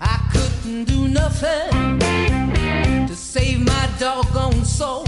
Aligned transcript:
I 0.00 0.18
couldn't 0.32 0.84
do 0.84 1.08
nothing 1.08 1.98
to 3.06 3.14
save 3.14 3.60
my 3.60 3.86
soul. 4.64 5.04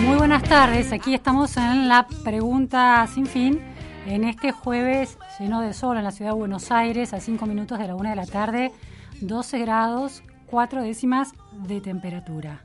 Muy 0.00 0.16
buenas 0.16 0.42
tardes, 0.42 0.92
aquí 0.92 1.14
estamos 1.14 1.56
en 1.56 1.88
la 1.88 2.06
pregunta 2.24 3.06
sin 3.12 3.26
fin, 3.26 3.60
en 4.06 4.24
este 4.24 4.52
jueves 4.52 5.18
lleno 5.38 5.60
de 5.60 5.72
sol 5.72 5.96
en 5.96 6.04
la 6.04 6.12
ciudad 6.12 6.32
de 6.32 6.38
Buenos 6.38 6.70
Aires, 6.70 7.12
a 7.12 7.20
5 7.20 7.46
minutos 7.46 7.78
de 7.78 7.88
la 7.88 7.94
1 7.94 8.10
de 8.10 8.16
la 8.16 8.26
tarde, 8.26 8.72
12 9.20 9.58
grados, 9.60 10.22
4 10.46 10.82
décimas 10.82 11.32
de 11.66 11.80
temperatura. 11.80 12.64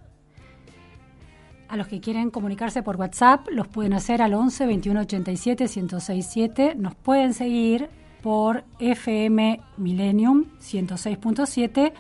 A 1.68 1.78
los 1.78 1.88
que 1.88 2.02
quieren 2.02 2.32
comunicarse 2.32 2.82
por 2.82 2.96
WhatsApp, 2.96 3.48
los 3.52 3.68
pueden 3.68 3.94
hacer 3.94 4.24
al 4.24 4.34
11 4.34 4.66
21 4.66 5.02
87 5.02 5.66
1067. 5.66 6.76
Nos 6.76 6.96
pueden 6.96 7.34
seguir 7.34 7.90
por 8.22 8.64
FM 8.80 9.60
Millennium 9.78 10.46
106.7 10.60 11.94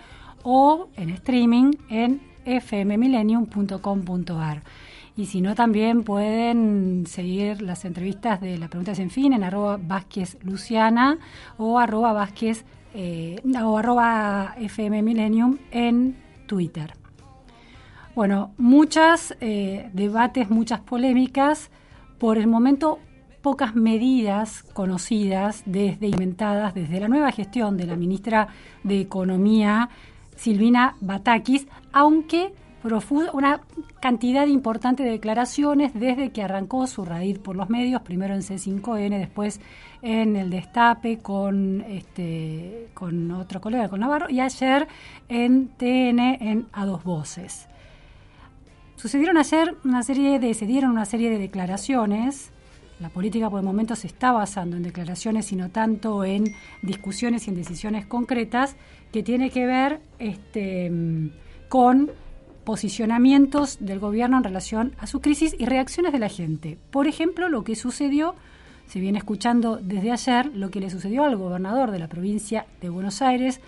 o 0.43 0.89
en 0.95 1.09
streaming 1.09 1.73
en 1.89 2.21
fmmillennium.com.ar. 2.45 4.63
Y 5.19 5.25
si 5.25 5.41
no, 5.41 5.53
también 5.53 6.05
pueden 6.05 7.05
seguir 7.05 7.61
las 7.61 7.83
entrevistas 7.83 8.39
de 8.39 8.57
la 8.57 8.69
pregunta 8.69 8.95
sin 8.95 9.09
fin 9.09 9.33
en 9.33 9.43
arroba 9.43 9.77
Vázquez 9.77 10.37
Luciana 10.45 11.19
o 11.57 11.77
arroba 11.77 12.13
Vázquez 12.13 12.63
eh, 12.93 13.35
o 13.61 13.77
arroba 13.77 14.55
FM 14.57 15.03
Millennium 15.03 15.57
en 15.71 16.15
Twitter. 16.47 16.93
Bueno, 18.15 18.53
muchos 18.57 19.35
debates, 19.41 20.49
muchas 20.49 20.79
polémicas. 20.79 21.69
Por 22.17 22.37
el 22.37 22.47
momento, 22.47 22.99
pocas 23.41 23.75
medidas 23.75 24.63
conocidas 24.71 25.63
desde 25.65 26.07
inventadas 26.07 26.73
desde 26.73 26.97
la 26.97 27.09
nueva 27.09 27.33
gestión 27.33 27.75
de 27.75 27.87
la 27.87 27.97
ministra 27.97 28.47
de 28.85 29.01
Economía, 29.01 29.89
Silvina 30.37 30.95
Batakis, 31.01 31.67
aunque 31.91 32.53
una 33.33 33.61
cantidad 33.99 34.47
importante 34.47 35.03
de 35.03 35.11
declaraciones 35.11 35.93
desde 35.93 36.31
que 36.31 36.41
arrancó 36.41 36.87
su 36.87 37.03
raíz 37.03 37.37
por 37.37 37.55
los 37.55 37.69
medios, 37.69 38.01
primero 38.01 38.33
en 38.33 38.41
C5N, 38.41 39.17
después 39.17 39.59
en 40.01 40.35
el 40.35 40.49
Destape 40.49 41.19
con 41.19 41.81
este 41.81 42.87
con 42.93 43.31
otro 43.31 43.59
colega, 43.59 43.89
con 43.89 43.99
Navarro, 43.99 44.29
y 44.29 44.39
ayer 44.39 44.87
en 45.27 45.67
TN 45.67 46.19
en 46.19 46.67
A 46.71 46.85
Dos 46.85 47.03
Voces. 47.03 47.67
Sucedieron 48.95 49.37
ayer 49.37 49.77
una 49.85 50.03
serie 50.03 50.39
de, 50.39 50.53
se 50.53 50.65
dieron 50.65 50.91
una 50.91 51.05
serie 51.05 51.29
de 51.29 51.37
declaraciones. 51.37 52.51
La 52.99 53.07
política 53.07 53.49
por 53.49 53.59
el 53.59 53.65
momento 53.65 53.95
se 53.95 54.07
está 54.07 54.33
basando 54.33 54.75
en 54.75 54.83
declaraciones 54.83 55.53
y 55.53 55.55
no 55.55 55.69
tanto 55.69 56.25
en 56.25 56.53
discusiones 56.81 57.47
y 57.47 57.51
en 57.51 57.55
decisiones 57.55 58.05
concretas 58.05 58.75
que 59.13 59.23
tiene 59.23 59.51
que 59.51 59.65
ver 59.65 60.01
este, 60.19 60.91
con 61.69 62.11
posicionamientos 62.69 63.79
del 63.79 63.97
gobierno 63.97 64.37
en 64.37 64.43
relación 64.43 64.93
a 64.99 65.07
su 65.07 65.21
crisis 65.21 65.55
y 65.57 65.65
reacciones 65.65 66.11
de 66.11 66.19
la 66.19 66.29
gente. 66.29 66.77
Por 66.91 67.07
ejemplo, 67.07 67.49
lo 67.49 67.63
que 67.63 67.75
sucedió, 67.75 68.35
se 68.85 68.99
viene 68.99 69.17
escuchando 69.17 69.77
desde 69.77 70.11
ayer, 70.11 70.55
lo 70.55 70.69
que 70.69 70.79
le 70.79 70.91
sucedió 70.91 71.23
al 71.23 71.35
gobernador 71.35 71.89
de 71.89 71.97
la 71.97 72.07
provincia 72.07 72.67
de 72.79 72.89
Buenos 72.89 73.23
Aires, 73.23 73.59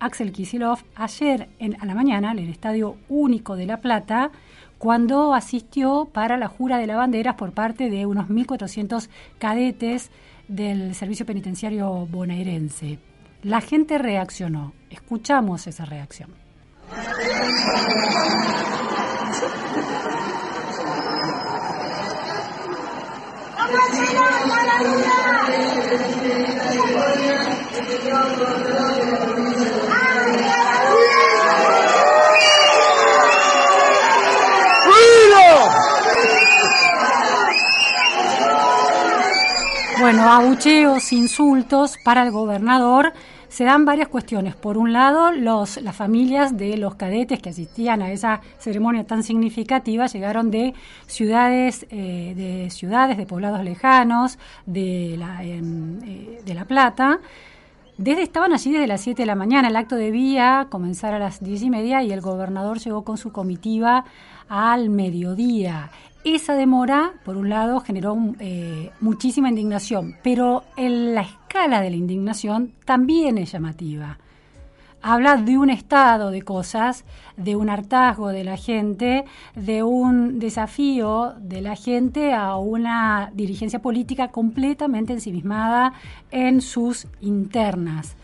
Axel 0.00 0.32
Kisilov, 0.32 0.78
ayer 0.94 1.50
a 1.78 1.84
la 1.84 1.94
mañana 1.94 2.32
en 2.32 2.38
el 2.38 2.48
Estadio 2.48 2.96
Único 3.10 3.56
de 3.56 3.66
La 3.66 3.82
Plata, 3.82 4.30
cuando 4.78 5.34
asistió 5.34 6.08
para 6.10 6.38
la 6.38 6.48
jura 6.48 6.78
de 6.78 6.86
la 6.86 6.96
bandera 6.96 7.36
por 7.36 7.52
parte 7.52 7.90
de 7.90 8.06
unos 8.06 8.30
1.400 8.30 9.10
cadetes 9.38 10.10
del 10.48 10.94
Servicio 10.94 11.26
Penitenciario 11.26 12.06
bonaerense. 12.06 13.00
La 13.42 13.60
gente 13.60 13.98
reaccionó. 13.98 14.72
Escuchamos 14.88 15.66
esa 15.66 15.84
reacción. 15.84 16.45
Bueno, 39.98 40.30
abucheos, 40.30 41.12
insultos 41.12 41.96
para 42.04 42.22
el 42.22 42.30
gobernador. 42.30 43.12
Se 43.56 43.64
dan 43.64 43.86
varias 43.86 44.08
cuestiones. 44.08 44.54
Por 44.54 44.76
un 44.76 44.92
lado, 44.92 45.32
los, 45.32 45.80
las 45.80 45.96
familias 45.96 46.58
de 46.58 46.76
los 46.76 46.96
cadetes 46.96 47.40
que 47.40 47.48
asistían 47.48 48.02
a 48.02 48.12
esa 48.12 48.42
ceremonia 48.58 49.06
tan 49.06 49.22
significativa 49.22 50.04
llegaron 50.08 50.50
de 50.50 50.74
ciudades, 51.06 51.86
eh, 51.88 52.34
de 52.36 52.68
ciudades, 52.68 53.16
de 53.16 53.24
poblados 53.24 53.64
lejanos, 53.64 54.38
de 54.66 55.16
la, 55.18 55.42
eh, 55.42 56.42
de 56.44 56.54
la 56.54 56.66
Plata. 56.66 57.18
Desde 57.96 58.20
estaban 58.20 58.52
allí 58.52 58.72
desde 58.72 58.88
las 58.88 59.00
7 59.00 59.22
de 59.22 59.26
la 59.26 59.36
mañana. 59.36 59.68
El 59.68 59.76
acto 59.76 59.96
debía 59.96 60.66
comenzar 60.68 61.14
a 61.14 61.18
las 61.18 61.42
10 61.42 61.62
y 61.62 61.70
media 61.70 62.02
y 62.02 62.12
el 62.12 62.20
gobernador 62.20 62.78
llegó 62.78 63.04
con 63.04 63.16
su 63.16 63.32
comitiva 63.32 64.04
al 64.50 64.90
mediodía. 64.90 65.90
Esa 66.24 66.56
demora, 66.56 67.12
por 67.24 67.38
un 67.38 67.48
lado, 67.48 67.80
generó 67.80 68.18
eh, 68.38 68.90
muchísima 69.00 69.48
indignación, 69.48 70.16
pero 70.22 70.64
en 70.76 71.14
la 71.14 71.22
escala 71.56 71.80
de 71.80 71.88
la 71.88 71.96
indignación 71.96 72.74
también 72.84 73.38
es 73.38 73.52
llamativa. 73.52 74.18
Habla 75.00 75.38
de 75.38 75.56
un 75.56 75.70
estado 75.70 76.30
de 76.30 76.42
cosas, 76.42 77.06
de 77.38 77.56
un 77.56 77.70
hartazgo 77.70 78.28
de 78.28 78.44
la 78.44 78.58
gente, 78.58 79.24
de 79.54 79.82
un 79.82 80.38
desafío 80.38 81.32
de 81.40 81.62
la 81.62 81.74
gente 81.74 82.34
a 82.34 82.56
una 82.56 83.30
dirigencia 83.32 83.80
política 83.80 84.28
completamente 84.28 85.14
ensimismada 85.14 85.94
en 86.30 86.60
sus 86.60 87.06
internas. 87.22 88.16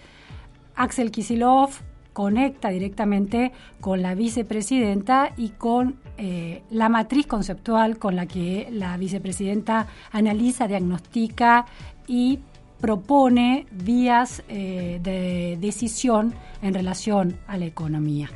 Axel 0.77 1.11
Kisilov 1.11 1.71
conecta 2.13 2.69
directamente 2.69 3.53
con 3.81 4.03
la 4.03 4.15
vicepresidenta 4.15 5.33
y 5.39 5.51
con 5.51 5.97
eh, 6.19 6.63
la 6.71 6.91
matriz 6.91 7.27
conceptual 7.27 7.99
con 7.99 8.15
la 8.15 8.27
que 8.27 8.69
la 8.71 8.99
vicepresidenta 8.99 9.87
analiza, 10.11 10.69
diagnostica 10.69 11.65
y 12.07 12.41
propone 12.83 13.67
vías 13.71 14.43
eh, 14.49 14.99
de 15.01 15.57
decisión 15.61 16.35
en 16.63 16.75
relación 16.75 17.39
a 17.47 17.57
la 17.57 17.65
economía, 17.65 18.29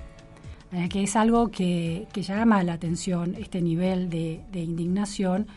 eh, 0.70 0.88
que 0.88 1.02
es 1.02 1.16
algo 1.16 1.50
que, 1.50 2.06
que, 2.12 2.22
llama 2.22 2.62
la 2.62 2.74
atención, 2.74 3.34
este 3.36 3.60
nivel 3.60 4.08
de, 4.08 4.40
indignación. 4.54 5.48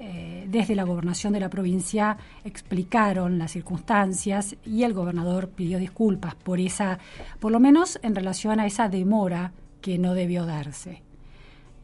Eh, 0.00 0.46
desde 0.50 0.74
la 0.74 0.82
gobernación 0.82 1.32
de 1.32 1.40
la 1.40 1.48
provincia 1.48 2.18
explicaron 2.44 3.38
las 3.38 3.52
circunstancias 3.52 4.56
y 4.66 4.82
el 4.82 4.92
gobernador 4.92 5.48
pidió 5.48 5.78
disculpas 5.78 6.34
por 6.34 6.60
esa, 6.60 6.98
por 7.40 7.52
lo 7.52 7.60
menos 7.60 7.98
en 8.02 8.14
relación 8.14 8.60
a 8.60 8.66
esa 8.66 8.88
demora 8.88 9.52
que 9.80 9.98
no 9.98 10.14
debió 10.14 10.44
darse. 10.44 11.05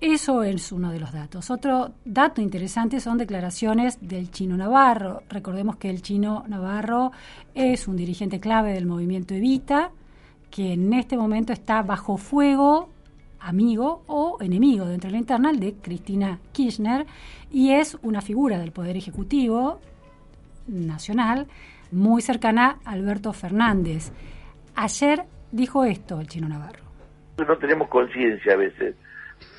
Eso 0.03 0.43
es 0.43 0.73
uno 0.73 0.91
de 0.91 0.99
los 0.99 1.13
datos. 1.13 1.49
Otro 1.53 1.93
dato 2.05 2.41
interesante 2.41 2.99
son 2.99 3.19
declaraciones 3.19 4.01
del 4.01 4.33
chino 4.33 4.57
Navarro. 4.57 5.23
Recordemos 5.29 5.77
que 5.77 5.91
el 5.91 6.03
chino 6.03 6.43
Navarro 6.49 7.13
es 7.55 7.87
un 7.87 7.97
dirigente 7.97 8.41
clave 8.41 8.73
del 8.73 8.85
movimiento 8.85 9.33
Evita, 9.33 9.93
que 10.51 10.73
en 10.73 10.93
este 10.93 11.17
momento 11.17 11.53
está 11.53 11.83
bajo 11.83 12.17
fuego, 12.17 12.89
amigo 13.39 14.03
o 14.09 14.39
enemigo 14.41 14.87
dentro 14.87 15.07
de 15.07 15.13
la 15.13 15.19
interna 15.19 15.53
de 15.53 15.75
Cristina 15.75 16.41
Kirchner, 16.51 17.07
y 17.53 17.71
es 17.71 17.97
una 18.03 18.23
figura 18.23 18.59
del 18.59 18.73
Poder 18.73 18.97
Ejecutivo 18.97 19.79
nacional 20.67 21.47
muy 21.93 22.23
cercana 22.23 22.81
a 22.85 22.91
Alberto 22.91 23.33
Fernández. 23.33 24.11
Ayer 24.75 25.27
dijo 25.53 25.85
esto 25.85 26.19
el 26.19 26.27
chino 26.27 26.49
Navarro. 26.49 26.83
No 27.39 27.57
tenemos 27.59 27.87
conciencia 27.87 28.55
a 28.55 28.57
veces 28.57 28.97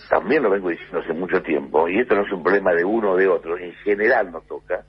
también 0.10 0.44
lo 0.44 0.50
vengo 0.50 0.70
diciendo 0.70 1.00
hace 1.00 1.14
mucho 1.14 1.42
tiempo, 1.42 1.88
y 1.88 2.00
esto 2.00 2.16
no 2.16 2.26
es 2.26 2.32
un 2.32 2.44
problema 2.44 2.74
de 2.74 2.84
uno 2.84 3.12
o 3.12 3.16
de 3.18 3.28
otro, 3.28 3.58
en 3.58 3.74
general 3.84 4.32
nos 4.32 4.46
toca, 4.48 4.84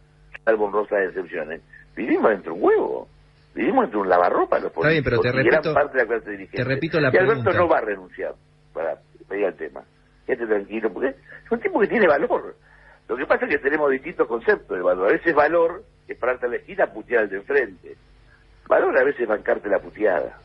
salvo 0.44 0.66
honrosas 0.66 1.08
excepciones, 1.08 1.62
vivimos 1.96 2.30
dentro 2.30 2.52
de 2.54 2.60
un 2.60 2.64
huevo, 2.64 3.08
vivimos 3.54 3.82
dentro 3.84 4.00
de 4.00 4.02
un 4.04 4.08
lavarropa 4.10 4.58
los 4.58 4.72
políticos, 4.72 4.84
Está 4.84 4.90
bien, 4.90 5.04
pero 5.04 5.20
te 5.20 5.32
repito, 5.32 5.74
parte 5.74 5.98
de 5.98 6.04
la 6.04 6.08
clase 6.08 6.30
dirigente. 6.30 6.56
Te 6.56 6.64
repito 6.64 7.00
la 7.00 7.10
y 7.12 7.16
Alberto 7.16 7.42
pregunta. 7.44 7.58
no 7.58 7.68
va 7.68 7.78
a 7.78 7.80
renunciar 7.82 8.34
para 8.72 8.98
pedir 9.28 9.44
el 9.44 9.54
tema. 9.54 9.82
Quédate 10.26 10.46
tranquilo, 10.46 10.92
porque 10.92 11.08
es 11.08 11.52
un 11.52 11.60
tipo 11.60 11.80
que 11.80 11.86
tiene 11.86 12.06
valor. 12.06 12.56
Lo 13.08 13.16
que 13.16 13.26
pasa 13.26 13.44
es 13.44 13.50
que 13.50 13.58
tenemos 13.58 13.90
distintos 13.90 14.26
conceptos 14.26 14.76
de 14.76 14.82
valor. 14.82 15.08
A 15.08 15.12
veces 15.12 15.34
valor 15.34 15.84
es 16.08 16.16
pararte 16.18 16.46
a 16.46 16.48
la 16.48 16.56
esquina 16.56 16.84
a 16.84 16.92
putear 16.92 17.24
al 17.24 17.28
de 17.28 17.36
enfrente. 17.36 17.96
Valor 18.66 18.98
a 18.98 19.04
veces 19.04 19.20
es 19.20 19.28
bancarte 19.28 19.68
la 19.68 19.78
puteada 19.78 20.38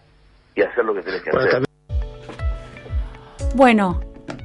y 0.54 0.62
hacer 0.62 0.84
lo 0.84 0.94
que 0.94 1.02
tenés 1.02 1.24
que 1.24 1.30
hacer. 1.30 1.64
Bueno, 3.56 4.02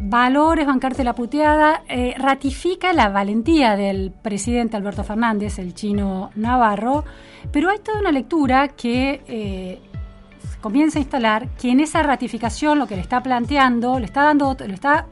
Valores, 0.06 0.66
bancarte 0.66 1.02
la 1.02 1.14
puteada, 1.14 1.82
eh, 1.88 2.14
ratifica 2.18 2.92
la 2.92 3.08
valentía 3.08 3.74
del 3.74 4.12
presidente 4.12 4.76
Alberto 4.76 5.02
Fernández, 5.02 5.58
el 5.58 5.72
chino 5.72 6.30
Navarro, 6.34 7.06
pero 7.50 7.70
hay 7.70 7.78
toda 7.78 8.00
una 8.00 8.12
lectura 8.12 8.68
que 8.68 9.22
eh, 9.26 9.80
comienza 10.60 10.98
a 10.98 11.00
instalar 11.00 11.48
que 11.56 11.70
en 11.70 11.80
esa 11.80 12.02
ratificación 12.02 12.78
lo 12.78 12.86
que 12.86 12.96
le 12.96 13.00
está 13.00 13.22
planteando, 13.22 13.98
le 13.98 14.04
está 14.04 14.24
dando, 14.24 14.54
le 14.66 14.74
está, 14.74 15.06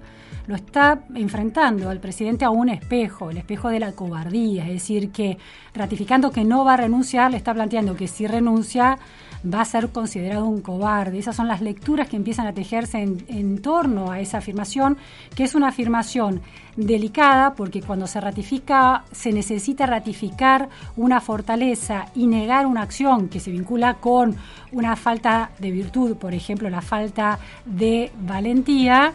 lo 0.47 0.57
está 0.57 1.01
enfrentando 1.15 1.89
al 1.89 1.99
presidente 1.99 2.45
a 2.45 2.51
un 2.51 2.69
espejo, 2.69 3.31
el 3.31 3.39
espejo 3.39 3.71
de 3.71 3.81
la 3.81 3.93
cobardía, 3.93 4.65
es 4.65 4.75
decir, 4.75 5.11
que 5.11 5.39
ratificando 5.73 6.31
que 6.31 6.45
no 6.45 6.67
va 6.67 6.75
a 6.75 6.77
renunciar, 6.77 7.31
le 7.31 7.39
está 7.39 7.55
planteando 7.55 7.97
que 7.97 8.09
si 8.09 8.27
renuncia 8.27 8.99
va 9.45 9.61
a 9.61 9.65
ser 9.65 9.89
considerado 9.91 10.47
un 10.47 10.61
cobarde. 10.61 11.19
Esas 11.19 11.37
son 11.37 11.49
las 11.49 11.61
lecturas 11.61 12.09
que 12.09 12.17
empiezan 12.17 12.47
a 12.47 12.53
tejerse 12.53 13.01
en, 13.01 13.63
torno 13.63 14.11
a 14.11 14.21
esa 14.21 14.39
afirmación, 14.39 14.97
que 15.35 15.45
es 15.45 15.55
una 15.55 15.69
afirmación 15.69 16.41
delicada 16.77 17.55
porque 17.55 17.83
cuando 17.83 18.07
se 18.07 18.21
ratifica 18.21 19.05
se 19.13 19.33
necesita 19.33 19.85
ratificar 19.87 20.69
una 20.97 21.21
fortaleza 21.21 22.07
y 22.15 22.27
negar 22.27 22.67
una 22.67 22.83
acción 22.83 23.29
que 23.29 23.41
se 23.41 23.51
vincula 23.51 23.95
con 23.95 24.37
una 24.73 24.97
falta 24.97 25.51
de 25.59 25.71
virtud, 25.71 26.17
por 26.17 26.35
ejemplo, 26.35 26.71
la 26.71 26.81
falta 26.81 27.39
de 27.67 28.11
valentía, 28.21 29.13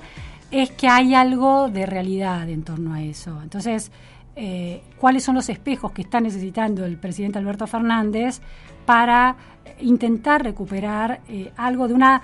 es 0.51 0.71
que 0.71 0.87
hay 0.87 1.13
algo 1.13 1.69
de 1.69 1.85
realidad 1.85 2.47
en 2.49 2.63
torno 2.63 2.93
a 2.93 3.01
eso. 3.01 3.41
Entonces, 3.41 3.91
eh, 4.39 4.83
cuáles 4.99 5.23
son 5.23 5.33
los 5.33 5.49
espejos 5.49 5.91
que 5.91 6.03
está 6.03 6.21
necesitando 6.21 6.85
el 6.85 6.97
presidente 6.97 7.39
Alberto 7.39 7.65
Fernández 7.65 8.39
para 8.85 9.35
intentar 9.81 10.43
recuperar 10.43 11.21
eh, 11.27 11.51
algo 11.57 11.87
de 11.87 11.95
una 11.95 12.21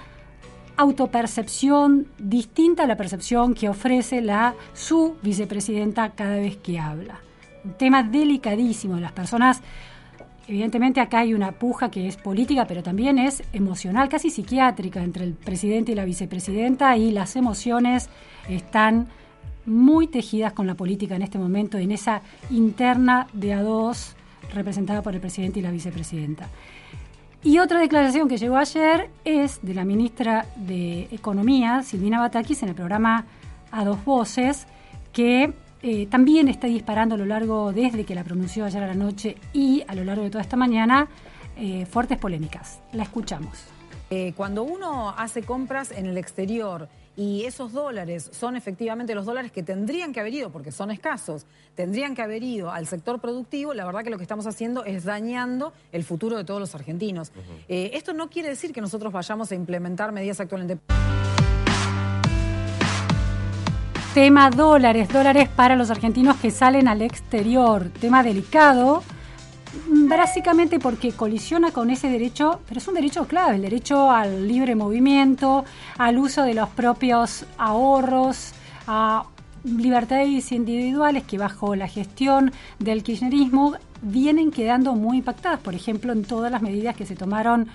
autopercepción 0.78 2.06
distinta 2.20 2.84
a 2.84 2.88
la 2.88 2.98
percepción 2.98 3.56
que 3.56 3.68
ofrece 3.68 4.22
la 4.22 4.54
su 4.74 5.16
vicepresidenta 5.24 6.12
cada 6.12 6.36
vez 6.36 6.58
que 6.58 6.78
habla. 6.78 7.20
Un 7.66 7.74
tema 7.74 8.04
delicadísimo. 8.04 9.00
Las 9.00 9.12
personas, 9.12 9.62
evidentemente 10.48 11.02
acá 11.02 11.20
hay 11.20 11.34
una 11.34 11.54
puja 11.54 11.90
que 11.90 12.08
es 12.08 12.18
política, 12.18 12.66
pero 12.68 12.84
también 12.84 13.18
es 13.18 13.42
emocional, 13.54 14.08
casi 14.08 14.30
psiquiátrica 14.30 15.04
entre 15.04 15.24
el 15.24 15.34
presidente 15.34 15.94
y 15.94 15.96
la 15.96 16.06
vicepresidenta 16.06 16.96
y 16.96 17.12
las 17.12 17.36
emociones 17.36 18.08
están 18.48 19.08
muy 19.66 20.08
tejidas 20.08 20.54
con 20.54 20.68
la 20.68 20.76
política 20.76 21.16
en 21.16 21.22
este 21.22 21.38
momento, 21.38 21.78
en 21.78 21.92
esa 21.92 22.22
interna 22.50 23.28
de 23.34 23.54
a 23.54 23.62
dos 23.62 24.16
representada 24.54 25.02
por 25.02 25.14
el 25.14 25.22
presidente 25.22 25.60
y 25.60 25.62
la 25.64 25.72
vicepresidenta. 25.72 26.50
Y 27.44 27.60
otra 27.60 27.80
declaración 27.80 28.30
que 28.30 28.38
llegó 28.38 28.56
ayer 28.58 29.10
es 29.26 29.60
de 29.62 29.74
la 29.74 29.84
ministra 29.84 30.46
de 30.56 31.10
Economía, 31.12 31.84
Silvina 31.84 32.20
Batakis, 32.20 32.64
en 32.64 32.70
el 32.70 32.76
programa 32.76 33.26
A 33.70 33.84
Dos 33.84 34.04
Voces, 34.06 34.66
que 35.12 35.54
eh, 35.82 36.06
también 36.08 36.48
está 36.48 36.68
disparando 36.68 37.16
a 37.16 37.18
lo 37.18 37.26
largo, 37.26 37.74
desde 37.74 38.06
que 38.06 38.16
la 38.16 38.24
pronunció 38.24 38.64
ayer 38.64 38.82
a 38.82 38.88
la 38.88 38.94
noche 38.94 39.36
y 39.52 39.84
a 39.88 39.96
lo 39.96 40.06
largo 40.06 40.24
de 40.24 40.30
toda 40.30 40.42
esta 40.42 40.56
mañana, 40.56 41.10
eh, 41.58 41.86
fuertes 41.86 42.18
polémicas. 42.18 42.80
La 42.94 43.04
escuchamos. 43.04 43.66
Eh, 44.10 44.34
cuando 44.38 44.64
uno 44.64 45.10
hace 45.10 45.44
compras 45.44 45.92
en 45.92 46.06
el 46.06 46.18
exterior, 46.18 46.88
y 47.16 47.46
esos 47.46 47.72
dólares 47.74 48.30
son 48.32 48.56
efectivamente 48.56 49.14
los 49.14 49.26
dólares 49.26 49.52
que 49.52 49.64
tendrían 49.64 50.14
que 50.14 50.20
haber 50.20 50.34
ido, 50.34 50.50
porque 50.50 50.72
son 50.72 50.92
escasos, 50.92 51.46
tendrían 51.76 52.16
que 52.16 52.22
haber 52.22 52.44
ido 52.44 52.72
al 52.72 52.88
sector 52.88 53.20
productivo, 53.20 53.74
la 53.74 53.86
verdad 53.86 54.04
que 54.04 54.10
lo 54.10 54.18
que 54.18 54.24
estamos 54.24 54.48
haciendo 54.48 54.84
es 54.86 55.04
dañando 55.04 55.74
el 55.92 56.04
futuro 56.04 56.38
de 56.38 56.44
todos 56.44 56.60
los 56.60 56.74
argentinos. 56.76 57.32
Uh 57.36 57.40
-huh. 57.40 57.66
eh, 57.68 57.92
esto 57.94 58.14
no 58.14 58.30
quiere 58.30 58.50
decir 58.50 58.74
que 58.74 58.82
nosotros 58.82 59.14
vayamos 59.14 59.52
a 59.52 59.56
implementar 59.56 60.12
medidas 60.12 60.40
actualmente. 60.40 60.80
Tema 64.14 64.52
dólares, 64.52 65.10
dólares 65.10 65.50
para 65.50 65.76
los 65.76 65.90
argentinos 65.90 66.38
que 66.38 66.52
salen 66.52 66.88
al 66.88 67.02
exterior, 67.02 67.90
tema 68.00 68.22
delicado 68.22 69.04
básicamente 69.88 70.80
porque 70.80 71.12
colisiona 71.12 71.72
con 71.72 71.90
ese 71.90 72.10
derecho, 72.10 72.60
pero 72.68 72.80
es 72.80 72.88
un 72.88 72.96
derecho 72.96 73.26
clave, 73.28 73.56
el 73.56 73.62
derecho 73.62 74.12
al 74.12 74.48
libre 74.48 74.76
movimiento, 74.76 75.66
al 75.98 76.18
uso 76.18 76.44
de 76.44 76.54
los 76.54 76.70
propios 76.70 77.46
ahorros, 77.58 78.54
a 78.88 79.26
libertades 79.64 80.52
individuales 80.52 81.24
que 81.24 81.38
bajo 81.38 81.76
la 81.76 81.88
gestión 81.88 82.52
del 82.80 83.02
kirchnerismo 83.02 83.76
vienen 84.02 84.52
quedando 84.52 84.94
muy 84.94 85.18
impactadas, 85.18 85.60
por 85.60 85.74
ejemplo, 85.74 86.12
en 86.12 86.24
todas 86.24 86.52
las 86.52 86.62
medidas 86.62 86.96
que 86.96 87.06
se 87.06 87.16
tomaron, 87.16 87.68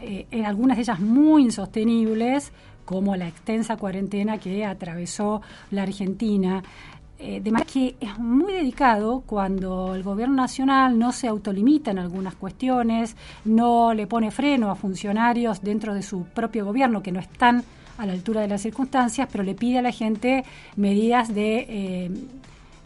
eh, 0.00 0.26
en 0.30 0.44
algunas 0.44 0.76
de 0.76 0.82
ellas 0.82 1.00
muy 1.00 1.42
insostenibles, 1.42 2.52
como 2.84 3.16
la 3.16 3.28
extensa 3.28 3.76
cuarentena 3.76 4.38
que 4.38 4.64
atravesó 4.64 5.42
la 5.70 5.82
Argentina. 5.82 6.62
Eh, 7.18 7.40
de 7.40 7.50
manera 7.50 7.70
que 7.72 7.96
es 7.98 8.18
muy 8.18 8.52
delicado 8.52 9.22
cuando 9.24 9.94
el 9.94 10.02
gobierno 10.02 10.34
nacional 10.34 10.98
no 10.98 11.12
se 11.12 11.28
autolimita 11.28 11.90
en 11.90 11.98
algunas 11.98 12.34
cuestiones, 12.34 13.16
no 13.46 13.94
le 13.94 14.06
pone 14.06 14.30
freno 14.30 14.70
a 14.70 14.74
funcionarios 14.74 15.62
dentro 15.62 15.94
de 15.94 16.02
su 16.02 16.24
propio 16.24 16.66
gobierno 16.66 17.02
que 17.02 17.12
no 17.12 17.20
están 17.20 17.64
a 17.96 18.04
la 18.04 18.12
altura 18.12 18.42
de 18.42 18.48
las 18.48 18.60
circunstancias, 18.60 19.28
pero 19.32 19.44
le 19.44 19.54
pide 19.54 19.78
a 19.78 19.82
la 19.82 19.92
gente 19.92 20.44
medidas 20.76 21.34
de 21.34 21.66
eh, 21.68 22.10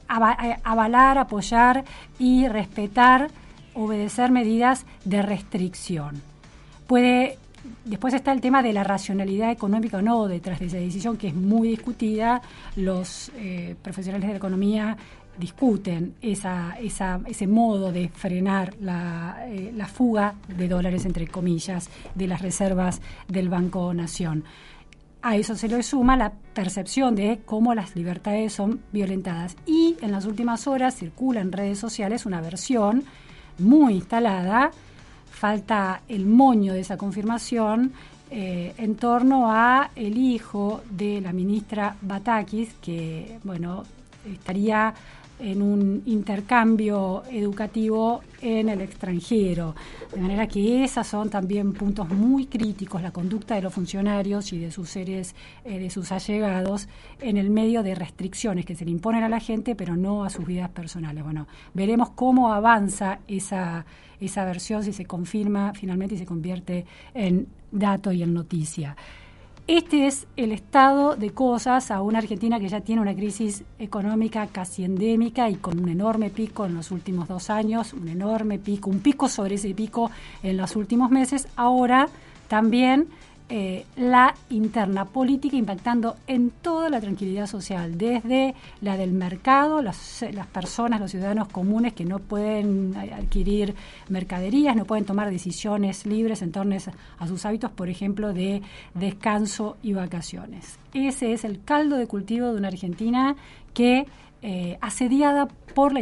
avalar, 0.06 1.18
apoyar 1.18 1.84
y 2.20 2.46
respetar, 2.46 3.30
obedecer 3.74 4.30
medidas 4.30 4.86
de 5.04 5.22
restricción. 5.22 6.22
Puede 6.86 7.39
Después 7.84 8.14
está 8.14 8.32
el 8.32 8.40
tema 8.40 8.62
de 8.62 8.72
la 8.72 8.84
racionalidad 8.84 9.50
económica 9.50 9.98
o 9.98 10.02
no 10.02 10.28
detrás 10.28 10.60
de 10.60 10.66
esa 10.66 10.78
decisión, 10.78 11.16
que 11.16 11.28
es 11.28 11.34
muy 11.34 11.68
discutida. 11.68 12.40
Los 12.76 13.30
eh, 13.36 13.76
profesionales 13.82 14.28
de 14.28 14.36
economía 14.36 14.96
discuten 15.38 16.14
esa, 16.20 16.76
esa, 16.80 17.20
ese 17.26 17.46
modo 17.46 17.92
de 17.92 18.08
frenar 18.08 18.74
la, 18.80 19.44
eh, 19.46 19.72
la, 19.74 19.86
fuga 19.86 20.34
de 20.48 20.68
dólares, 20.68 21.04
entre 21.06 21.26
comillas, 21.26 21.88
de 22.14 22.26
las 22.26 22.42
reservas 22.42 23.00
del 23.28 23.48
Banco 23.48 23.92
Nación. 23.94 24.44
A 25.22 25.36
eso 25.36 25.54
se 25.54 25.68
le 25.68 25.82
suma 25.82 26.16
la 26.16 26.32
percepción 26.54 27.14
de 27.14 27.40
cómo 27.44 27.74
las 27.74 27.94
libertades 27.94 28.54
son 28.54 28.80
violentadas. 28.92 29.56
Y 29.66 29.96
en 30.00 30.12
las 30.12 30.24
últimas 30.24 30.66
horas 30.66 30.96
circula 30.96 31.40
en 31.40 31.52
redes 31.52 31.78
sociales 31.78 32.24
una 32.24 32.40
versión 32.40 33.04
muy 33.58 33.94
instalada 33.94 34.70
falta 35.40 36.02
el 36.06 36.26
moño 36.26 36.74
de 36.74 36.80
esa 36.80 36.98
confirmación 36.98 37.94
eh, 38.30 38.74
en 38.76 38.96
torno 38.96 39.50
a 39.50 39.90
el 39.96 40.18
hijo 40.18 40.82
de 40.90 41.22
la 41.22 41.32
ministra 41.32 41.96
Batakis, 42.02 42.74
que 42.74 43.38
bueno 43.42 43.82
estaría 44.30 44.92
en 45.38 45.62
un 45.62 46.02
intercambio 46.04 47.22
educativo 47.30 48.20
en 48.42 48.68
el 48.68 48.82
extranjero. 48.82 49.74
De 50.12 50.20
manera 50.20 50.46
que 50.46 50.84
esos 50.84 51.06
son 51.06 51.30
también 51.30 51.72
puntos 51.72 52.06
muy 52.10 52.44
críticos, 52.44 53.00
la 53.00 53.10
conducta 53.10 53.54
de 53.54 53.62
los 53.62 53.72
funcionarios 53.72 54.52
y 54.52 54.58
de 54.58 54.70
sus 54.70 54.90
seres, 54.90 55.34
eh, 55.64 55.78
de 55.78 55.88
sus 55.88 56.12
allegados, 56.12 56.86
en 57.18 57.38
el 57.38 57.48
medio 57.48 57.82
de 57.82 57.94
restricciones 57.94 58.66
que 58.66 58.76
se 58.76 58.84
le 58.84 58.90
imponen 58.90 59.24
a 59.24 59.30
la 59.30 59.40
gente, 59.40 59.74
pero 59.74 59.96
no 59.96 60.22
a 60.22 60.28
sus 60.28 60.44
vidas 60.44 60.68
personales. 60.68 61.24
Bueno, 61.24 61.46
veremos 61.72 62.10
cómo 62.10 62.52
avanza 62.52 63.20
esa, 63.26 63.86
esa 64.20 64.44
versión, 64.44 64.84
si 64.84 64.92
se 64.92 65.06
confirma 65.06 65.72
finalmente 65.74 66.14
y 66.14 66.18
se 66.18 66.26
convierte 66.26 66.84
en 67.14 67.46
dato 67.72 68.12
y 68.12 68.22
en 68.22 68.34
noticia. 68.34 68.96
este 69.66 70.06
es 70.06 70.26
el 70.36 70.50
estado 70.50 71.14
de 71.14 71.30
cosas 71.30 71.92
a 71.92 72.02
una 72.02 72.18
Argentina 72.18 72.58
que 72.58 72.68
ya 72.68 72.80
tiene 72.80 73.00
una 73.00 73.14
crisis 73.14 73.62
económica 73.78 74.48
casi 74.48 74.84
endémica 74.84 75.48
y 75.48 75.56
con 75.56 75.78
un 75.78 75.88
enorme 75.88 76.30
pico 76.30 76.66
en 76.66 76.74
los 76.74 76.90
últimos 76.90 77.28
dos 77.28 77.50
años, 77.50 77.92
un 77.92 78.08
enorme 78.08 78.58
pico, 78.58 78.90
un 78.90 78.98
pico 78.98 79.28
sobre 79.28 79.54
ese 79.54 79.72
pico 79.74 80.10
en 80.42 80.56
los 80.56 80.74
últimos 80.74 81.10
meses. 81.10 81.46
Ahora 81.54 82.08
también 82.48 83.06
eh, 83.52 83.84
la 83.96 84.32
interna 84.48 85.06
política 85.06 85.56
impactando 85.56 86.14
en 86.28 86.50
toda 86.50 86.88
la 86.88 87.00
tranquilidad 87.00 87.48
social, 87.48 87.98
desde 87.98 88.54
la 88.80 88.96
del 88.96 89.10
mercado, 89.10 89.82
las, 89.82 90.24
personas, 90.52 91.00
los 91.00 91.10
ciudadanos 91.10 91.48
comunes 91.48 91.92
que 91.92 92.04
no 92.04 92.20
pueden 92.20 92.94
adquirir 92.96 93.74
mercaderías, 94.08 94.76
no 94.76 94.84
pueden 94.84 95.04
tomar 95.04 95.30
decisiones 95.30 96.06
libres 96.06 96.42
en 96.42 96.52
torno 96.52 96.76
a 97.18 97.26
sus 97.26 97.44
hábitos, 97.44 97.72
por 97.72 97.88
ejemplo, 97.88 98.32
de 98.32 98.62
descanso 98.94 99.76
y 99.82 99.94
vacaciones. 99.94 100.78
Ese 100.94 101.32
es 101.32 101.42
el 101.42 101.60
caldo 101.64 101.96
de 101.96 102.06
cultivo 102.06 102.52
de 102.52 102.56
una 102.56 102.68
Argentina 102.68 103.34
que 103.74 104.06
eh, 104.42 104.78
asediada 104.80 105.48
por 105.74 105.92
la 105.92 106.00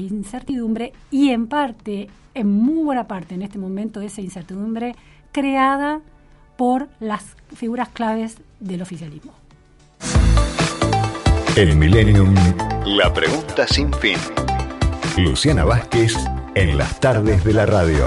incertidumbre 0.00 0.94
y 1.10 1.28
en 1.28 1.46
parte, 1.46 2.08
en 2.32 2.50
muy 2.50 2.84
buena 2.84 3.06
parte 3.06 3.34
en 3.34 3.42
este 3.42 3.58
momento, 3.58 4.00
esa 4.00 4.22
incertidumbre 4.22 4.94
creada 5.30 6.00
por 6.56 6.88
las 7.00 7.24
figuras 7.54 7.88
claves 7.88 8.36
del 8.60 8.82
oficialismo. 8.82 9.32
El 11.56 11.76
Millennium, 11.76 12.34
la 12.84 13.12
pregunta 13.12 13.66
sin 13.66 13.92
fin. 13.94 14.18
Luciana 15.16 15.64
Vázquez 15.64 16.14
en 16.54 16.76
las 16.76 17.00
tardes 17.00 17.44
de 17.44 17.54
la 17.54 17.64
radio. 17.64 18.06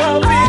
I 0.00 0.18
will. 0.18 0.47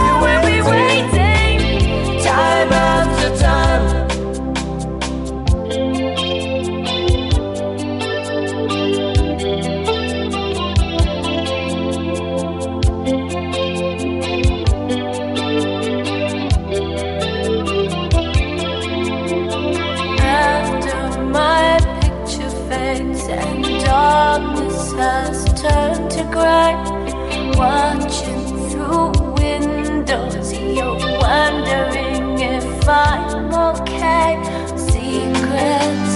I'm 32.90 33.54
okay. 33.54 34.38
Secrets 34.76 36.12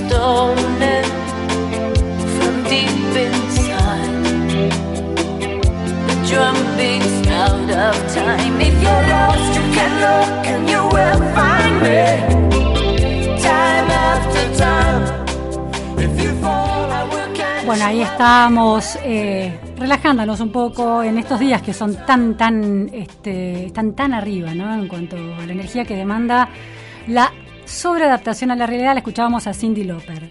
stolen 0.00 1.04
from 2.36 2.54
deep 2.64 3.12
inside. 3.16 4.24
The 6.08 6.16
drum 6.28 6.56
beats 6.76 7.28
out 7.28 7.70
of 7.70 7.96
time. 8.14 8.60
If 8.60 8.74
you're 8.82 9.04
lost, 9.14 9.50
you 9.56 9.64
can 9.76 9.92
look 10.04 10.46
and 10.52 10.68
you 10.68 10.82
will 10.94 11.20
find 11.34 11.74
me. 11.84 12.02
Time 13.42 13.88
after 13.90 14.44
time. 14.56 15.02
If 15.98 16.22
you 16.22 16.32
fall, 16.42 16.90
I 16.90 17.04
will 17.04 17.34
catch 17.34 17.64
Bueno, 17.64 17.84
ahí 17.86 18.02
estábamos. 18.02 18.98
Eh... 19.02 19.67
relajándonos 19.78 20.40
un 20.40 20.50
poco 20.50 21.02
en 21.02 21.18
estos 21.18 21.38
días 21.38 21.62
que 21.62 21.72
son 21.72 21.94
tan, 22.04 22.36
tan, 22.36 22.90
este, 22.92 23.66
están 23.66 23.94
tan 23.94 24.12
arriba, 24.12 24.54
¿no? 24.54 24.74
En 24.74 24.88
cuanto 24.88 25.16
a 25.16 25.46
la 25.46 25.52
energía 25.52 25.84
que 25.84 25.96
demanda 25.96 26.48
la 27.06 27.32
sobreadaptación 27.64 28.50
a 28.50 28.56
la 28.56 28.66
realidad, 28.66 28.94
la 28.94 28.98
escuchábamos 28.98 29.46
a 29.46 29.54
Cindy 29.54 29.84
Lauper. 29.84 30.30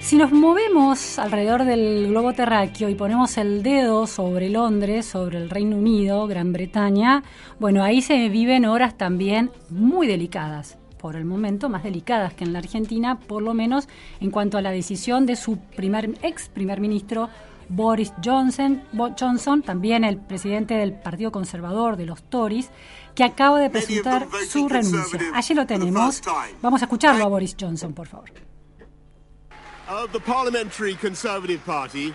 Si 0.00 0.16
nos 0.16 0.32
movemos 0.32 1.18
alrededor 1.18 1.64
del 1.64 2.08
globo 2.08 2.32
terráqueo 2.32 2.88
y 2.88 2.94
ponemos 2.94 3.36
el 3.36 3.62
dedo 3.62 4.06
sobre 4.06 4.48
Londres, 4.48 5.06
sobre 5.06 5.38
el 5.38 5.50
Reino 5.50 5.76
Unido, 5.76 6.26
Gran 6.26 6.52
Bretaña, 6.52 7.22
bueno, 7.58 7.82
ahí 7.82 8.00
se 8.00 8.28
viven 8.28 8.64
horas 8.64 8.96
también 8.96 9.50
muy 9.68 10.06
delicadas 10.06 10.78
por 10.98 11.16
el 11.16 11.24
momento 11.24 11.68
más 11.68 11.82
delicadas 11.82 12.34
que 12.34 12.44
en 12.44 12.52
la 12.52 12.58
Argentina, 12.58 13.18
por 13.18 13.42
lo 13.42 13.54
menos 13.54 13.88
en 14.20 14.30
cuanto 14.30 14.58
a 14.58 14.62
la 14.62 14.70
decisión 14.70 15.26
de 15.26 15.36
su 15.36 15.58
primer 15.58 16.10
ex 16.22 16.48
primer 16.48 16.80
ministro 16.80 17.28
Boris 17.70 18.12
Johnson, 18.22 18.82
Johnson, 19.16 19.62
también 19.62 20.02
el 20.02 20.18
presidente 20.18 20.74
del 20.74 20.92
Partido 20.92 21.30
Conservador 21.30 21.96
de 21.96 22.04
los 22.04 22.20
Tories, 22.24 22.68
que 23.14 23.22
acaba 23.22 23.60
de 23.60 23.70
presentar 23.70 24.26
su 24.48 24.68
renuncia. 24.68 25.20
Allí 25.34 25.54
lo 25.54 25.66
tenemos. 25.66 26.20
Vamos 26.60 26.82
a 26.82 26.86
escucharlo 26.86 27.24
a 27.24 27.28
Boris 27.28 27.56
Johnson, 27.58 27.92
por 27.92 28.08
favor. 28.08 28.28
Of 29.88 30.10
the 30.12 30.20
Parliamentary 30.20 30.96
Conservative 30.96 31.64
Party, 31.64 32.12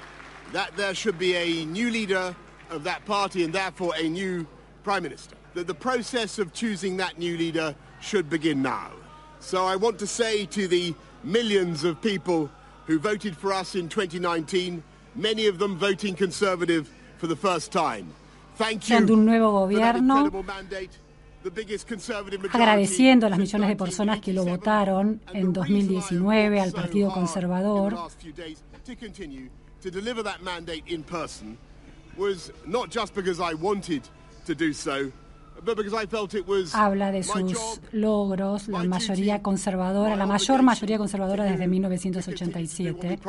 that 0.52 0.76
there 0.76 0.94
should 0.94 1.18
be 1.18 1.36
a 1.36 1.66
new 1.66 1.90
leader 1.90 2.36
of 2.70 2.84
that 2.84 3.06
party 3.06 3.46
and 3.46 3.54
therefore 3.54 3.94
a 3.98 4.10
new 4.10 4.46
Prime 4.84 5.04
Minister. 5.04 5.36
That 5.54 5.68
the 5.68 5.74
process 5.74 6.38
of 6.38 6.52
choosing 6.52 6.98
that 6.98 7.18
new 7.18 7.38
leader 7.38 7.74
should 8.02 8.30
begin 8.30 8.62
now. 8.62 8.92
So 9.40 9.66
I 9.66 9.78
want 9.78 10.00
to 10.00 10.08
say 10.08 10.46
to 10.48 10.68
the 10.68 10.94
millions 11.24 11.86
of 11.86 12.02
people 12.02 12.50
who 12.88 13.00
voted 13.00 13.38
for 13.38 13.54
us 13.54 13.76
in 13.76 13.88
2019, 13.88 14.84
many 15.16 15.48
of 15.48 15.58
them 15.58 15.78
voting 15.78 16.16
Conservative 16.16 16.90
for 17.18 17.28
the 17.28 17.36
first 17.36 17.72
time. 17.72 18.06
Thank 18.58 18.88
you 18.88 19.14
un 19.14 19.26
nuevo 19.26 19.52
gobierno, 19.52 20.32
agradeciendo 22.52 23.28
a 23.28 23.30
las 23.30 23.40
millones 23.40 23.70
de 23.70 23.76
personas 23.76 24.20
que 24.20 24.34
lo 24.34 24.46
votaron 24.46 25.22
en 25.34 25.52
2019 25.52 26.62
al 26.62 26.72
Partido 26.72 27.12
Conservador. 27.12 27.98
Habla 36.74 37.12
de 37.12 37.24
sus 37.24 37.82
logros, 37.92 38.68
la 38.68 38.84
mayoría 38.84 39.42
conservadora, 39.42 40.16
la 40.16 40.26
mayor 40.26 40.64
mayoría 40.64 40.98
conservadora 40.98 41.44
desde 41.44 41.68
1987. 41.68 43.20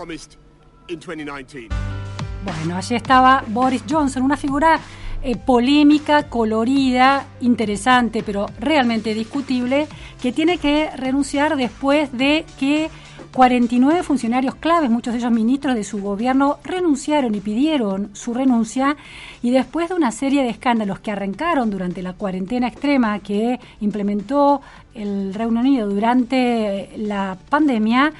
Bueno, 2.45 2.76
allí 2.76 2.95
estaba 2.95 3.43
Boris 3.49 3.83
Johnson, 3.88 4.23
una 4.23 4.37
figura 4.37 4.78
eh, 5.23 5.37
polémica, 5.37 6.28
colorida, 6.28 7.26
interesante, 7.40 8.23
pero 8.25 8.47
realmente 8.61 9.14
discutible, 9.14 9.88
que 10.23 10.31
tiene 10.33 10.59
que 10.59 10.90
renunciar 10.95 11.57
después 11.57 12.12
de 12.12 12.45
que 12.61 12.88
49 13.33 14.02
funcionarios 14.02 14.55
claves, 14.55 14.88
muchos 14.88 15.12
de 15.12 15.19
ellos 15.19 15.33
ministros 15.33 15.75
de 15.75 15.85
su 15.85 16.00
gobierno, 16.00 16.59
renunciaron 16.62 17.35
y 17.35 17.40
pidieron 17.40 18.11
su 18.14 18.33
renuncia. 18.33 18.97
Y 19.43 19.50
después 19.50 19.88
de 19.88 19.95
una 19.95 20.12
serie 20.12 20.43
de 20.43 20.50
escándalos 20.50 21.00
que 21.00 21.11
arrancaron 21.11 21.71
durante 21.71 22.02
la 22.02 22.12
cuarentena 22.12 22.69
extrema 22.69 23.19
que 23.19 23.59
implementó 23.81 24.62
el 24.95 25.35
Reino 25.35 25.61
Unido 25.61 25.88
durante 25.88 26.90
la 26.97 27.37
pandemia, 27.50 28.12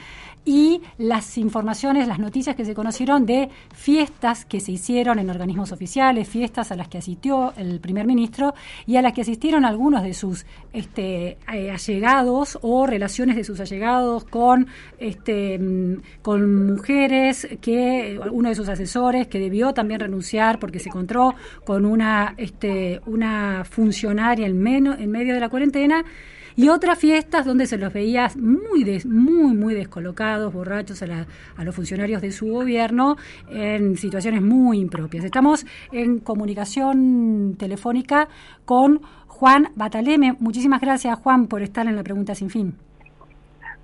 y 0.47 0.81
las 0.97 1.37
informaciones, 1.39 2.07
las 2.07 2.21
noticias 2.21 2.55
que 2.55 2.65
se 2.65 2.73
conocieron 2.73 3.27
de 3.27 3.51
fiestas 3.75 4.47
que 4.47 4.61
se 4.61 4.73
hicieron 4.73 5.19
en 5.19 5.29
organismos 5.29 5.73
oficiales, 5.73 6.29
fiestas 6.29 6.71
a 6.71 6.77
las 6.77 6.87
que 6.87 6.99
asistió 6.99 7.53
el 7.57 7.81
primer 7.81 8.07
ministro 8.07 8.55
y 8.87 8.97
a 8.97 9.03
las 9.03 9.13
que 9.13 9.23
asistieron 9.23 9.65
algunos 9.65 10.05
de 10.05 10.15
sus 10.15 10.47
este, 10.73 11.37
eh, 11.53 11.71
allegados 11.73 12.59
o 12.63 12.87
relaciones 12.87 13.35
de 13.35 13.43
sus 13.43 13.59
allegados 13.59 14.25
con, 14.25 14.69
este, 14.99 15.59
mm, 15.59 16.03
con 16.23 16.67
mujeres, 16.67 17.49
que 17.61 18.21
uno 18.31 18.49
de 18.49 18.55
sus 18.55 18.69
asesores 18.69 19.27
que 19.27 19.41
debió 19.41 19.75
también 19.75 19.99
renunciar 19.99 20.61
porque 20.61 20.79
se 20.79 20.91
encontró 20.91 21.35
con 21.65 21.85
una, 21.85 22.35
este, 22.37 23.01
una 23.07 23.65
funcionaria 23.69 24.47
en, 24.47 24.65
en 24.65 25.11
medio 25.11 25.35
de 25.35 25.41
la 25.41 25.49
cuarentena 25.49 26.05
y 26.57 26.69
otras 26.69 26.99
fiestas 26.99 27.45
donde 27.45 27.67
se 27.67 27.79
los 27.79 27.93
veía 27.93 28.29
muy, 28.37 29.01
muy, 29.05 29.55
muy 29.55 29.75
descolocados, 29.75 30.53
borrachos 30.53 31.03
a, 31.03 31.27
a 31.57 31.65
los 31.65 31.75
funcionarios 31.75 32.23
de 32.23 32.33
su 32.33 32.47
gobierno 32.47 33.17
en 33.51 33.97
situaciones 33.97 34.43
muy 34.43 34.79
impropias. 34.81 35.25
Estamos 35.25 35.67
en 35.93 36.19
comunicación 36.19 37.57
telefónica 37.59 38.29
con 38.65 39.03
Juan 39.27 39.69
Bataleme. 39.75 40.37
Muchísimas 40.41 40.81
gracias, 40.81 41.19
Juan, 41.19 41.47
por 41.47 41.63
estar 41.63 41.87
en 41.87 41.95
la 41.95 42.03
pregunta 42.03 42.35
sin 42.35 42.49
fin. 42.49 42.75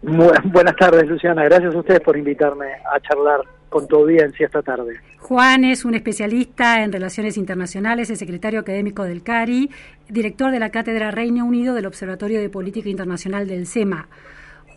buenas 0.02 0.76
tardes, 0.76 1.06
Luciana. 1.06 1.44
Gracias 1.44 1.74
a 1.74 1.78
ustedes 1.78 2.00
por 2.00 2.16
invitarme 2.16 2.66
a 2.90 2.98
charlar 3.00 3.42
con 3.72 3.88
tu 3.88 3.96
audiencia 3.96 4.46
esta 4.46 4.62
tarde. 4.62 5.00
Juan 5.18 5.64
es 5.64 5.84
un 5.84 5.94
especialista 5.94 6.84
en 6.84 6.92
relaciones 6.92 7.36
internacionales, 7.36 8.10
es 8.10 8.18
secretario 8.18 8.60
académico 8.60 9.02
del 9.02 9.22
CARI, 9.22 9.70
director 10.08 10.52
de 10.52 10.60
la 10.60 10.70
Cátedra 10.70 11.10
Reino 11.10 11.44
Unido 11.44 11.74
del 11.74 11.86
Observatorio 11.86 12.40
de 12.40 12.50
Política 12.50 12.88
Internacional 12.88 13.48
del 13.48 13.66
SEMA. 13.66 14.08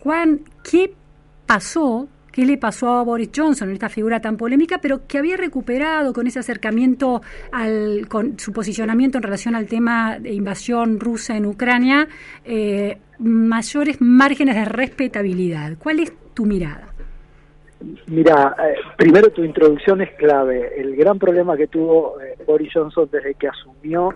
Juan, 0.00 0.40
¿qué 0.68 0.94
pasó? 1.46 2.08
¿Qué 2.32 2.44
le 2.44 2.58
pasó 2.58 2.90
a 2.90 3.02
Boris 3.02 3.30
Johnson, 3.34 3.70
esta 3.70 3.88
figura 3.88 4.20
tan 4.20 4.36
polémica, 4.36 4.78
pero 4.78 5.06
que 5.06 5.18
había 5.18 5.36
recuperado 5.36 6.12
con 6.12 6.26
ese 6.26 6.38
acercamiento, 6.38 7.22
al, 7.50 8.08
con 8.08 8.38
su 8.38 8.52
posicionamiento 8.52 9.18
en 9.18 9.22
relación 9.22 9.54
al 9.54 9.66
tema 9.66 10.18
de 10.18 10.32
invasión 10.32 11.00
rusa 11.00 11.36
en 11.36 11.46
Ucrania, 11.46 12.08
eh, 12.44 12.98
mayores 13.18 14.00
márgenes 14.00 14.54
de 14.54 14.64
respetabilidad? 14.66 15.78
¿Cuál 15.78 16.00
es 16.00 16.12
tu 16.34 16.44
mirada? 16.44 16.85
Mira, 18.06 18.56
eh, 18.58 18.76
primero 18.96 19.30
tu 19.30 19.44
introducción 19.44 20.00
es 20.00 20.10
clave. 20.14 20.72
El 20.80 20.96
gran 20.96 21.18
problema 21.18 21.56
que 21.56 21.66
tuvo 21.66 22.20
eh, 22.20 22.36
Boris 22.46 22.72
Johnson 22.72 23.08
desde 23.12 23.34
que 23.34 23.48
asumió 23.48 24.14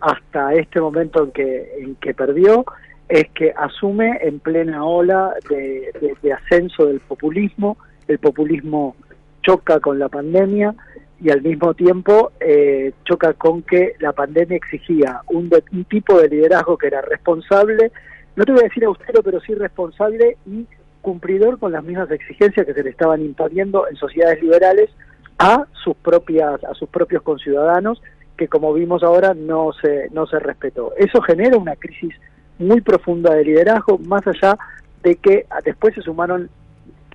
hasta 0.00 0.52
este 0.54 0.80
momento 0.80 1.24
en 1.24 1.30
que, 1.32 1.72
en 1.78 1.94
que 1.96 2.14
perdió 2.14 2.64
es 3.08 3.28
que 3.30 3.52
asume 3.56 4.18
en 4.20 4.38
plena 4.38 4.84
ola 4.84 5.32
de, 5.48 6.32
ascenso 6.32 6.86
del 6.86 7.00
populismo. 7.00 7.78
El 8.06 8.18
populismo 8.18 8.94
choca 9.42 9.80
con 9.80 9.98
la 9.98 10.08
pandemia 10.08 10.74
y 11.20 11.30
al 11.30 11.42
mismo 11.42 11.74
tiempo 11.74 12.32
eh, 12.38 12.92
choca 13.04 13.32
con 13.32 13.62
que 13.62 13.94
la 14.00 14.12
pandemia 14.12 14.56
exigía 14.56 15.22
un, 15.28 15.50
un 15.72 15.84
tipo 15.86 16.20
de 16.20 16.28
liderazgo 16.28 16.76
que 16.76 16.88
era 16.88 17.00
responsable, 17.00 17.90
no 18.36 18.44
te 18.44 18.52
voy 18.52 18.60
a 18.60 18.68
decir 18.68 18.84
austero, 18.84 19.22
pero 19.22 19.40
sí 19.40 19.54
responsable 19.54 20.36
y 20.46 20.66
cumplidor 21.08 21.58
con 21.58 21.72
las 21.72 21.82
mismas 21.82 22.10
exigencias 22.10 22.66
que 22.66 22.74
se 22.74 22.82
le 22.82 22.90
estaban 22.90 23.22
imponiendo 23.22 23.88
en 23.88 23.96
sociedades 23.96 24.42
liberales 24.42 24.90
a 25.38 25.64
sus 25.82 25.96
propias 25.96 26.62
a 26.64 26.74
sus 26.74 26.86
propios 26.90 27.22
conciudadanos 27.22 28.02
que 28.36 28.46
como 28.46 28.74
vimos 28.74 29.02
ahora 29.02 29.32
no 29.32 29.72
se 29.72 30.10
no 30.10 30.26
se 30.26 30.38
respetó. 30.38 30.92
Eso 30.98 31.22
genera 31.22 31.56
una 31.56 31.76
crisis 31.76 32.14
muy 32.58 32.82
profunda 32.82 33.34
de 33.34 33.44
liderazgo 33.44 33.96
más 33.96 34.26
allá 34.26 34.58
de 35.02 35.14
que 35.16 35.46
después 35.64 35.94
se 35.94 36.02
sumaron 36.02 36.50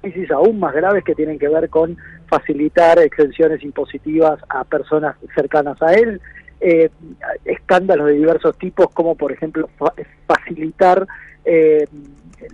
crisis 0.01 0.31
aún 0.31 0.59
más 0.59 0.73
graves 0.73 1.03
que 1.03 1.13
tienen 1.13 1.37
que 1.37 1.47
ver 1.47 1.69
con 1.69 1.95
facilitar 2.25 2.97
exenciones 2.97 3.61
impositivas 3.61 4.39
a 4.49 4.63
personas 4.63 5.17
cercanas 5.35 5.79
a 5.83 5.93
él, 5.93 6.19
eh, 6.61 6.89
escándalos 7.45 8.07
de 8.07 8.13
diversos 8.13 8.57
tipos 8.57 8.87
como 8.91 9.13
por 9.13 9.31
ejemplo 9.31 9.69
facilitar 10.25 11.05
eh, 11.45 11.85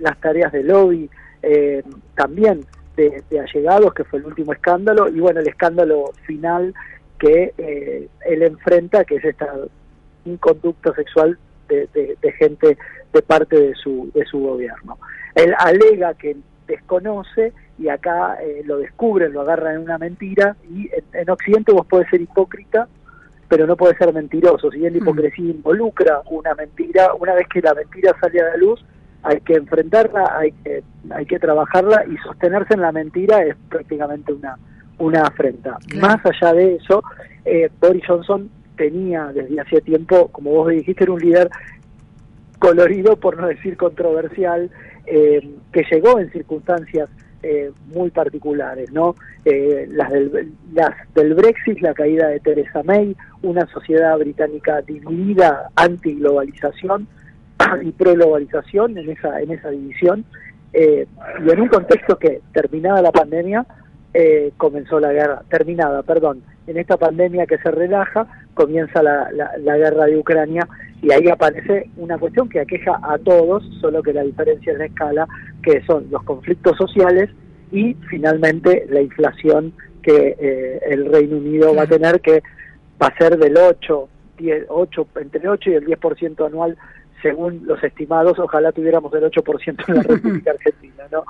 las 0.02 0.20
tareas 0.20 0.52
de 0.52 0.64
lobby 0.64 1.10
eh, 1.42 1.84
también 2.16 2.66
de, 2.96 3.24
allegados, 3.40 3.94
que 3.94 4.04
fue 4.04 4.20
el 4.20 4.26
último 4.26 4.54
escándalo, 4.54 5.08
y 5.08 5.20
bueno, 5.20 5.40
el 5.40 5.48
escándalo 5.48 6.12
final 6.26 6.74
que 7.18 7.54
eh, 7.58 8.08
él 8.26 8.44
enfrenta, 8.44 9.06
que 9.06 9.16
es 9.16 9.26
esta 9.26 9.54
inconducta 10.26 10.94
sexual 10.94 11.38
de, 11.68 12.18
gente 12.38 12.78
de 13.14 13.22
parte 13.22 13.60
de 13.60 13.76
su, 13.76 14.12
de 14.14 14.26
su 14.26 14.40
gobierno. 14.40 14.98
Él 15.36 15.54
alega 15.60 16.14
que 16.16 16.36
desconoce 16.68 17.54
y 17.78 17.90
acá 17.90 18.38
eh, 18.42 18.62
lo 18.66 18.78
descubren, 18.78 19.34
lo 19.34 19.42
agarran 19.42 19.76
en 19.76 19.82
una 19.82 19.98
mentira 19.98 20.56
y 20.70 20.90
en, 21.14 21.30
Occidente 21.30 21.72
vos 21.72 21.86
podés 21.86 22.10
ser 22.10 22.22
hipócrita, 22.22 22.88
pero 23.48 23.66
no 23.66 23.76
podés 23.76 23.98
ser 23.98 24.14
mentiroso. 24.14 24.72
Si 24.72 24.80
bien 24.80 24.94
la 24.94 25.00
mm. 25.00 25.04
hipocresía 25.04 25.52
involucra 25.52 26.22
una 26.30 26.54
mentira, 26.56 27.14
una 27.14 27.34
vez 27.34 27.48
que 27.48 27.62
la 27.62 27.74
mentira 27.74 28.16
sale 28.20 28.40
a 28.42 28.50
la 28.50 28.58
luz, 28.58 28.84
hay 29.24 29.42
que 29.42 29.54
enfrentarla, 29.54 30.38
hay 30.38 30.52
que, 30.52 30.84
hay 31.12 31.26
que 31.26 31.40
trabajarla 31.40 32.06
y 32.06 32.18
sostenerse 32.18 32.74
en 32.74 32.82
la 32.82 32.92
mentira 32.92 33.44
es 33.44 33.56
prácticamente 33.70 34.34
una, 34.34 34.58
una 34.98 35.24
afrenta. 35.24 35.78
Más 36.00 36.18
allá 36.26 36.54
de 36.54 36.76
eso, 36.76 37.04
eh, 37.46 37.70
Boris 37.80 38.04
Johnson 38.08 38.50
tenía 38.78 39.32
desde 39.34 39.60
hacía 39.60 39.82
tiempo, 39.82 40.30
como 40.30 40.52
vos 40.52 40.70
dijiste, 40.70 41.04
era 41.04 41.14
un 41.14 41.20
líder 41.20 41.50
colorido, 42.60 43.18
por 43.18 43.38
no 43.38 43.48
decir 43.48 43.76
controversial, 43.76 44.70
eh, 45.06 45.50
que 45.72 45.84
llegó 45.92 46.20
en 46.20 46.32
circunstancias 46.32 47.10
eh, 47.42 47.72
muy 47.94 48.12
particulares, 48.12 48.92
¿no? 48.92 49.16
las, 49.46 50.12
del, 50.12 50.54
las 50.74 50.92
del 51.16 51.34
Brexit, 51.34 51.80
la 51.80 51.94
caída 51.94 52.28
de 52.28 52.40
Theresa 52.40 52.84
May, 52.84 53.16
una 53.42 53.66
sociedad 53.68 54.18
británica 54.18 54.82
dividida, 54.82 55.70
anti-globalización, 55.76 57.08
y 57.84 57.92
pro-globalización 57.92 58.98
en 58.98 59.10
esa, 59.10 59.42
en 59.42 59.52
esa 59.52 59.70
división, 59.70 60.26
eh, 60.74 61.08
y 61.46 61.50
en 61.50 61.62
un 61.62 61.68
contexto 61.68 62.18
que, 62.18 62.42
terminada 62.54 63.02
la 63.02 63.12
pandemia, 63.12 63.66
eh, 64.14 64.52
comenzó 64.58 65.00
la 65.00 65.12
guerra, 65.12 65.44
terminada, 65.50 66.04
perdón, 66.04 66.42
en 66.68 66.78
esta 66.78 66.98
pandemia 66.98 67.46
que 67.46 67.58
se 67.60 67.72
relaja, 67.72 68.28
comienza 68.54 69.02
la, 69.04 69.30
la, 69.32 69.78
guerra 69.78 70.06
de 70.06 70.18
Ucrania 70.18 70.68
y 71.02 71.12
ahí 71.12 71.28
aparece 71.30 71.90
una 71.98 72.18
cuestión 72.18 72.50
que 72.50 72.60
aqueja 72.60 73.00
a 73.04 73.18
todos, 73.20 73.64
solo 73.82 74.04
que 74.04 74.14
la 74.14 74.24
diferencia 74.24 74.74
es 74.74 74.80
la 74.80 74.86
escala, 74.86 75.28
que 75.64 75.84
son 75.86 76.08
los 76.10 76.24
conflictos 76.24 76.78
sociales 76.78 77.30
y 77.72 77.96
finalmente 78.10 78.86
la 78.90 79.02
inflación 79.02 79.74
que 80.02 80.36
eh, 80.40 80.80
el 80.90 81.12
Reino 81.12 81.38
Unido 81.38 81.76
va 81.76 81.84
a 81.84 81.88
tener, 81.88 82.22
que 82.22 82.42
va 83.02 83.08
a 83.08 83.18
ser 83.18 83.38
del 83.38 83.58
8, 83.58 84.10
10, 84.38 84.66
8 84.70 85.08
entre 85.22 85.42
el 85.42 85.48
8 85.50 85.70
y 85.70 85.74
el 85.74 85.86
10% 85.86 86.46
anual 86.46 86.78
según 87.22 87.62
los 87.66 87.84
estimados, 87.84 88.38
ojalá 88.40 88.72
tuviéramos 88.72 89.14
el 89.14 89.24
8% 89.24 89.84
en 89.88 89.96
la 89.96 90.04
República 90.16 90.52
Argentina, 90.52 91.04
¿no? 91.12 91.24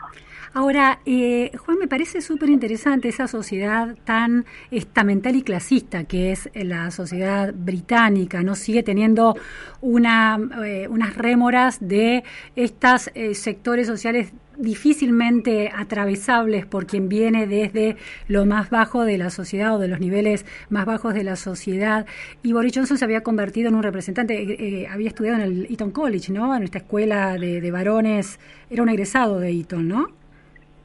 Ahora, 0.53 0.99
eh, 1.05 1.51
Juan, 1.57 1.77
me 1.77 1.87
parece 1.87 2.21
súper 2.21 2.49
interesante 2.49 3.09
esa 3.09 3.27
sociedad 3.27 3.95
tan 4.03 4.45
estamental 4.71 5.35
y 5.35 5.43
clasista 5.43 6.05
que 6.05 6.31
es 6.31 6.49
la 6.55 6.89
sociedad 6.89 7.53
británica, 7.53 8.41
¿no? 8.41 8.55
Sigue 8.55 8.81
teniendo 8.81 9.35
una, 9.81 10.39
eh, 10.65 10.87
unas 10.87 11.15
rémoras 11.15 11.77
de 11.87 12.23
estos 12.55 13.11
eh, 13.13 13.35
sectores 13.35 13.85
sociales 13.85 14.33
difícilmente 14.59 15.71
atravesables 15.73 16.65
por 16.65 16.85
quien 16.85 17.09
viene 17.09 17.47
desde 17.47 17.95
lo 18.27 18.45
más 18.45 18.69
bajo 18.69 19.05
de 19.05 19.17
la 19.17 19.29
sociedad 19.29 19.75
o 19.75 19.79
de 19.79 19.87
los 19.87 19.99
niveles 19.99 20.45
más 20.69 20.85
bajos 20.85 21.13
de 21.13 21.23
la 21.23 21.35
sociedad. 21.35 22.05
Y 22.43 22.53
Boris 22.53 22.73
Johnson 22.75 22.97
se 22.97 23.05
había 23.05 23.21
convertido 23.21 23.69
en 23.69 23.75
un 23.75 23.83
representante, 23.83 24.41
eh, 24.41 24.57
eh, 24.59 24.87
había 24.87 25.07
estudiado 25.07 25.37
en 25.37 25.43
el 25.43 25.67
Eton 25.71 25.91
College, 25.91 26.31
¿no? 26.31 26.55
En 26.55 26.63
esta 26.63 26.79
escuela 26.79 27.37
de, 27.37 27.71
varones, 27.71 28.39
era 28.69 28.83
un 28.83 28.89
egresado 28.89 29.39
de 29.39 29.51
Eton, 29.51 29.87
¿no? 29.87 30.09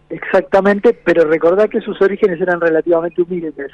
Exactamente, 0.09 0.93
pero 0.93 1.25
recordad 1.25 1.69
que 1.69 1.81
sus 1.81 2.01
orígenes 2.01 2.41
eran 2.41 2.61
relativamente 2.61 3.21
humildes. 3.23 3.73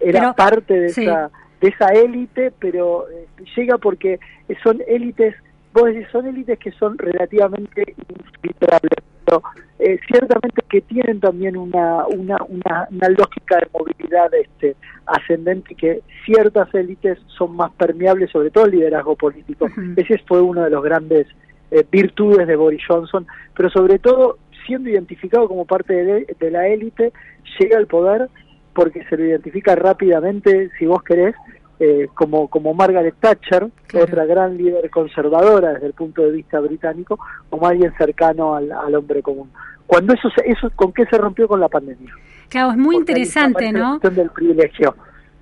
Era 0.00 0.32
parte 0.34 0.74
de 0.74 0.86
esa 0.86 1.30
de 1.62 1.68
esa 1.68 1.86
élite, 1.94 2.52
pero 2.58 3.08
eh, 3.08 3.26
llega 3.56 3.78
porque 3.78 4.18
son 4.62 4.82
élites 4.86 5.34
vos 5.72 5.84
decís, 5.86 6.06
son 6.10 6.26
élites 6.26 6.58
que 6.58 6.72
son 6.72 6.98
relativamente 6.98 7.94
infiltrables. 8.08 8.98
pero 9.24 9.42
eh, 9.78 9.98
ciertamente 10.06 10.62
que 10.68 10.80
tienen 10.82 11.20
también 11.20 11.56
una, 11.56 12.06
una, 12.06 12.36
una, 12.48 12.88
una 12.90 13.08
lógica 13.08 13.56
de 13.56 13.66
movilidad 13.72 14.32
este, 14.34 14.76
ascendente 15.06 15.72
y 15.72 15.76
que 15.76 16.02
ciertas 16.24 16.72
élites 16.74 17.18
son 17.26 17.56
más 17.56 17.72
permeables, 17.72 18.30
sobre 18.30 18.50
todo 18.50 18.66
el 18.66 18.72
liderazgo 18.72 19.16
político. 19.16 19.68
Ese 19.96 20.18
fue 20.26 20.40
uno 20.40 20.62
de 20.62 20.70
los 20.70 20.82
grandes 20.82 21.26
eh, 21.70 21.84
virtudes 21.90 22.46
de 22.46 22.56
Boris 22.56 22.82
Johnson, 22.86 23.26
pero 23.56 23.70
sobre 23.70 23.98
todo 23.98 24.38
siendo 24.66 24.88
identificado 24.88 25.48
como 25.48 25.64
parte 25.64 25.92
de, 25.92 26.36
de 26.38 26.50
la 26.50 26.68
élite, 26.68 27.12
llega 27.58 27.78
al 27.78 27.86
poder 27.86 28.28
porque 28.74 29.04
se 29.06 29.16
lo 29.16 29.24
identifica 29.24 29.74
rápidamente, 29.74 30.70
si 30.78 30.86
vos 30.86 31.02
querés, 31.02 31.34
eh, 31.84 32.08
como, 32.14 32.46
como 32.48 32.72
Margaret 32.74 33.16
Thatcher, 33.18 33.68
otra 34.00 34.24
gran 34.24 34.56
líder 34.56 34.88
conservadora 34.90 35.72
desde 35.74 35.86
el 35.88 35.94
punto 35.94 36.22
de 36.22 36.30
vista 36.30 36.60
británico, 36.60 37.18
como 37.50 37.66
alguien 37.66 37.92
cercano 37.98 38.54
al, 38.54 38.70
al 38.70 38.94
hombre 38.94 39.20
común. 39.20 39.50
Cuando 39.86 40.14
eso, 40.14 40.28
se- 40.30 40.48
eso, 40.48 40.70
¿con 40.76 40.92
qué 40.92 41.04
se 41.06 41.18
rompió 41.18 41.48
con 41.48 41.58
la 41.58 41.68
pandemia? 41.68 42.12
Claro, 42.48 42.70
es 42.70 42.76
muy 42.76 42.96
Porque 42.96 43.12
interesante, 43.12 43.72
¿no? 43.72 43.98
cuestión 43.98 44.14
del 44.14 44.30
privilegio. 44.30 44.94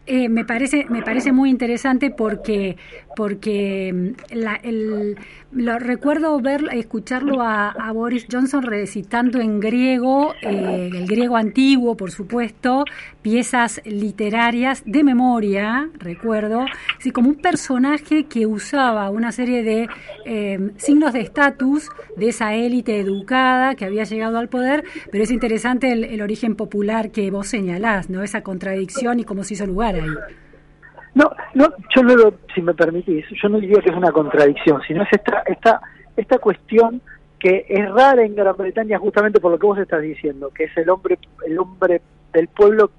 Eh, 0.07 0.29
me 0.29 0.45
parece 0.45 0.87
me 0.89 1.03
parece 1.03 1.31
muy 1.31 1.51
interesante 1.51 2.11
porque 2.11 2.77
porque 3.17 3.93
mm, 3.93 4.35
la, 4.35 4.55
el, 4.57 5.17
lo 5.53 5.79
recuerdo 5.79 6.41
ver 6.41 6.65
escucharlo 6.73 7.43
a, 7.43 7.93
Boris 7.93 8.27
Johnson 8.31 8.63
recitando 8.63 9.41
en 9.41 9.61
griego 9.61 10.33
eh, 10.43 10.91
el 10.93 11.07
griego 11.07 11.37
antiguo 11.37 11.97
por 11.97 12.13
supuesto 12.13 12.85
piezas 13.21 13.83
literarias 13.85 14.83
de 14.87 15.05
memoria 15.05 15.91
recuerdo 15.99 16.65
así 16.99 17.11
como 17.11 17.29
un 17.29 17.35
personaje 17.35 18.25
que 18.25 18.47
usaba 18.47 19.11
una 19.11 19.33
serie 19.33 19.63
de 19.63 19.89
eh, 20.25 20.71
signos 20.77 21.13
de 21.13 21.21
estatus 21.21 21.91
de 22.17 22.29
esa 22.29 22.55
élite 22.55 22.99
educada 22.99 23.75
que 23.75 23.85
había 23.85 24.05
llegado 24.05 24.39
al 24.39 24.49
poder 24.49 24.85
pero 25.13 25.25
es 25.25 25.31
interesante 25.31 25.93
el, 25.93 26.05
el 26.05 26.23
origen 26.23 26.55
popular 26.55 27.11
que 27.11 27.31
vos 27.31 27.49
señalás 27.49 28.09
no 28.09 28.23
esa 28.23 28.43
contradicción 28.43 29.21
y 29.21 29.25
cómo 29.25 29.45
se 29.45 29.55
hizo 29.55 29.67
lugar 29.67 29.90
No, 31.15 31.31
no, 31.55 31.69
yo 31.95 32.03
no 32.03 32.15
lo, 32.15 32.35
si 32.55 32.63
me 32.63 32.75
permitís, 32.75 33.25
yo 33.43 33.49
no 33.49 33.59
diría 33.59 33.81
que 33.83 33.91
es 33.91 33.97
una 33.97 34.13
contradicción, 34.13 34.81
sino 34.87 35.03
es 35.03 35.09
esta, 35.13 35.43
esta, 35.47 35.81
esta 36.17 36.39
cuestión 36.39 37.03
que 37.39 37.67
es 37.69 37.91
rara 37.91 38.23
en 38.23 38.37
Gran 38.37 38.57
Bretaña 38.57 38.99
justamente 38.99 39.41
por 39.41 39.51
lo 39.51 39.59
que 39.59 39.67
vos 39.67 39.79
estás 39.79 40.03
diciendo, 40.03 40.51
que 40.55 40.65
es 40.65 40.77
el 40.77 40.89
hombre, 40.89 41.19
el 41.47 41.59
hombre 41.59 42.03
del 42.33 42.49
pueblo 42.49 42.91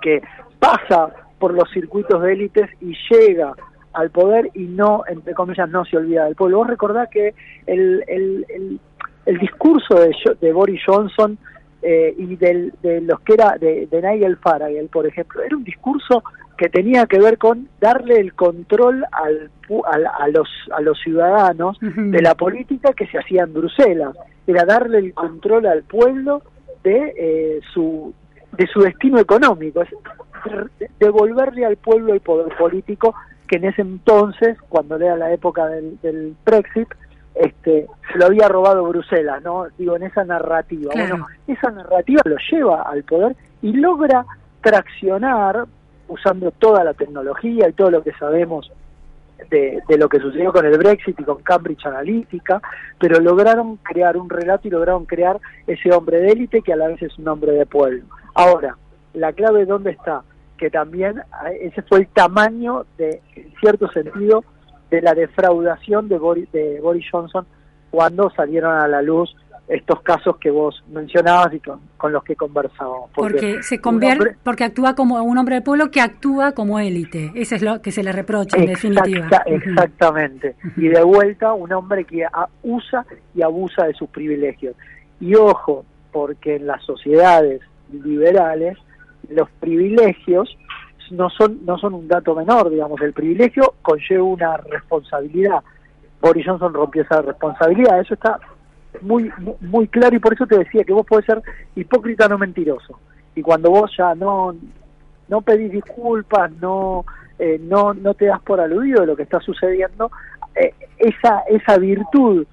que 0.00 0.22
pasa 0.58 1.12
por 1.38 1.52
los 1.52 1.70
circuitos 1.70 2.22
de 2.22 2.32
élites 2.32 2.70
y 2.80 2.94
llega 3.10 3.52
al 3.92 4.10
poder 4.10 4.50
y 4.54 4.64
no, 4.64 5.02
entre 5.08 5.34
comillas, 5.34 5.68
no 5.68 5.84
se 5.84 5.96
olvida 5.96 6.24
del 6.24 6.36
pueblo. 6.36 6.58
Vos 6.58 6.68
recordás 6.68 7.08
que 7.10 7.34
el, 7.66 8.04
el, 8.06 8.46
el, 8.48 8.80
el 9.26 9.38
discurso 9.38 9.94
de, 9.96 10.14
de 10.40 10.52
Boris 10.52 10.80
Johnson 10.86 11.36
eh, 11.82 12.14
y 12.16 12.36
del, 12.36 12.72
de 12.82 13.00
los 13.00 13.20
que 13.20 13.34
era 13.34 13.56
de, 13.58 13.86
de 13.86 14.02
Nigel 14.02 14.36
Farage, 14.38 14.82
por 14.92 15.06
ejemplo, 15.06 15.42
era 15.42 15.56
un 15.56 15.64
discurso 15.64 16.22
que 16.56 16.68
tenía 16.68 17.06
que 17.06 17.20
ver 17.20 17.38
con 17.38 17.68
darle 17.80 18.18
el 18.18 18.34
control 18.34 19.04
al, 19.12 19.50
al- 19.90 20.06
a, 20.06 20.28
los, 20.28 20.48
a 20.76 20.80
los 20.80 20.98
ciudadanos 21.00 21.78
de 21.80 22.20
la 22.20 22.34
política 22.34 22.92
que 22.94 23.06
se 23.06 23.18
hacía 23.18 23.44
en 23.44 23.54
Bruselas. 23.54 24.16
Era 24.46 24.64
darle 24.64 24.98
el 24.98 25.14
control 25.14 25.66
al 25.66 25.82
pueblo 25.84 26.42
de 26.82 27.14
eh, 27.16 27.60
su 27.72 28.12
de 28.56 28.66
su 28.66 28.80
destino 28.80 29.18
económico, 29.20 29.82
es 29.82 29.90
de- 30.80 30.90
devolverle 30.98 31.64
al 31.64 31.76
pueblo 31.76 32.12
el 32.14 32.20
poder 32.20 32.56
político 32.56 33.14
que 33.46 33.56
en 33.58 33.66
ese 33.66 33.82
entonces, 33.82 34.58
cuando 34.68 34.96
era 34.96 35.16
la 35.16 35.32
época 35.32 35.66
del, 35.68 35.98
del 36.02 36.34
Brexit, 36.44 36.88
este, 37.38 37.86
se 38.12 38.18
lo 38.18 38.26
había 38.26 38.48
robado 38.48 38.84
Bruselas, 38.84 39.42
¿no? 39.42 39.66
Digo, 39.78 39.96
en 39.96 40.02
esa 40.02 40.24
narrativa. 40.24 40.92
Claro. 40.92 41.16
Bueno, 41.18 41.26
esa 41.46 41.70
narrativa 41.70 42.22
lo 42.24 42.36
lleva 42.50 42.82
al 42.82 43.04
poder 43.04 43.36
y 43.62 43.72
logra 43.72 44.26
traccionar, 44.60 45.64
usando 46.08 46.50
toda 46.50 46.84
la 46.84 46.94
tecnología 46.94 47.68
y 47.68 47.72
todo 47.72 47.90
lo 47.90 48.02
que 48.02 48.12
sabemos 48.12 48.70
de, 49.50 49.80
de 49.86 49.98
lo 49.98 50.08
que 50.08 50.18
sucedió 50.18 50.52
con 50.52 50.66
el 50.66 50.76
Brexit 50.78 51.18
y 51.20 51.24
con 51.24 51.42
Cambridge 51.42 51.86
Analytica, 51.86 52.60
pero 52.98 53.20
lograron 53.20 53.76
crear 53.76 54.16
un 54.16 54.28
relato 54.28 54.66
y 54.66 54.70
lograron 54.70 55.06
crear 55.06 55.38
ese 55.66 55.92
hombre 55.92 56.20
de 56.20 56.32
élite 56.32 56.62
que 56.62 56.72
a 56.72 56.76
la 56.76 56.88
vez 56.88 57.00
es 57.02 57.16
un 57.18 57.28
hombre 57.28 57.52
de 57.52 57.66
pueblo. 57.66 58.04
Ahora, 58.34 58.76
la 59.14 59.32
clave 59.32 59.64
dónde 59.64 59.92
está, 59.92 60.22
que 60.56 60.70
también 60.70 61.22
ah, 61.30 61.52
ese 61.60 61.82
fue 61.82 62.00
el 62.00 62.08
tamaño 62.08 62.84
de, 62.96 63.22
en 63.36 63.54
cierto 63.60 63.88
sentido, 63.92 64.44
de 64.90 65.02
la 65.02 65.14
defraudación 65.14 66.08
de 66.08 66.18
Boris, 66.18 66.50
de 66.52 66.80
Boris 66.80 67.04
Johnson 67.10 67.46
cuando 67.90 68.30
salieron 68.30 68.74
a 68.78 68.86
la 68.88 69.02
luz 69.02 69.34
estos 69.68 70.00
casos 70.00 70.38
que 70.38 70.50
vos 70.50 70.82
mencionabas 70.90 71.52
y 71.52 71.60
con, 71.60 71.78
con 71.98 72.10
los 72.10 72.24
que 72.24 72.34
conversábamos. 72.36 73.10
porque 73.14 73.62
se 73.62 73.78
convierte 73.82 74.18
hombre- 74.22 74.36
porque 74.42 74.64
actúa 74.64 74.94
como 74.94 75.22
un 75.22 75.36
hombre 75.36 75.56
del 75.56 75.62
pueblo 75.64 75.90
que 75.90 76.00
actúa 76.00 76.52
como 76.52 76.78
élite 76.78 77.32
eso 77.34 77.54
es 77.54 77.60
lo 77.62 77.82
que 77.82 77.90
se 77.92 78.02
le 78.02 78.12
reprocha 78.12 78.56
en 78.56 78.64
definitiva. 78.66 79.28
Exactamente. 79.44 80.56
Y 80.76 80.88
de 80.88 81.02
vuelta, 81.02 81.52
un 81.52 81.70
hombre 81.72 82.04
que 82.04 82.24
a- 82.24 82.48
usa 82.62 83.04
y 83.34 83.42
abusa 83.42 83.84
de 83.84 83.92
sus 83.94 84.08
privilegios. 84.08 84.74
Y 85.20 85.34
ojo, 85.34 85.84
porque 86.12 86.56
en 86.56 86.66
las 86.66 86.82
sociedades 86.84 87.60
liberales 87.92 88.78
los 89.28 89.50
privilegios 89.60 90.56
no 91.10 91.30
son 91.30 91.64
no 91.64 91.78
son 91.78 91.94
un 91.94 92.08
dato 92.08 92.34
menor, 92.34 92.70
digamos, 92.70 93.00
el 93.00 93.12
privilegio 93.12 93.74
conlleva 93.82 94.22
una 94.24 94.56
responsabilidad. 94.56 95.62
Boris 96.20 96.46
Johnson 96.46 96.74
rompió 96.74 97.02
esa 97.02 97.22
responsabilidad, 97.22 98.00
eso 98.00 98.14
está 98.14 98.38
muy 99.02 99.30
mu- 99.38 99.56
muy 99.60 99.86
claro 99.88 100.16
y 100.16 100.18
por 100.18 100.34
eso 100.34 100.46
te 100.46 100.58
decía 100.58 100.82
que 100.84 100.92
vos 100.92 101.06
podés 101.06 101.26
ser 101.26 101.40
hipócrita 101.76 102.28
no 102.28 102.38
mentiroso. 102.38 102.98
Y 103.34 103.42
cuando 103.42 103.70
vos 103.70 103.90
ya 103.96 104.14
no 104.14 104.54
no 105.28 105.40
pedís 105.42 105.70
disculpas, 105.72 106.50
no 106.60 107.04
eh, 107.38 107.58
no 107.62 107.94
no 107.94 108.14
te 108.14 108.26
das 108.26 108.40
por 108.40 108.60
aludido 108.60 109.02
de 109.02 109.06
lo 109.06 109.16
que 109.16 109.22
está 109.22 109.40
sucediendo, 109.40 110.10
eh, 110.54 110.74
esa 110.98 111.40
esa 111.48 111.78
virtud 111.78 112.46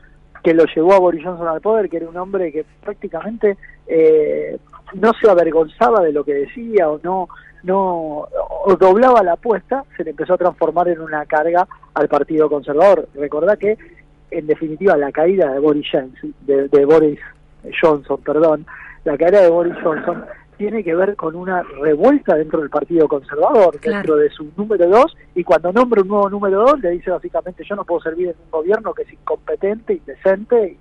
que 0.44 0.54
lo 0.54 0.65
llevó 0.65 0.94
a 0.94 1.00
Boris 1.00 1.24
Johnson 1.26 1.48
al 1.48 1.60
poder, 1.62 1.89
que 1.89 1.98
era 1.98 2.08
un 2.08 2.18
hombre 2.18 2.52
que 2.52 2.65
prácticamente 2.84 3.58
eh, 3.88 4.60
no 4.94 5.12
se 5.20 5.28
avergonzaba 5.28 6.02
de 6.02 6.12
lo 6.12 6.24
que 6.24 6.36
decía 6.36 6.88
o 6.88 7.00
no 7.04 7.28
no 7.65 8.28
doblaba 8.80 9.23
la 9.23 9.34
apuesta, 9.34 9.84
se 9.97 10.04
le 10.04 10.12
empezó 10.12 10.34
a 10.36 10.38
transformar 10.38 10.88
en 10.88 11.01
una 11.01 11.25
carga 11.25 11.67
al 11.93 12.08
Partido 12.08 12.49
Conservador. 12.49 13.08
Recordá 13.15 13.58
que 13.58 13.78
en 14.32 14.47
definitiva 14.47 14.97
la 14.97 15.12
caída 15.12 15.51
de 15.51 15.60
Boris 15.60 15.88
Johnson, 15.91 16.34
de, 16.41 16.67
de 16.67 16.86
Boris 16.86 17.19
Johnson, 17.82 18.19
perdón, 18.23 18.65
la 19.04 19.17
caída 19.17 19.41
de 19.41 19.49
Boris 19.49 19.75
Johnson 19.84 20.25
tiene 20.58 20.84
que 20.84 20.95
ver 20.95 21.15
con 21.15 21.36
una 21.36 21.63
revuelta 21.82 22.36
dentro 22.36 22.62
del 22.62 22.69
Partido 22.69 23.08
Conservador, 23.08 23.78
Claro. 23.80 23.97
dentro 23.97 24.15
de 24.15 24.30
su 24.30 24.49
número 24.56 24.88
dos, 24.88 25.15
y 25.36 25.43
cuando 25.43 25.71
nombra 25.73 26.01
un 26.01 26.08
nuevo 26.08 26.30
número 26.30 26.62
dos 26.62 26.80
le 26.80 26.91
dice 26.91 27.12
básicamente 27.12 27.63
yo 27.67 27.75
no 27.75 27.84
puedo 27.84 28.01
servir 28.01 28.30
en 28.30 28.36
un 28.45 28.51
gobierno 28.51 28.93
que 28.93 29.04
es 29.04 29.12
incompetente, 29.13 29.93
indecente, 29.93 30.78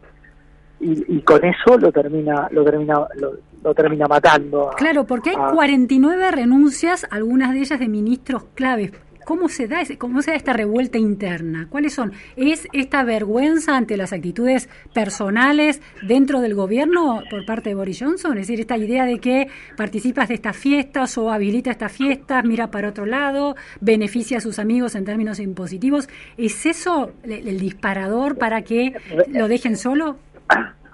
y, 0.85 1.17
y, 1.17 1.23
con 1.23 1.45
eso 1.45 1.79
lo 1.79 1.91
termina, 1.91 2.49
lo 2.51 2.63
termina, 2.65 2.95
lo, 3.17 3.33
lo 3.63 3.75
termina 3.75 4.07
matando. 4.07 4.71
a- 4.71 4.75
Claro, 4.77 5.05
porque 5.07 5.31
hay 5.31 5.37
a- 5.39 5.49
49 5.53 6.31
renuncias, 6.31 7.07
algunas 7.11 7.53
de 7.53 7.61
ellas 7.61 7.79
de 7.81 7.89
ministros 7.89 8.45
claves. 8.55 8.93
¿Cómo 9.25 9.49
se 9.49 9.67
da 9.69 9.81
ese- 9.81 9.97
cómo 9.97 10.21
se 10.21 10.33
da 10.33 10.37
esta 10.37 10.53
revuelta 10.53 10.99
interna? 10.99 11.67
¿Cuáles 11.71 11.95
son? 11.95 12.13
¿Es 12.37 12.69
esta 12.75 13.03
vergüenza 13.05 13.75
ante 13.75 13.97
las 13.97 14.13
actitudes 14.13 14.69
personales 14.93 15.81
dentro 16.07 16.41
del 16.43 16.55
gobierno 16.55 17.23
por 17.31 17.47
parte 17.47 17.71
de 17.71 17.75
Boris 17.75 18.01
Johnson? 18.01 18.33
Es 18.37 18.49
decir, 18.49 18.61
esta 18.61 18.77
idea 18.77 19.07
de 19.07 19.19
que 19.21 19.49
participas 19.79 20.29
de 20.29 20.35
estas 20.35 20.55
fiestas 20.57 21.17
o 21.17 21.31
habilita 21.31 21.71
estas 21.71 21.91
fiestas, 21.93 22.45
mira 22.45 22.71
para 22.71 22.91
otro 22.91 23.07
lado, 23.07 23.57
beneficia 23.81 24.37
a 24.37 24.41
sus 24.43 24.59
amigos 24.59 24.95
en 24.95 25.07
términos 25.07 25.41
impositivos. 25.41 26.07
¿Es 26.37 26.67
eso 26.67 27.13
el, 27.23 27.49
el 27.49 27.59
disparador 27.61 28.37
para 28.37 28.61
que 28.61 28.93
lo 29.29 29.49
dejen 29.49 29.79
solo? 29.79 30.19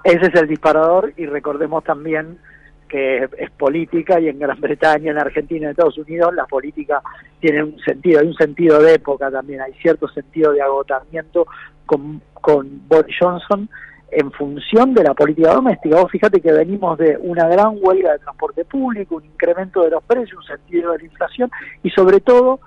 Ese 0.04 0.26
es 0.26 0.34
el 0.34 0.48
disparador 0.48 1.12
y 1.16 1.26
recordemos 1.26 1.84
también 1.84 2.38
que 2.88 3.28
es, 3.38 3.50
política 3.52 4.18
y 4.18 4.28
en 4.28 4.38
Gran 4.38 4.60
Bretaña, 4.60 5.12
en 5.12 5.18
Argentina, 5.18 5.66
en 5.66 5.70
Estados 5.70 5.96
Unidos 5.98 6.34
la 6.34 6.44
política 6.46 7.00
tiene 7.38 7.62
un 7.62 7.78
sentido, 7.78 8.20
hay 8.20 8.26
un 8.26 8.34
sentido 8.34 8.82
de 8.82 8.94
época 8.94 9.30
también, 9.30 9.60
hay 9.60 9.72
cierto 9.74 10.08
sentido 10.08 10.52
de 10.52 10.60
agotamiento 10.60 11.46
con, 11.86 12.20
con 12.34 12.88
Boris 12.88 13.16
Johnson 13.18 13.68
en 14.10 14.32
función 14.32 14.92
de 14.92 15.04
la 15.04 15.14
política 15.14 15.54
doméstica. 15.54 16.00
Vos 16.00 16.10
fíjate 16.10 16.40
que 16.40 16.52
venimos 16.52 16.98
de 16.98 17.16
una 17.20 17.46
gran 17.46 17.76
huelga 17.80 18.12
de 18.12 18.18
transporte 18.18 18.64
público, 18.64 19.16
un 19.16 19.24
incremento 19.24 19.82
de 19.84 19.90
los 19.90 20.02
precios, 20.02 20.38
un 20.38 20.56
sentido 20.58 20.92
de 20.92 20.98
la 20.98 21.04
inflación 21.04 21.50
y 21.82 21.90
sobre 21.90 22.20
todo 22.20 22.60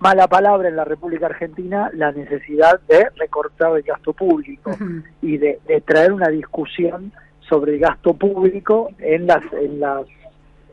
mala 0.00 0.28
palabra 0.28 0.68
en 0.68 0.76
la 0.76 0.84
República 0.84 1.26
Argentina 1.26 1.90
la 1.94 2.12
necesidad 2.12 2.80
de 2.88 3.08
recortar 3.16 3.76
el 3.76 3.82
gasto 3.82 4.12
público 4.12 4.76
y 5.22 5.36
de, 5.38 5.58
de 5.66 5.80
traer 5.80 6.12
una 6.12 6.28
discusión 6.28 7.12
sobre 7.40 7.74
el 7.74 7.80
gasto 7.80 8.14
público 8.14 8.90
en 8.98 9.26
las 9.26 9.42
en 9.52 9.80
las 9.80 10.02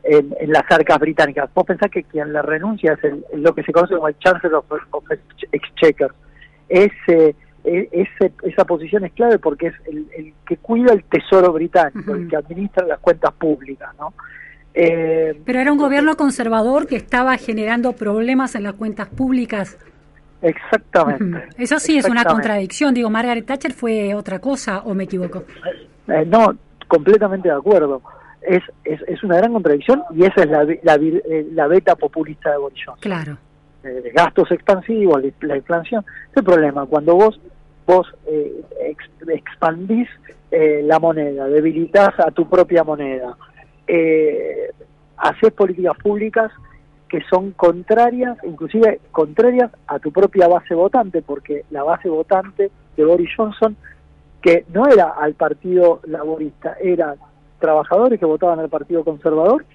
en, 0.03 0.35
en 0.39 0.51
las 0.51 0.63
arcas 0.69 0.99
británicas. 0.99 1.49
Vos 1.53 1.65
pensás 1.65 1.89
que 1.89 2.03
quien 2.03 2.31
le 2.31 2.41
renuncia 2.43 2.93
es 2.93 3.03
el- 3.03 3.25
lo 3.41 3.55
que 3.55 3.63
se 3.63 3.71
conoce 3.71 3.95
como 3.95 4.07
el 4.07 4.17
Chancellor 4.19 4.63
of, 4.69 4.79
of 4.91 5.03
Exchequer. 5.51 6.11
Es, 6.69 6.91
eh, 7.07 7.33
e- 7.63 7.89
ese, 7.91 8.31
esa 8.43 8.65
posición 8.65 9.03
es 9.05 9.13
clave 9.13 9.39
porque 9.39 9.67
es 9.67 9.73
el, 9.87 10.07
el 10.15 10.33
que 10.45 10.57
cuida 10.57 10.93
el 10.93 11.03
tesoro 11.05 11.51
británico, 11.53 12.13
el 12.13 12.27
que 12.27 12.35
administra 12.35 12.85
las 12.85 12.99
cuentas 12.99 13.33
públicas, 13.33 13.89
¿no? 13.97 14.13
Eh, 14.77 15.39
Pero 15.45 15.59
era 15.59 15.71
un 15.71 15.77
gobierno 15.77 16.17
conservador 16.17 16.85
que 16.85 16.97
estaba 16.97 17.37
generando 17.37 17.93
problemas 17.93 18.55
en 18.55 18.63
las 18.63 18.73
cuentas 18.73 19.07
públicas. 19.07 19.77
exactamente. 20.41 21.47
Eso 21.57 21.79
sí 21.79 21.97
es 21.97 22.07
una 22.09 22.23
contradicción. 22.25 22.93
Digo, 22.93 23.09
Margaret 23.09 23.45
Thatcher 23.45 23.73
fue 23.73 24.13
otra 24.13 24.39
cosa, 24.39 24.81
¿o 24.85 24.93
me 24.93 25.05
equivoco? 25.05 25.43
Eh, 26.07 26.25
no, 26.27 26.55
completamente 26.87 27.47
de 27.49 27.55
acuerdo. 27.55 28.01
Es, 28.41 28.61
es, 28.83 29.01
es 29.07 29.23
una 29.23 29.37
gran 29.37 29.53
contradicción 29.53 30.03
y 30.13 30.23
esa 30.25 30.43
es 30.43 30.49
la, 30.49 30.63
la, 30.83 30.95
eh, 30.95 31.47
la 31.53 31.67
beta 31.67 31.95
populista 31.95 32.51
de 32.51 32.57
Boris 32.57 32.77
Johnson. 32.85 33.01
Claro. 33.01 33.37
Eh, 33.83 34.11
gastos 34.13 34.51
expansivos, 34.51 35.23
la- 35.23 35.31
la 35.47 35.57
inflación. 35.57 36.05
Es 36.31 36.37
el 36.37 36.43
problema, 36.43 36.85
cuando 36.85 37.15
vos 37.15 37.39
vos 37.87 38.07
eh, 38.27 38.61
ex- 38.81 39.29
expandís 39.29 40.07
eh, 40.51 40.81
la 40.83 40.99
moneda, 40.99 41.47
debilitas 41.47 42.19
a 42.19 42.31
tu 42.31 42.47
propia 42.49 42.83
moneda, 42.83 43.35
eh, 43.87 44.64
haces 45.17 45.51
políticas 45.53 45.97
públicas 45.97 46.51
que 47.09 47.21
son 47.29 47.51
contrarias, 47.51 48.37
inclusive 48.43 48.99
contrarias 49.11 49.71
a 49.87 49.99
tu 49.99 50.11
propia 50.11 50.47
base 50.47 50.73
votante, 50.73 51.21
porque 51.21 51.63
la 51.69 51.83
base 51.83 52.09
votante 52.09 52.71
de 52.97 53.05
Boris 53.05 53.29
Johnson, 53.37 53.75
que 54.41 54.65
no 54.73 54.87
era 54.87 55.09
al 55.09 55.33
partido 55.35 56.01
laborista, 56.07 56.75
eran 56.81 57.15
trabajadores 57.59 58.19
que 58.19 58.25
votaban 58.25 58.59
al 58.59 58.69
partido 58.69 59.03
conservador, 59.03 59.65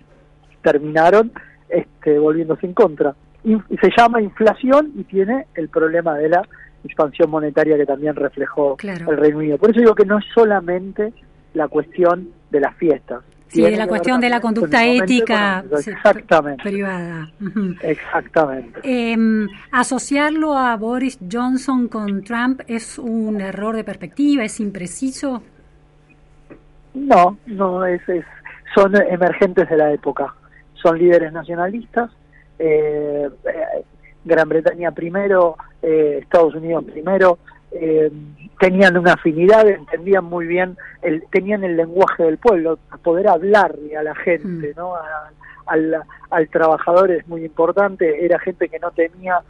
terminaron 0.63 1.33
este, 1.69 2.19
volviéndose 2.19 2.67
en 2.67 2.75
contra. 2.75 3.15
In- 3.45 3.65
se 3.81 3.91
llama 3.97 4.21
inflación 4.21 4.93
y 4.97 5.05
tiene 5.05 5.47
el 5.55 5.69
problema 5.69 6.17
de 6.17 6.29
la 6.29 6.43
expansión 6.85 7.31
monetaria 7.31 7.77
que 7.77 7.87
también 7.87 8.17
reflejó 8.17 8.77
Claro. 8.77 9.11
el 9.11 9.17
Reino 9.17 9.39
Unido. 9.39 9.59
Por 9.59 9.71
eso 9.71 9.81
digo 9.81 9.95
que 9.95 10.05
no 10.05 10.19
es 10.19 10.25
solamente 10.35 11.13
la 11.55 11.69
cuestión 11.69 12.29
de 12.51 12.61
las 12.61 12.75
fiestas. 12.77 13.23
Sí, 13.51 13.63
de 13.63 13.77
la 13.77 13.89
cuestión 13.89 14.21
de 14.21 14.29
la 14.29 14.41
conducta 14.41 14.85
ética 14.87 15.65
Exactamente, 15.73 16.63
privada. 16.63 17.29
Exactamente. 17.83 18.81
Em, 18.85 19.49
asociarlo 19.73 20.57
a 20.57 20.77
Boris 20.77 21.19
Johnson 21.31 21.89
con 21.89 22.23
Trump 22.23 22.61
es 22.69 22.97
un 22.99 23.41
error 23.41 23.75
de 23.75 23.83
perspectiva, 23.83 24.45
es 24.45 24.61
impreciso. 24.61 25.43
No, 26.95 27.39
no, 27.47 27.85
es, 27.85 28.09
es, 28.09 28.25
son 28.75 28.95
emergentes 28.97 29.69
de 29.69 29.77
la 29.77 29.93
época. 29.93 30.33
Son 30.75 30.97
líderes 30.99 31.33
nacionalistas. 31.33 32.11
eh, 32.59 33.29
eh, 33.45 33.85
Gran 34.25 34.49
Bretaña 34.49 34.93
primero, 34.93 35.57
eh, 35.83 36.19
Estados 36.23 36.55
Unidos 36.55 36.85
primero. 36.85 37.39
Eh, 37.73 38.11
tenían 38.59 38.97
una 38.97 39.15
afinidad, 39.15 39.69
entendían 39.69 40.25
muy 40.25 40.47
bien, 40.47 40.77
el, 41.03 41.23
tenían 41.31 41.65
el 41.65 41.77
lenguaje 41.77 42.25
del 42.25 42.39
pueblo, 42.39 42.79
poder 43.03 43.29
hablarle 43.29 43.97
a 43.97 44.03
la 44.03 44.15
gente, 44.15 44.73
¿no? 44.77 44.95
A- 44.97 45.31
al, 45.67 46.03
al 46.31 46.49
trabajador 46.49 47.13
es 47.13 47.27
muy 47.29 47.45
importante. 47.45 48.25
Era 48.25 48.39
gente 48.41 48.69
que 48.69 48.81
no 48.81 48.91
tenía 48.91 49.41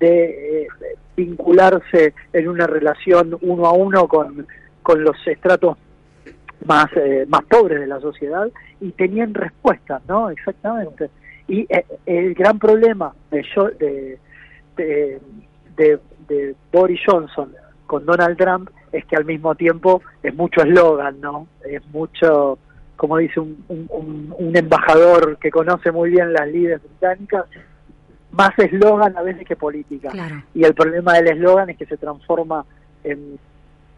de 0.00 0.62
eh, 0.62 0.68
vincularse 1.16 2.14
en 2.32 2.48
una 2.48 2.66
relación 2.66 3.36
uno 3.42 3.66
a 3.66 3.72
uno 3.72 4.08
con, 4.08 4.46
con 4.82 5.04
los 5.04 5.16
estratos 5.26 5.76
más 6.64 6.86
eh, 6.96 7.26
más 7.28 7.42
pobres 7.44 7.80
de 7.80 7.86
la 7.86 8.00
sociedad 8.00 8.48
y 8.80 8.90
tenían 8.92 9.34
respuestas, 9.34 10.00
¿no? 10.08 10.30
Exactamente. 10.30 11.10
Y 11.46 11.66
eh, 11.68 11.84
el 12.06 12.34
gran 12.34 12.58
problema 12.58 13.14
de, 13.30 13.44
Jo- 13.54 13.70
de, 13.70 14.18
de, 14.76 15.20
de- 15.76 15.98
de 16.28 16.54
Boris 16.72 17.00
Johnson 17.06 17.52
con 17.86 18.04
Donald 18.04 18.36
Trump 18.36 18.70
es 18.92 19.04
que 19.06 19.16
al 19.16 19.24
mismo 19.24 19.54
tiempo 19.54 20.02
es 20.22 20.34
mucho 20.34 20.62
eslogan, 20.62 21.20
¿no? 21.20 21.46
Es 21.64 21.84
mucho, 21.88 22.58
como 22.96 23.16
dice 23.18 23.40
un, 23.40 23.64
un, 23.68 24.34
un- 24.38 24.56
embajador 24.56 25.38
que 25.38 25.50
conoce 25.50 25.90
muy 25.92 26.10
bien 26.10 26.32
las 26.32 26.48
líderes 26.48 26.82
británicas, 26.82 27.44
más 28.32 28.58
eslogan 28.58 29.16
a 29.16 29.22
veces 29.22 29.46
que 29.46 29.56
política. 29.56 30.10
Claro. 30.10 30.42
Y 30.54 30.64
el 30.64 30.74
problema 30.74 31.14
del 31.14 31.28
eslogan 31.28 31.70
es 31.70 31.76
que 31.76 31.86
se 31.86 31.96
transforma 31.96 32.64
en, 33.04 33.38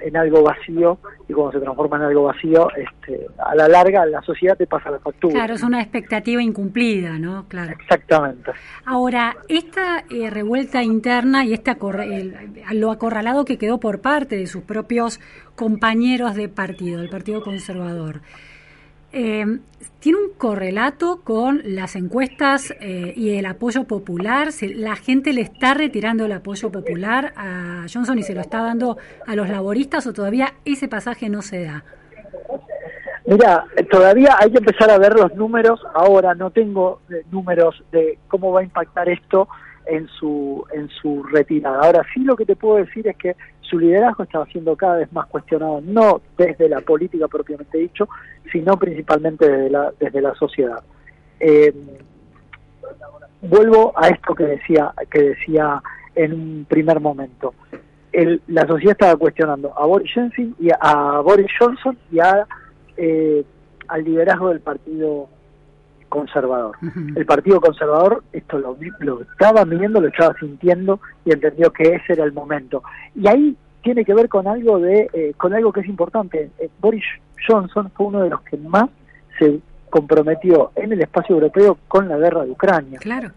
en 0.01 0.17
algo 0.17 0.43
vacío 0.43 0.99
y 1.29 1.33
cuando 1.33 1.53
se 1.53 1.61
transforma 1.61 1.97
en 1.97 2.03
algo 2.05 2.25
vacío, 2.25 2.69
este, 2.77 3.27
a 3.39 3.55
la 3.55 3.69
larga 3.69 4.07
la 4.07 4.23
sociedad 4.23 4.57
te 4.57 4.67
pasa 4.67 4.91
la 4.91 4.99
factura. 4.99 5.35
Claro, 5.35 5.55
es 5.55 5.63
una 5.63 5.81
expectativa 5.83 6.43
incumplida, 6.43 7.19
¿no? 7.19 7.47
Claro. 7.49 7.73
Exactamente. 7.73 8.53
Ahora, 8.85 9.37
esta 9.49 10.05
eh, 10.11 10.31
revuelta 10.31 10.83
interna 10.83 11.45
y 11.45 11.53
este 11.53 11.71
acorra- 11.71 12.05
el- 12.07 12.35
lo 12.73 12.91
acorralado 12.91 13.45
que 13.45 13.59
quedó 13.59 13.79
por 13.79 14.01
parte 14.01 14.37
de 14.37 14.47
sus 14.47 14.63
propios 14.63 15.21
compañeros 15.57 16.35
de 16.35 16.49
partido, 16.49 17.01
del 17.01 17.11
Partido 17.11 17.43
Conservador, 17.43 18.21
eh, 19.13 19.45
tiene 20.01 20.19
un 20.19 20.31
correlato 20.37 21.21
con 21.25 21.61
las 21.65 21.97
encuestas 21.97 22.73
eh, 22.81 23.13
y 23.17 23.37
el 23.37 23.47
apoyo 23.47 23.85
popular. 23.85 24.53
Se- 24.53 24.75
la 24.75 24.97
gente 24.97 25.33
le 25.33 25.41
está 25.41 25.75
retirando 25.75 26.27
el 26.27 26.33
apoyo 26.33 26.71
popular 26.71 27.33
a 27.37 27.87
Johnson 27.93 28.19
y 28.19 28.23
se 28.23 28.35
lo 28.35 28.41
está 28.41 28.63
dando 28.63 28.97
a 29.27 29.35
los 29.35 29.49
laboristas 29.49 30.07
o 30.07 30.13
todavía 30.13 30.55
ese 30.65 30.89
pasaje 30.89 31.29
no 31.29 31.43
se 31.43 31.65
da. 31.65 31.85
Mira, 33.27 33.65
eh, 33.77 33.85
todavía 33.85 34.37
hay 34.39 34.51
que 34.51 34.59
empezar 34.59 34.91
a 34.91 34.99
ver 34.99 35.15
los 35.15 35.35
números. 35.35 35.81
Ahora 35.95 36.35
no 36.35 36.51
tengo 36.51 37.01
eh, 37.11 37.23
números 37.31 37.83
de 37.93 38.19
cómo 38.29 38.53
va 38.53 38.61
a 38.61 38.65
impactar 38.65 39.09
esto 39.09 39.49
en 39.87 40.07
su 40.09 40.65
en 40.73 40.89
su 40.91 41.23
retirada. 41.25 41.81
Ahora 41.83 42.03
sí 42.15 42.21
lo 42.21 42.37
que 42.37 42.45
te 42.47 42.57
puedo 42.57 42.77
decir 42.77 43.07
es 43.09 43.17
que 43.17 43.37
su 43.69 43.79
liderazgo 43.79 44.23
estaba 44.25 44.47
siendo 44.47 44.77
cada 44.77 44.97
vez 44.97 45.13
más 45.13 45.27
cuestionado, 45.27 45.81
no 45.83 46.21
desde 46.37 46.69
la 46.69 46.81
política 46.81 47.29
propiamente 47.29 47.79
dicho, 47.79 48.09
sino 48.51 48.77
principalmente 48.79 49.49
desde 49.49 49.71
la 49.71 49.93
desde 49.99 50.21
la 50.21 50.35
sociedad. 50.35 50.83
Eh, 51.41 51.73
vuelvo 53.43 53.93
a 53.97 54.09
esto 54.09 54.35
que 54.35 54.45
decía 54.45 54.93
que 55.11 55.23
decía 55.23 55.83
en 56.15 56.33
un 56.33 56.67
primer 56.69 57.01
momento. 57.01 57.55
El- 58.13 58.41
la 58.49 58.67
sociedad 58.67 58.93
estaba 58.93 59.17
cuestionando 59.17 59.79
a 59.79 59.87
Boris 59.87 60.11
Johnson 60.15 60.55
y 60.59 60.71
a, 60.71 60.77
a 60.81 61.21
Boris 61.21 61.47
Johnson 61.59 61.97
y 62.11 62.19
a 62.21 62.47
eh, 62.97 63.45
al 63.87 64.05
liderazgo 64.05 64.49
del 64.49 64.61
partido 64.61 65.29
conservador. 66.09 66.77
El 67.15 67.27
partido 67.27 67.61
conservador 67.61 68.23
esto 68.33 68.59
lo, 68.59 68.77
lo 69.01 69.23
estaba 69.23 69.65
viendo, 69.65 70.01
lo 70.01 70.09
estaba 70.09 70.35
sintiendo 70.39 71.01
y 71.25 71.33
entendió 71.33 71.73
que 71.73 71.95
ese 71.95 72.15
era 72.15 72.25
el 72.25 72.33
momento. 72.33 72.83
Y 73.15 73.27
ahí 73.29 73.57
tiene 73.83 74.05
que 74.05 74.15
ver 74.15 74.29
con 74.29 74.47
algo 74.47 74.79
de 74.79 75.09
eh, 75.13 75.33
con 75.37 75.55
algo 75.55 75.73
que 75.73 75.81
es 75.81 75.87
importante. 75.87 76.51
Eh, 76.59 76.69
Boris 76.81 77.05
Johnson 77.47 77.91
fue 77.95 78.07
uno 78.07 78.23
de 78.23 78.31
los 78.31 78.41
que 78.43 78.57
más 78.57 78.89
se 79.39 79.61
comprometió 79.91 80.73
en 80.77 80.93
el 80.93 81.01
espacio 81.01 81.35
europeo 81.35 81.79
con 81.89 82.09
la 82.09 82.19
guerra 82.19 82.45
de 82.45 82.51
Ucrania. 82.51 82.99
Claro. 82.99 83.31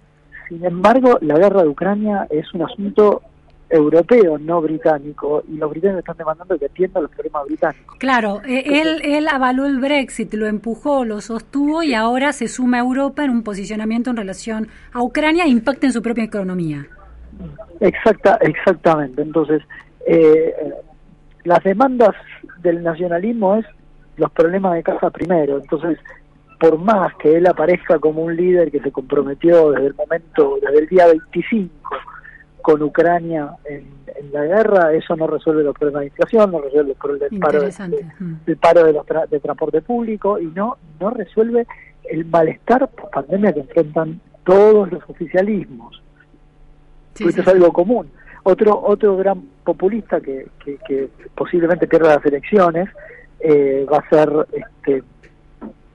Sin 0.50 0.66
embargo, 0.66 1.18
la 1.22 1.38
guerra 1.38 1.62
de 1.62 1.70
Ucrania 1.70 2.28
es 2.30 2.54
un 2.54 2.64
asunto 2.64 3.22
europeo, 3.72 4.38
no 4.38 4.62
británico, 4.62 5.44
y 5.48 5.58
los 5.58 5.70
británicos 5.70 6.00
están 6.00 6.18
demandando 6.18 6.60
que 6.60 6.66
atienda 6.66 7.00
los 7.02 7.12
problemas 7.12 7.46
británicos. 7.46 7.98
Claro, 7.98 8.42
eh, 8.46 8.82
él, 8.82 9.02
él 9.04 9.28
avaló 9.28 9.66
el 9.66 9.80
Brexit, 9.80 10.34
lo 10.34 10.46
empujó, 10.48 11.06
lo 11.06 11.22
sostuvo 11.22 11.82
y 11.82 11.94
ahora 11.94 12.34
se 12.34 12.48
suma 12.48 12.78
a 12.78 12.82
Europa 12.82 13.24
en 13.24 13.32
un 13.32 13.44
posicionamiento 13.44 14.10
en 14.10 14.18
relación 14.18 14.68
a 14.94 15.02
Ucrania 15.02 15.46
e 15.46 15.50
impacta 15.50 15.88
en 15.88 15.94
su 15.94 16.02
propia 16.02 16.26
economía. 16.26 16.86
Exacta, 17.80 18.38
exactamente. 18.42 19.22
Entonces, 19.22 19.62
eh, 20.06 20.54
las 21.46 21.64
demandas 21.64 22.16
del 22.62 22.84
nacionalismo 22.84 23.56
es 23.56 23.66
los 24.18 24.32
problemas 24.32 24.74
de 24.74 24.84
casa 24.84 25.10
primero. 25.10 25.58
Entonces, 25.58 25.98
por 26.60 26.78
más 26.78 27.14
que 27.16 27.38
él 27.38 27.48
aparezca 27.48 27.98
como 28.00 28.24
un 28.24 28.36
líder 28.36 28.70
que 28.70 28.80
se 28.82 28.92
comprometió 28.92 29.72
desde 29.72 29.88
el 29.88 29.96
momento, 29.96 30.58
desde 30.62 30.80
el 30.80 30.88
día 30.88 31.08
25 31.08 31.72
con 32.62 32.82
Ucrania 32.82 33.52
en, 33.66 33.88
en 34.16 34.32
la 34.32 34.44
guerra, 34.46 34.94
eso 34.94 35.16
no 35.16 35.28
resuelve 35.28 35.64
los 35.64 35.76
problemas 35.78 36.02
de 36.02 36.08
inflación, 36.08 36.52
no 36.52 36.62
resuelve 36.62 36.92
el 36.92 36.98
problema 36.98 37.28
del 37.30 37.40
paro, 37.40 37.62
de. 37.62 38.06
Mm. 38.20 38.36
el 38.48 38.58
paro 38.58 38.84
de, 38.84 38.94
los 38.94 39.06
tra- 39.06 39.28
de 39.28 39.40
transporte 39.40 39.82
público 39.82 40.40
y 40.40 40.46
no 40.48 40.78
no 41.00 41.10
resuelve 41.10 41.66
el 42.10 42.26
malestar 42.26 42.88
por 42.90 43.10
pandemia 43.10 43.54
que 43.54 43.62
enfrentan 43.62 44.20
todos 44.44 44.92
los 44.92 45.04
oficialismos. 45.10 46.02
Sí, 47.14 47.26
Esto 47.28 47.42
sí, 47.44 47.50
es 47.50 47.54
algo 47.56 47.72
común. 47.72 48.10
Otro 48.44 48.82
otro 48.82 49.18
gran 49.18 49.42
populista 49.64 50.20
que, 50.20 50.48
que, 50.64 50.78
que 50.88 51.10
posiblemente 51.36 51.88
pierda 51.88 52.16
las 52.16 52.26
elecciones 52.26 52.90
eh, 53.40 53.86
va 53.92 53.98
a 53.98 54.10
ser 54.10 54.30
este 54.54 55.04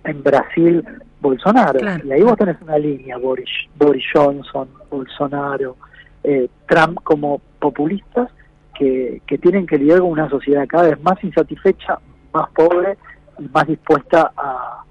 en 0.04 0.22
Brasil 0.22 0.84
Bolsonaro. 1.20 1.80
Claro. 1.80 2.06
Y 2.06 2.12
ahí 2.12 2.22
vos 2.22 2.36
tenés 2.36 2.60
una 2.62 2.78
línea, 2.78 3.16
Boris, 3.18 3.48
Boris 3.76 4.04
Johnson, 4.14 4.68
Bolsonaro, 4.88 5.76
eh, 6.28 6.48
Trump 6.68 6.98
como 7.04 7.40
populistas 7.60 8.30
que, 8.76 9.22
que 9.26 9.38
tienen 9.38 9.66
que 9.66 9.78
lidiar 9.78 10.00
con 10.00 10.10
una 10.10 10.28
sociedad 10.28 10.66
cada 10.68 10.88
vez 10.88 11.00
más 11.02 11.22
insatisfecha, 11.24 11.98
más 12.34 12.50
pobre 12.50 12.98
y 13.38 13.48
más 13.48 13.66
dispuesta 13.66 14.32
a, 14.36 14.82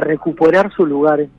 recuperar 0.00 0.72
su 0.72 0.84
lugar 0.86 1.20
en 1.20 1.30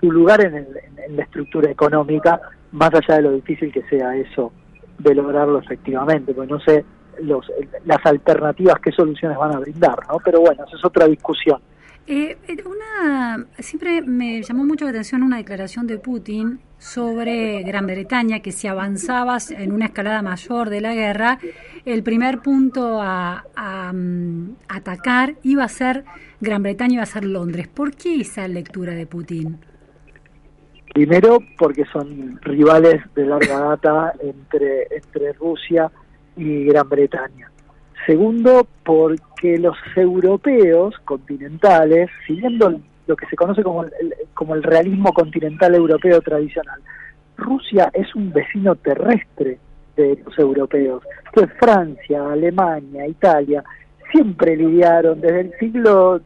su, 0.00 0.10
lugar 0.12 0.40
en, 0.44 0.54
el- 0.54 0.78
en 1.06 1.16
la 1.16 1.22
estructura 1.24 1.70
económica, 1.70 2.40
más 2.72 2.90
allá 2.94 3.16
de 3.16 3.22
lo 3.22 3.32
difícil 3.32 3.72
que 3.72 3.82
sea 3.90 4.14
eso 4.16 4.52
de 4.98 5.14
lograrlo 5.14 5.58
efectivamente, 5.58 6.32
pues 6.32 6.48
no 6.48 6.58
sé 6.60 6.84
los, 7.22 7.50
las 7.84 8.04
alternativas, 8.06 8.76
qué 8.82 8.92
soluciones 8.92 9.36
van 9.38 9.54
a 9.56 9.58
brindar, 9.60 9.98
¿no? 10.08 10.18
Pero 10.24 10.40
bueno, 10.40 10.64
esa 10.66 10.76
es 10.76 10.84
otra 10.84 11.06
discusión. 11.06 11.60
Eh, 12.06 12.36
eh, 12.48 12.56
una 12.64 13.44
siempre 13.58 14.00
me 14.02 14.40
llamó 14.42 14.64
mucho 14.64 14.84
la 14.84 14.92
atención 14.92 15.22
una 15.22 15.38
declaración 15.38 15.86
de 15.86 15.98
Putin 15.98 16.60
sobre 16.78 17.62
Gran 17.62 17.86
Bretaña 17.86 18.40
que 18.40 18.52
si 18.52 18.68
avanzabas 18.68 19.50
en 19.50 19.72
una 19.72 19.86
escalada 19.86 20.22
mayor 20.22 20.70
de 20.70 20.80
la 20.80 20.94
guerra, 20.94 21.38
el 21.84 22.02
primer 22.02 22.40
punto 22.40 23.00
a, 23.00 23.44
a 23.54 23.92
mm, 23.92 24.56
atacar 24.68 25.34
iba 25.42 25.64
a 25.64 25.68
ser 25.68 26.04
Gran 26.40 26.62
Bretaña, 26.62 26.94
iba 26.94 27.02
a 27.02 27.06
ser 27.06 27.24
Londres. 27.24 27.68
¿Por 27.68 27.94
qué 27.94 28.20
esa 28.20 28.46
lectura 28.48 28.94
de 28.94 29.06
Putin? 29.06 29.58
Primero 30.92 31.40
porque 31.58 31.84
son 31.92 32.40
rivales 32.42 33.02
de 33.14 33.26
larga 33.26 33.60
data 33.60 34.12
entre, 34.20 34.86
entre 34.90 35.32
Rusia 35.34 35.90
y 36.36 36.64
Gran 36.64 36.88
Bretaña. 36.88 37.50
Segundo, 38.06 38.66
porque 38.84 39.58
los 39.58 39.76
europeos 39.96 40.94
continentales, 41.04 42.08
siguiendo 42.26 42.80
lo 43.06 43.16
que 43.16 43.26
se 43.26 43.36
conoce 43.36 43.62
como 43.62 43.84
el, 43.84 44.14
como 44.36 44.54
el 44.54 44.62
realismo 44.62 45.12
continental 45.12 45.74
europeo 45.74 46.20
tradicional, 46.20 46.80
Rusia 47.36 47.90
es 47.92 48.14
un 48.14 48.32
vecino 48.32 48.76
terrestre 48.76 49.58
de 49.96 50.18
los 50.24 50.38
europeos. 50.38 51.02
Entonces 51.26 51.56
Francia, 51.58 52.30
Alemania, 52.30 53.06
Italia, 53.08 53.64
siempre 54.12 54.56
lidiaron 54.56 55.20
desde 55.20 55.40
el 55.40 55.52
siglo 55.58 56.20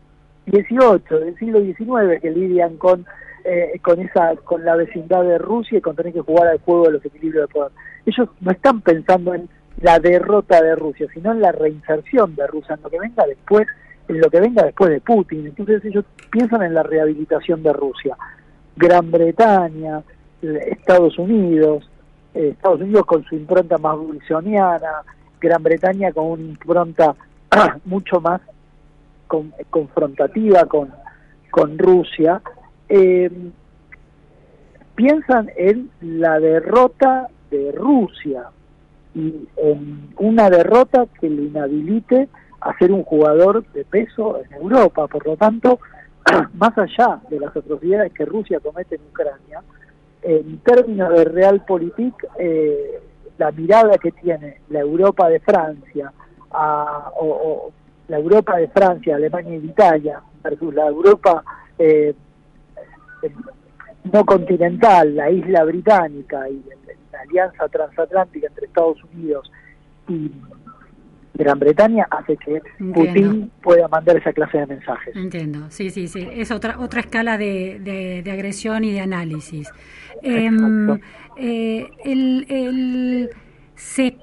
XVIII, 0.47 1.25
del 1.25 1.39
siglo 1.39 1.61
XIX, 1.61 2.21
que 2.21 2.31
lidian 2.31 2.77
con 2.77 3.07
eh, 3.43 3.81
con 3.83 3.99
esa 4.01 4.37
con 4.45 4.65
la 4.67 4.77
vecindad 4.77 5.23
de 5.23 5.39
Rusia 5.39 5.79
y 5.79 5.81
con 5.81 5.97
tener 5.97 6.13
que 6.13 6.21
jugar 6.21 6.49
al 6.49 6.59
juego 6.59 6.87
de 6.87 6.93
los 6.93 7.05
equilibrios 7.05 7.49
de 7.49 7.55
poder. 7.55 7.73
Ellos 8.05 8.29
no 8.41 8.51
están 8.51 8.83
pensando 8.83 9.33
en 9.35 9.49
la 9.81 9.99
derrota 9.99 10.61
de 10.63 10.75
Rusia, 10.75 11.07
sino 11.15 11.33
en 11.33 11.41
la 11.41 11.53
reinserción 11.53 12.35
de 12.37 12.47
Rusia, 12.47 12.75
en 12.75 12.83
lo 12.83 12.91
que 12.91 12.99
venga 12.99 13.25
después, 13.27 13.67
lo 14.19 14.31
que 14.31 14.41
venga 14.41 14.65
después 14.65 14.91
de 14.91 15.01
Putin. 15.01 15.47
Entonces 15.47 15.85
ellos 15.85 16.05
piensan 16.31 16.63
en 16.63 16.75
la 16.75 16.83
rehabilitación 16.83 17.63
de 17.63 17.73
Rusia. 17.73 18.17
Gran 18.77 19.11
Bretaña, 19.11 20.03
Estados 20.43 21.19
Unidos, 21.19 21.89
eh, 22.35 22.51
Estados 22.53 22.81
Unidos 22.81 23.05
con 23.07 23.25
su 23.25 23.37
impronta 23.37 23.79
más 23.79 23.97
bolsoniana, 23.97 25.03
Gran 25.41 25.63
Bretaña 25.63 26.13
con 26.13 26.27
una 26.27 26.43
impronta 26.43 27.15
mucho 27.85 28.21
más 28.21 28.41
confrontativa 29.71 30.65
con, 30.65 30.91
con 31.51 31.79
Rusia, 31.79 32.43
eh, 32.89 33.31
piensan 34.97 35.51
en 35.57 35.89
la 36.01 36.41
derrota 36.41 37.29
de 37.51 37.71
Rusia, 37.71 38.51
y 39.15 39.49
en 39.57 40.09
una 40.19 40.51
derrota 40.51 41.07
que 41.21 41.29
le 41.29 41.43
inhabilite 41.43 42.29
a 42.61 42.77
ser 42.79 42.93
un 42.93 43.05
jugador 43.05 43.65
de 43.73 43.85
peso 43.85 44.41
en 44.43 44.53
Europa. 44.55 45.07
Por 45.07 45.27
lo 45.27 45.37
tanto, 45.37 45.79
más 46.55 46.77
allá 46.77 47.21
de 47.29 47.41
las 47.41 47.57
atrocidades 47.57 48.13
que 48.13 48.25
Rusia 48.25 48.61
comete 48.61 48.97
en 48.97 49.03
Ucrania, 49.11 49.63
en 50.23 50.59
términos 50.59 51.11
de 51.11 51.25
realpolitik, 51.25 52.15
eh, 52.39 53.01
la 53.39 53.51
mirada 53.53 53.97
que 53.97 54.13
tiene 54.13 54.61
la 54.69 54.81
Europa 54.81 55.29
de 55.29 55.41
Francia 55.41 56.13
o, 56.53 57.73
la 58.09 58.19
Europa 58.19 58.57
de 58.57 58.69
Francia, 58.69 59.17
Alemania 59.17 59.57
y 59.57 59.67
Italia 59.67 60.21
versus 60.43 60.75
la 60.75 60.89
Europa 60.89 61.43
eh, 61.79 62.15
no 64.13 64.25
continental, 64.25 65.15
la 65.15 65.31
isla 65.31 65.65
británica 65.65 66.49
y 66.49 66.63
la 67.13 67.21
alianza 67.21 67.69
transatlántica 67.69 68.49
entre 68.49 68.67
Estados 68.67 69.03
Unidos 69.05 69.51
y 70.09 70.31
Gran 71.35 71.59
Bretaña 71.59 72.07
hace 72.11 72.37
que 72.37 72.61
Putin 72.93 73.51
pueda 73.63 73.89
mandar 73.89 74.17
esa 74.17 74.33
clase 74.33 74.59
de 74.59 74.67
mensajes. 74.67 75.15
Entiendo, 75.17 75.71
sí, 75.71 75.91
sí, 75.91 76.09
sí. 76.09 76.29
Es 76.33 76.51
otra 76.51 76.79
otra 76.79 77.01
escala 77.01 77.39
de, 77.39 77.79
de, 78.25 78.31
agresión 78.31 78.85
y 78.85 78.93
de 78.93 79.01
análisis. 79.01 79.71
Em, 80.23 81.01
eh, 81.37 81.89
el, 82.05 82.47
el, 82.49 83.31
se 83.75 84.17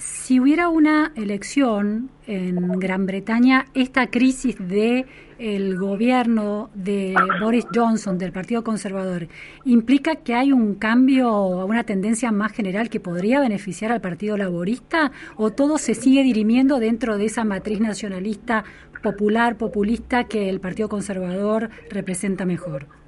si 0.00 0.40
hubiera 0.40 0.68
una 0.68 1.12
elección 1.14 2.10
en 2.26 2.78
Gran 2.78 3.04
Bretaña, 3.06 3.66
esta 3.74 4.06
crisis 4.08 4.56
de 4.58 5.04
el 5.38 5.78
gobierno 5.78 6.70
de 6.74 7.14
Boris 7.40 7.66
Johnson 7.74 8.18
del 8.18 8.32
Partido 8.32 8.64
Conservador 8.64 9.28
implica 9.64 10.16
que 10.16 10.34
hay 10.34 10.52
un 10.52 10.74
cambio 10.74 11.64
una 11.64 11.84
tendencia 11.84 12.30
más 12.30 12.52
general 12.52 12.90
que 12.90 13.00
podría 13.00 13.40
beneficiar 13.40 13.92
al 13.92 14.00
Partido 14.00 14.36
Laborista 14.36 15.12
o 15.36 15.50
todo 15.50 15.78
se 15.78 15.94
sigue 15.94 16.22
dirimiendo 16.22 16.78
dentro 16.78 17.16
de 17.16 17.26
esa 17.26 17.44
matriz 17.44 17.80
nacionalista 17.80 18.64
popular 19.02 19.56
populista 19.56 20.24
que 20.24 20.50
el 20.50 20.60
Partido 20.60 20.88
Conservador 20.88 21.70
representa 21.90 22.44
mejor 22.44 22.99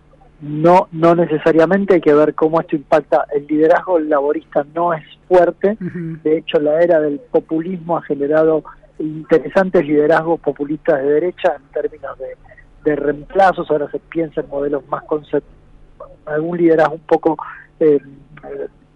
no 0.42 0.88
no 0.90 1.14
necesariamente 1.14 1.94
hay 1.94 2.00
que 2.00 2.12
ver 2.12 2.34
cómo 2.34 2.60
esto 2.60 2.74
impacta. 2.74 3.26
El 3.32 3.46
liderazgo 3.46 3.98
laborista 4.00 4.66
no 4.74 4.92
es 4.92 5.02
fuerte. 5.28 5.76
De 5.78 6.38
hecho 6.38 6.58
la 6.58 6.82
era 6.82 7.00
del 7.00 7.20
populismo 7.20 7.96
ha 7.96 8.02
generado 8.02 8.64
interesantes 8.98 9.86
liderazgos 9.86 10.40
populistas 10.40 11.00
de 11.00 11.08
derecha 11.08 11.54
en 11.56 11.62
términos 11.72 12.18
de, 12.18 12.36
de 12.84 12.96
reemplazos. 12.96 13.70
Ahora 13.70 13.88
se 13.90 14.00
piensa 14.00 14.40
en 14.40 14.48
modelos 14.48 14.86
más 14.88 15.04
algún 16.26 16.58
liderazgo 16.58 16.94
un 16.94 17.00
poco 17.00 17.36
eh, 17.78 18.00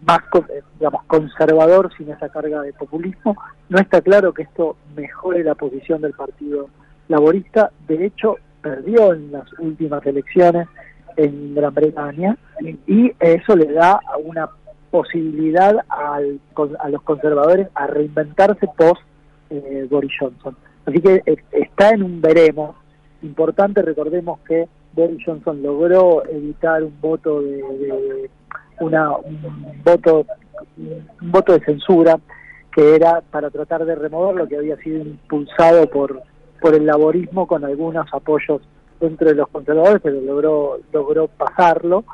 más 0.04 0.20
eh, 0.48 0.62
digamos 0.78 1.04
conservador 1.04 1.92
sin 1.96 2.10
esa 2.10 2.28
carga 2.28 2.62
de 2.62 2.72
populismo. 2.72 3.36
No 3.68 3.78
está 3.78 4.00
claro 4.00 4.34
que 4.34 4.42
esto 4.42 4.76
mejore 4.96 5.44
la 5.44 5.54
posición 5.54 6.02
del 6.02 6.12
partido 6.12 6.70
laborista. 7.06 7.70
De 7.86 8.04
hecho 8.04 8.38
perdió 8.62 9.12
en 9.12 9.30
las 9.30 9.46
últimas 9.60 10.04
elecciones 10.04 10.66
en 11.16 11.54
Gran 11.54 11.74
Bretaña 11.74 12.36
y 12.86 13.12
eso 13.20 13.56
le 13.56 13.72
da 13.72 14.00
una 14.24 14.48
posibilidad 14.90 15.76
al, 15.88 16.40
a 16.78 16.88
los 16.88 17.02
conservadores 17.02 17.68
a 17.74 17.86
reinventarse 17.86 18.66
post 18.76 19.02
eh, 19.50 19.86
Boris 19.90 20.12
Johnson. 20.18 20.56
Así 20.86 21.00
que 21.00 21.22
eh, 21.26 21.36
está 21.52 21.90
en 21.90 22.02
un 22.02 22.20
veremos. 22.20 22.76
Importante, 23.22 23.82
recordemos 23.82 24.40
que 24.40 24.68
Boris 24.92 25.22
Johnson 25.24 25.62
logró 25.62 26.24
evitar 26.26 26.82
un 26.82 26.98
voto 27.00 27.42
de, 27.42 28.30
una 28.80 29.16
un 29.16 29.82
voto 29.84 30.26
un 30.76 31.30
voto 31.30 31.52
de 31.52 31.64
censura 31.64 32.18
que 32.74 32.94
era 32.94 33.22
para 33.30 33.50
tratar 33.50 33.84
de 33.84 33.94
remover 33.94 34.36
lo 34.36 34.48
que 34.48 34.56
había 34.56 34.76
sido 34.78 34.98
impulsado 34.98 35.88
por 35.90 36.22
por 36.60 36.74
el 36.74 36.86
laborismo 36.86 37.46
con 37.46 37.64
algunos 37.64 38.06
apoyos 38.12 38.62
dentro 39.00 39.28
de 39.28 39.34
los 39.34 39.48
conservadores, 39.48 40.00
pero 40.02 40.20
logró 40.20 40.78
logró 40.92 41.28
pasarlo 41.28 42.04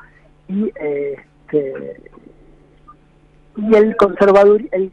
y 0.48 0.72
este 0.74 2.00
y 3.56 3.74
el 3.74 3.96
conservador 3.96 4.62
el, 4.72 4.90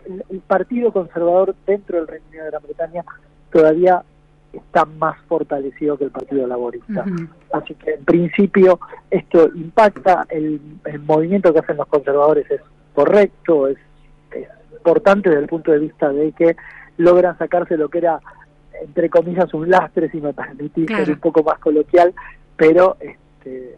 partido 0.47 0.91
conservador 0.91 1.55
dentro 1.65 1.97
del 1.97 2.07
Reino 2.07 2.25
Unido 2.29 2.43
de 2.45 2.51
Gran 2.51 2.63
Bretaña 2.63 3.05
todavía 3.51 4.03
está 4.51 4.85
más 4.85 5.17
fortalecido 5.27 5.97
que 5.97 6.05
el 6.05 6.11
Partido 6.11 6.47
Laborista. 6.47 7.05
Así 7.53 7.75
que 7.75 7.93
en 7.93 8.05
principio 8.05 8.79
esto 9.11 9.47
impacta, 9.53 10.25
el, 10.29 10.59
movimiento 11.05 11.53
que 11.53 11.59
hacen 11.59 11.77
los 11.77 11.87
conservadores 11.87 12.49
es 12.49 12.61
correcto, 12.93 13.67
es, 13.67 13.77
importante 14.71 15.29
desde 15.29 15.43
el 15.43 15.49
punto 15.49 15.71
de 15.71 15.79
vista 15.79 16.09
de 16.09 16.31
que 16.31 16.55
logran 16.97 17.37
sacarse 17.37 17.77
lo 17.77 17.89
que 17.89 17.97
era 17.97 18.19
entre 18.81 19.09
comillas, 19.09 19.53
un 19.53 19.69
lastre, 19.69 20.09
si 20.09 20.21
me 20.21 20.33
permitís 20.33 20.87
ser 20.87 21.09
un 21.09 21.19
poco 21.19 21.43
más 21.43 21.59
coloquial, 21.59 22.13
pero 22.55 22.97
este, 22.99 23.77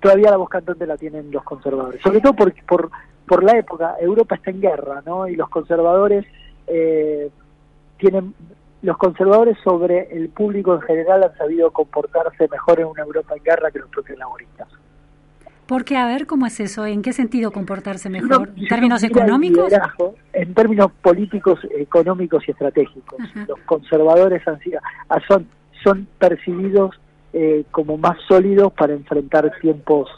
todavía 0.00 0.30
la 0.30 0.36
voz 0.36 0.48
cantante 0.48 0.86
la 0.86 0.96
tienen 0.96 1.30
los 1.30 1.42
conservadores. 1.44 2.00
Sobre 2.02 2.20
todo 2.20 2.34
por, 2.34 2.52
por, 2.64 2.90
por 3.26 3.44
la 3.44 3.58
época, 3.58 3.96
Europa 4.00 4.36
está 4.36 4.50
en 4.50 4.60
guerra, 4.60 5.02
¿no? 5.04 5.28
Y 5.28 5.36
los 5.36 5.48
conservadores 5.48 6.26
eh, 6.66 7.30
tienen. 7.98 8.34
Los 8.80 8.96
conservadores 8.96 9.58
sobre 9.64 10.06
el 10.16 10.28
público 10.28 10.72
en 10.72 10.82
general 10.82 11.24
han 11.24 11.36
sabido 11.36 11.72
comportarse 11.72 12.46
mejor 12.48 12.78
en 12.78 12.86
una 12.86 13.02
Europa 13.02 13.34
en 13.36 13.42
guerra 13.42 13.72
que 13.72 13.80
los 13.80 13.90
propios 13.90 14.16
laboristas. 14.18 14.68
Porque, 15.68 15.98
a 15.98 16.06
ver, 16.06 16.26
¿cómo 16.26 16.46
es 16.46 16.58
eso? 16.60 16.86
¿En 16.86 17.02
qué 17.02 17.12
sentido 17.12 17.50
comportarse 17.50 18.08
mejor? 18.08 18.52
¿En 18.56 18.68
términos 18.68 19.02
económicos? 19.02 19.70
En 20.32 20.54
términos 20.54 20.90
políticos, 21.02 21.60
económicos 21.76 22.42
y 22.48 22.52
estratégicos. 22.52 23.18
Los 23.46 23.58
conservadores 23.66 24.48
han 24.48 24.58
sido, 24.60 24.80
ah, 25.10 25.18
son, 25.28 25.46
son 25.84 26.08
percibidos 26.18 26.98
eh, 27.34 27.64
como 27.70 27.98
más 27.98 28.16
sólidos 28.26 28.72
para 28.72 28.94
enfrentar 28.94 29.52
tiempos 29.60 30.08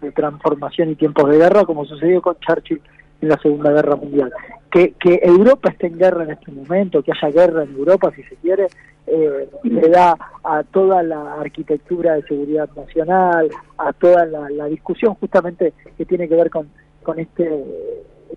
de 0.00 0.12
transformación 0.12 0.90
y 0.90 0.94
tiempos 0.94 1.28
de 1.28 1.38
guerra, 1.38 1.64
como 1.64 1.84
sucedió 1.84 2.22
con 2.22 2.36
Churchill 2.38 2.80
en 3.20 3.28
la 3.28 3.38
Segunda 3.38 3.72
Guerra 3.72 3.96
Mundial. 3.96 4.32
Que, 4.70 4.92
que 4.92 5.18
Europa 5.24 5.70
esté 5.70 5.88
en 5.88 5.98
guerra 5.98 6.22
en 6.22 6.30
este 6.30 6.52
momento, 6.52 7.02
que 7.02 7.10
haya 7.10 7.34
guerra 7.34 7.64
en 7.64 7.74
Europa, 7.74 8.12
si 8.14 8.22
se 8.22 8.36
quiere, 8.36 8.68
eh, 9.06 9.48
le 9.62 9.88
da 9.88 10.16
a 10.42 10.62
toda 10.62 11.02
la 11.02 11.34
arquitectura 11.34 12.14
de 12.14 12.22
seguridad 12.22 12.68
nacional, 12.74 13.50
a 13.78 13.92
toda 13.92 14.24
la, 14.26 14.66
discusión 14.66 15.14
justamente 15.14 15.72
que 15.96 16.04
tiene 16.06 16.28
que 16.28 16.36
ver 16.36 16.50
con, 16.50 16.68
con 17.02 17.18
este 17.18 17.64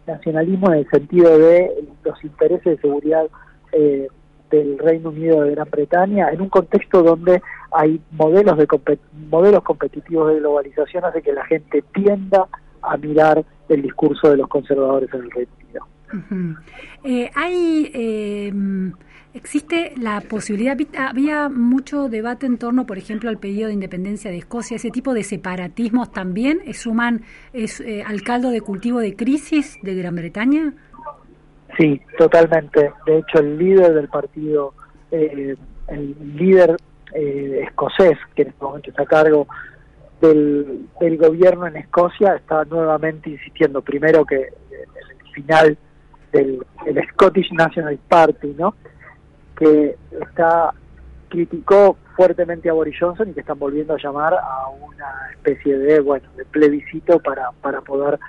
nacionalismo 0.05 0.72
en 0.72 0.80
el 0.80 0.89
sentido 0.89 1.38
de 1.38 1.86
los 2.03 2.24
intereses 2.24 2.63
de 2.63 2.78
seguridad 2.78 3.28
eh, 3.72 4.07
del 4.49 4.78
Reino 4.78 5.09
Unido 5.09 5.41
de 5.41 5.51
Gran 5.51 5.70
Bretaña 5.70 6.30
en 6.30 6.41
un 6.41 6.49
contexto 6.49 7.03
donde 7.03 7.41
hay 7.72 7.99
modelos 8.11 8.57
de 8.57 8.68
modelos 9.30 9.63
competitivos 9.63 10.34
de 10.34 10.39
globalización 10.39 11.03
hace 11.03 11.22
que 11.22 11.34
la 11.34 11.45
gente 11.45 11.84
tienda 11.93 12.47
a 12.82 12.97
mirar 12.97 13.43
el 13.68 13.82
discurso 13.82 14.30
de 14.30 14.38
los 14.38 14.47
conservadores 14.47 15.13
en 15.13 15.22
el 15.22 15.32
Reino 15.32 15.51
Unido. 15.63 15.86
Eh, 17.03 17.30
hay 17.36 17.91
eh, 17.93 18.53
existe 19.38 19.93
la 19.97 20.21
posibilidad 20.21 20.77
había 20.97 21.47
mucho 21.49 22.09
debate 22.09 22.45
en 22.45 22.57
torno 22.57 22.85
por 22.85 22.97
ejemplo 22.97 23.29
al 23.29 23.38
pedido 23.38 23.67
de 23.67 23.73
independencia 23.73 24.29
de 24.29 24.38
Escocia 24.38 24.75
ese 24.75 24.91
tipo 24.91 25.13
de 25.13 25.23
separatismos 25.23 26.11
también 26.11 26.61
suman 26.73 27.21
es, 27.53 27.79
eh, 27.79 28.03
al 28.05 28.21
caldo 28.23 28.49
de 28.49 28.61
cultivo 28.61 28.99
de 28.99 29.15
crisis 29.15 29.77
de 29.81 29.95
Gran 29.95 30.15
Bretaña 30.15 30.73
Sí, 31.75 32.01
totalmente. 32.17 32.91
De 33.05 33.19
hecho, 33.19 33.39
el 33.39 33.57
líder 33.57 33.93
del 33.93 34.07
partido, 34.07 34.73
eh, 35.11 35.55
el 35.88 36.15
líder 36.35 36.77
eh, 37.13 37.61
escocés, 37.67 38.17
que 38.35 38.43
en 38.43 38.47
este 38.49 38.63
momento 38.63 38.89
está 38.89 39.03
a 39.03 39.05
cargo 39.05 39.47
del, 40.21 40.88
gobierno 41.17 41.67
en 41.67 41.77
Escocia, 41.77 42.35
está 42.35 42.65
nuevamente 42.65 43.29
insistiendo, 43.29 43.81
primero 43.81 44.25
que 44.25 44.35
el 44.38 45.31
final 45.33 45.77
del 46.31 46.65
el 46.85 47.07
Scottish 47.09 47.51
National 47.51 47.99
Party, 48.07 48.55
¿no? 48.57 48.73
Que 49.58 49.95
está 50.22 50.74
criticó 51.30 51.97
fuertemente 52.16 52.70
a 52.70 52.74
Boris 52.74 52.95
Johnson 52.99 53.30
y 53.30 53.34
que 53.34 53.41
están 53.41 53.60
volviendo 53.60 53.93
a 53.93 53.97
llamar 54.01 54.34
a 54.34 54.70
una 54.70 55.32
especie 55.32 55.78
de 55.78 55.99
bueno 55.99 56.28
de 56.38 56.45
plebiscito 56.45 57.20
para 57.20 57.51
para 57.62 57.82
poder 57.82 58.20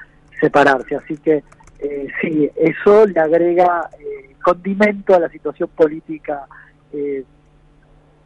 separarse. 0.40 0.96
Así 0.96 1.16
que 1.18 1.44
eh, 1.78 2.08
sí, 2.20 2.50
eso 2.56 3.06
le 3.06 3.20
agrega 3.20 3.88
eh, 4.00 4.34
condimento 4.42 5.14
a 5.14 5.20
la 5.20 5.28
situación 5.28 5.68
política 5.68 6.46
eh, 6.92 7.24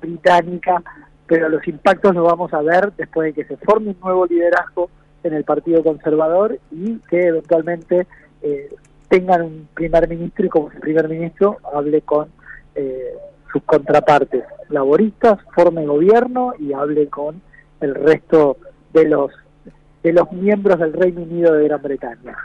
británica, 0.00 0.82
pero 1.26 1.48
los 1.48 1.66
impactos 1.68 2.14
los 2.14 2.24
vamos 2.24 2.52
a 2.52 2.62
ver 2.62 2.92
después 2.96 3.34
de 3.34 3.42
que 3.42 3.48
se 3.48 3.56
forme 3.58 3.90
un 3.90 4.00
nuevo 4.02 4.26
liderazgo 4.26 4.90
en 5.22 5.34
el 5.34 5.44
Partido 5.44 5.82
Conservador 5.82 6.58
y 6.70 6.98
que 7.08 7.26
eventualmente 7.28 8.06
eh, 8.42 8.74
tengan 9.08 9.42
un 9.42 9.68
primer 9.74 10.08
ministro 10.08 10.46
y 10.46 10.48
como 10.48 10.68
primer 10.68 11.08
ministro 11.08 11.58
hable 11.74 12.02
con 12.02 12.28
sus 13.52 13.62
contrapartes 13.64 14.44
laboristas, 14.68 15.38
forme 15.54 15.86
gobierno 15.86 16.54
y 16.58 16.72
hable 16.72 17.08
con 17.08 17.42
el 17.80 17.94
resto 17.94 18.56
de 18.92 19.08
los 19.08 19.30
de 20.02 20.12
los 20.12 20.32
miembros 20.32 20.80
del 20.80 20.92
Reino 20.92 21.22
Unido 21.22 21.54
de 21.54 21.64
Gran 21.64 21.80
Bretaña. 21.80 22.36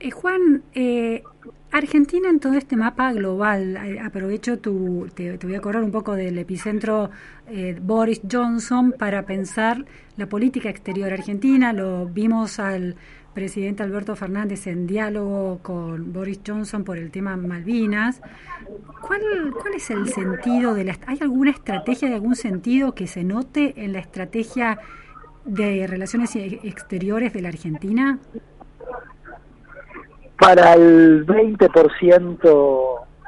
Eh, 0.00 0.12
Juan, 0.12 0.62
eh, 0.74 1.24
Argentina 1.72 2.28
en 2.28 2.38
todo 2.38 2.54
este 2.54 2.76
mapa 2.76 3.12
global, 3.12 3.76
eh, 3.76 3.98
aprovecho 4.00 4.60
tu, 4.60 5.08
te, 5.12 5.36
voy 5.38 5.56
a 5.56 5.60
correr 5.60 5.82
un 5.82 5.90
poco 5.90 6.14
del 6.14 6.38
epicentro 6.38 7.10
Boris 7.80 8.20
Johnson 8.30 8.94
para 8.96 9.24
pensar 9.24 9.84
la 10.16 10.26
política 10.26 10.68
exterior 10.68 11.12
argentina. 11.12 11.72
Lo 11.72 12.06
vimos 12.06 12.60
al 12.60 12.94
presidente 13.38 13.84
Alberto 13.84 14.16
Fernández 14.16 14.66
en 14.66 14.88
diálogo 14.88 15.60
con 15.62 16.12
Boris 16.12 16.40
Johnson 16.44 16.82
por 16.82 16.98
el 16.98 17.12
tema 17.12 17.36
Malvinas. 17.36 18.20
¿Cuál, 19.00 19.20
cuál 19.60 19.74
es 19.74 19.90
el 19.90 20.08
sentido 20.08 20.74
de 20.74 20.82
la... 20.82 20.96
¿Hay 21.06 21.18
alguna 21.20 21.52
estrategia 21.52 22.08
de 22.08 22.16
algún 22.16 22.34
sentido 22.34 22.96
que 22.96 23.06
se 23.06 23.22
note 23.22 23.74
en 23.76 23.92
la 23.92 24.00
estrategia 24.00 24.80
de 25.44 25.86
relaciones 25.86 26.34
exteriores 26.34 27.32
de 27.32 27.42
la 27.42 27.50
Argentina? 27.50 28.18
para 30.36 30.74
el 30.74 31.26
20%, 31.26 32.38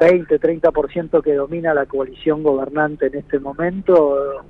20-30% 0.01 1.23
que 1.23 1.35
domina 1.35 1.75
la 1.75 1.87
coalición 1.87 2.43
gobernante 2.43 3.07
en 3.07 3.17
este 3.17 3.39
momento, 3.41 4.43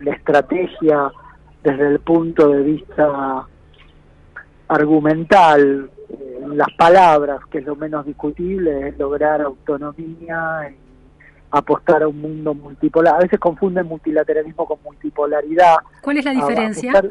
la 0.00 0.12
estrategia 0.12 1.10
desde 1.62 1.88
el 1.88 2.00
punto 2.00 2.48
de 2.48 2.62
vista 2.62 3.46
argumental, 4.74 5.90
eh, 6.08 6.40
las 6.54 6.68
palabras, 6.76 7.40
que 7.50 7.58
es 7.58 7.66
lo 7.66 7.76
menos 7.76 8.06
discutible, 8.06 8.88
es 8.88 8.98
lograr 8.98 9.40
autonomía 9.42 10.70
y 10.70 10.76
apostar 11.50 12.02
a 12.02 12.08
un 12.08 12.20
mundo 12.20 12.54
multipolar. 12.54 13.16
A 13.16 13.18
veces 13.18 13.38
confunden 13.38 13.86
multilateralismo 13.86 14.66
con 14.66 14.78
multipolaridad. 14.82 15.76
¿Cuál 16.00 16.18
es 16.18 16.24
la 16.24 16.32
diferencia? 16.32 17.02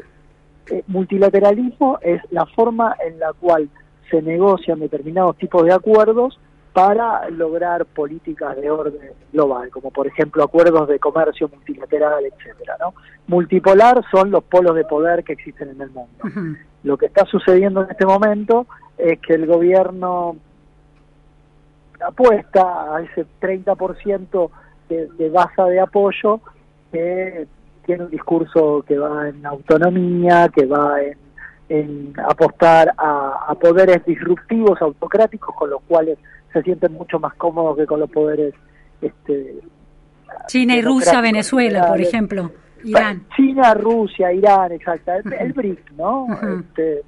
Eh, 0.70 0.84
multilateralismo 0.86 1.98
es 2.02 2.20
la 2.30 2.46
forma 2.46 2.94
en 3.04 3.18
la 3.18 3.32
cual 3.32 3.68
se 4.10 4.22
negocian 4.22 4.78
determinados 4.78 5.36
tipos 5.36 5.64
de 5.64 5.72
acuerdos 5.72 6.38
para 6.72 7.28
lograr 7.30 7.84
políticas 7.84 8.56
de 8.56 8.70
orden 8.70 9.12
global, 9.32 9.70
como 9.70 9.90
por 9.90 10.06
ejemplo 10.06 10.42
acuerdos 10.42 10.88
de 10.88 10.98
comercio 10.98 11.48
multilateral, 11.48 12.24
etcétera, 12.24 12.76
¿no? 12.80 12.94
Multipolar 13.26 14.02
son 14.10 14.30
los 14.30 14.42
polos 14.44 14.74
de 14.74 14.84
poder 14.84 15.22
que 15.22 15.34
existen 15.34 15.70
en 15.70 15.80
el 15.82 15.90
mundo. 15.90 16.58
Lo 16.84 16.96
que 16.96 17.06
está 17.06 17.24
sucediendo 17.26 17.82
en 17.82 17.90
este 17.90 18.06
momento 18.06 18.66
es 18.98 19.20
que 19.20 19.34
el 19.34 19.46
gobierno 19.46 20.36
apuesta 22.04 22.96
a 22.96 23.02
ese 23.02 23.26
30% 23.40 24.50
de, 24.88 25.08
de 25.08 25.30
base 25.30 25.62
de 25.62 25.80
apoyo 25.80 26.40
que 26.90 27.46
tiene 27.86 28.04
un 28.04 28.10
discurso 28.10 28.84
que 28.86 28.98
va 28.98 29.28
en 29.28 29.44
autonomía, 29.46 30.48
que 30.54 30.66
va 30.66 31.00
en 31.02 31.22
en 31.72 32.12
apostar 32.28 32.92
a, 32.98 33.54
poderes 33.58 34.04
disruptivos, 34.04 34.80
autocráticos, 34.82 35.54
con 35.54 35.70
los 35.70 35.80
cuales 35.88 36.18
se 36.52 36.62
sienten 36.62 36.92
mucho 36.92 37.18
más 37.18 37.34
cómodos 37.34 37.78
que 37.78 37.86
con 37.86 38.00
los 38.00 38.10
poderes... 38.10 38.54
Este, 39.00 39.58
China 40.46 40.76
y 40.76 40.82
Rusia, 40.82 41.20
Venezuela, 41.20 41.88
por 41.88 42.00
ejemplo, 42.00 42.50
Irán. 42.84 43.26
China, 43.36 43.74
Rusia, 43.74 44.32
Irán, 44.32 44.72
exacto, 44.72 45.12
el, 45.12 45.52
BRIC, 45.52 45.92
¿no? 45.92 46.26
este, 46.60 47.02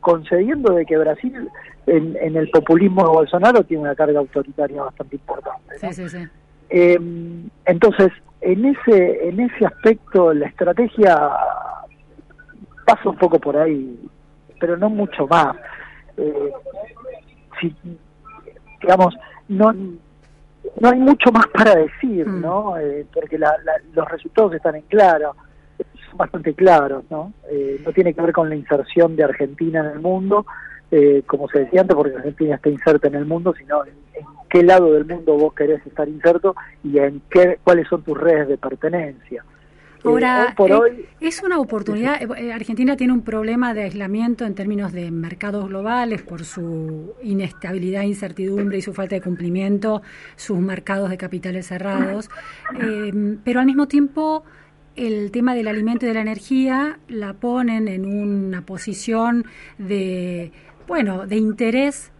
concediendo 0.00 0.74
de 0.74 0.86
que 0.86 0.96
Brasil 0.98 1.48
en, 1.86 2.36
el 2.36 2.50
populismo 2.50 3.02
de 3.02 3.08
Bolsonaro 3.08 3.64
tiene 3.64 3.84
una 3.84 3.94
carga 3.94 4.18
autoritaria 4.18 4.82
bastante 4.82 5.16
importante. 5.16 5.78
Sí, 5.78 5.92
sí, 5.92 6.08
sí. 6.08 6.28
Em, 6.68 7.48
entonces, 7.64 8.12
en 8.40 8.64
ese, 8.64 9.28
en 9.28 9.40
ese 9.40 9.66
aspecto, 9.66 10.34
la 10.34 10.46
estrategia 10.46 11.30
pasa 12.84 13.08
un 13.08 13.16
poco 13.16 13.38
por 13.38 13.56
ahí, 13.56 13.98
pero 14.60 14.76
no 14.76 14.88
mucho 14.88 15.26
más. 15.26 15.56
Eh, 16.16 16.52
si, 17.60 17.74
digamos, 18.80 19.14
no 19.48 19.72
no 20.80 20.88
hay 20.90 20.98
mucho 20.98 21.30
más 21.32 21.46
para 21.48 21.74
decir, 21.74 22.26
mm. 22.26 22.40
¿no? 22.40 22.78
Eh, 22.78 23.06
porque 23.12 23.38
los 23.38 24.08
resultados 24.08 24.54
están 24.54 24.76
en 24.76 24.82
claro, 24.82 25.34
son 26.08 26.18
bastante 26.18 26.54
claros, 26.54 27.04
¿no? 27.10 27.32
Eh, 27.50 27.80
no 27.84 27.92
tiene 27.92 28.14
que 28.14 28.22
ver 28.22 28.32
con 28.32 28.48
la 28.48 28.56
inserción 28.56 29.16
de 29.16 29.24
Argentina 29.24 29.80
en 29.80 29.86
el 29.86 30.00
mundo, 30.00 30.46
eh, 30.90 31.22
como 31.26 31.48
se 31.48 31.60
decía 31.60 31.80
antes, 31.80 31.96
porque 31.96 32.16
Argentina 32.16 32.56
está 32.56 32.68
inserta 32.68 33.08
en 33.08 33.16
el 33.16 33.26
mundo, 33.26 33.54
sino 33.58 33.84
en, 33.84 33.94
en, 34.14 34.26
qué 34.48 34.62
lado 34.62 34.92
del 34.92 35.04
mundo 35.04 35.36
vos 35.36 35.54
querés 35.54 35.84
estar 35.86 36.08
inserto 36.08 36.54
y 36.84 36.98
en 36.98 37.20
qué, 37.30 37.58
cuáles 37.64 37.88
son 37.88 38.02
tus 38.02 38.16
redes 38.16 38.48
de 38.48 38.58
pertenencia. 38.58 39.44
Ahora, 40.06 40.54
eh, 40.58 41.08
es 41.20 41.42
una 41.42 41.58
oportunidad. 41.58 42.20
Eh, 42.22 42.52
Argentina 42.52 42.96
tiene 42.96 43.12
un 43.12 43.22
problema 43.22 43.74
de 43.74 43.82
aislamiento 43.82 44.44
en 44.44 44.54
términos 44.54 44.92
de 44.92 45.10
mercados 45.10 45.68
globales 45.68 46.22
por 46.22 46.44
su 46.44 47.14
inestabilidad, 47.22 48.02
incertidumbre 48.02 48.78
y 48.78 48.82
su 48.82 48.94
falta 48.94 49.16
de 49.16 49.20
cumplimiento, 49.20 50.02
sus 50.36 50.58
mercados 50.58 51.10
de 51.10 51.16
capitales 51.16 51.66
cerrados. 51.66 52.30
Eh, 52.80 53.38
pero 53.44 53.60
al 53.60 53.66
mismo 53.66 53.88
tiempo, 53.88 54.44
el 54.94 55.30
tema 55.30 55.54
del 55.54 55.68
alimento 55.68 56.06
y 56.06 56.08
de 56.08 56.14
la 56.14 56.22
energía 56.22 56.98
la 57.08 57.34
ponen 57.34 57.88
en 57.88 58.06
una 58.06 58.62
posición 58.62 59.44
de, 59.78 60.52
bueno, 60.86 61.26
de 61.26 61.36
interés 61.36 62.12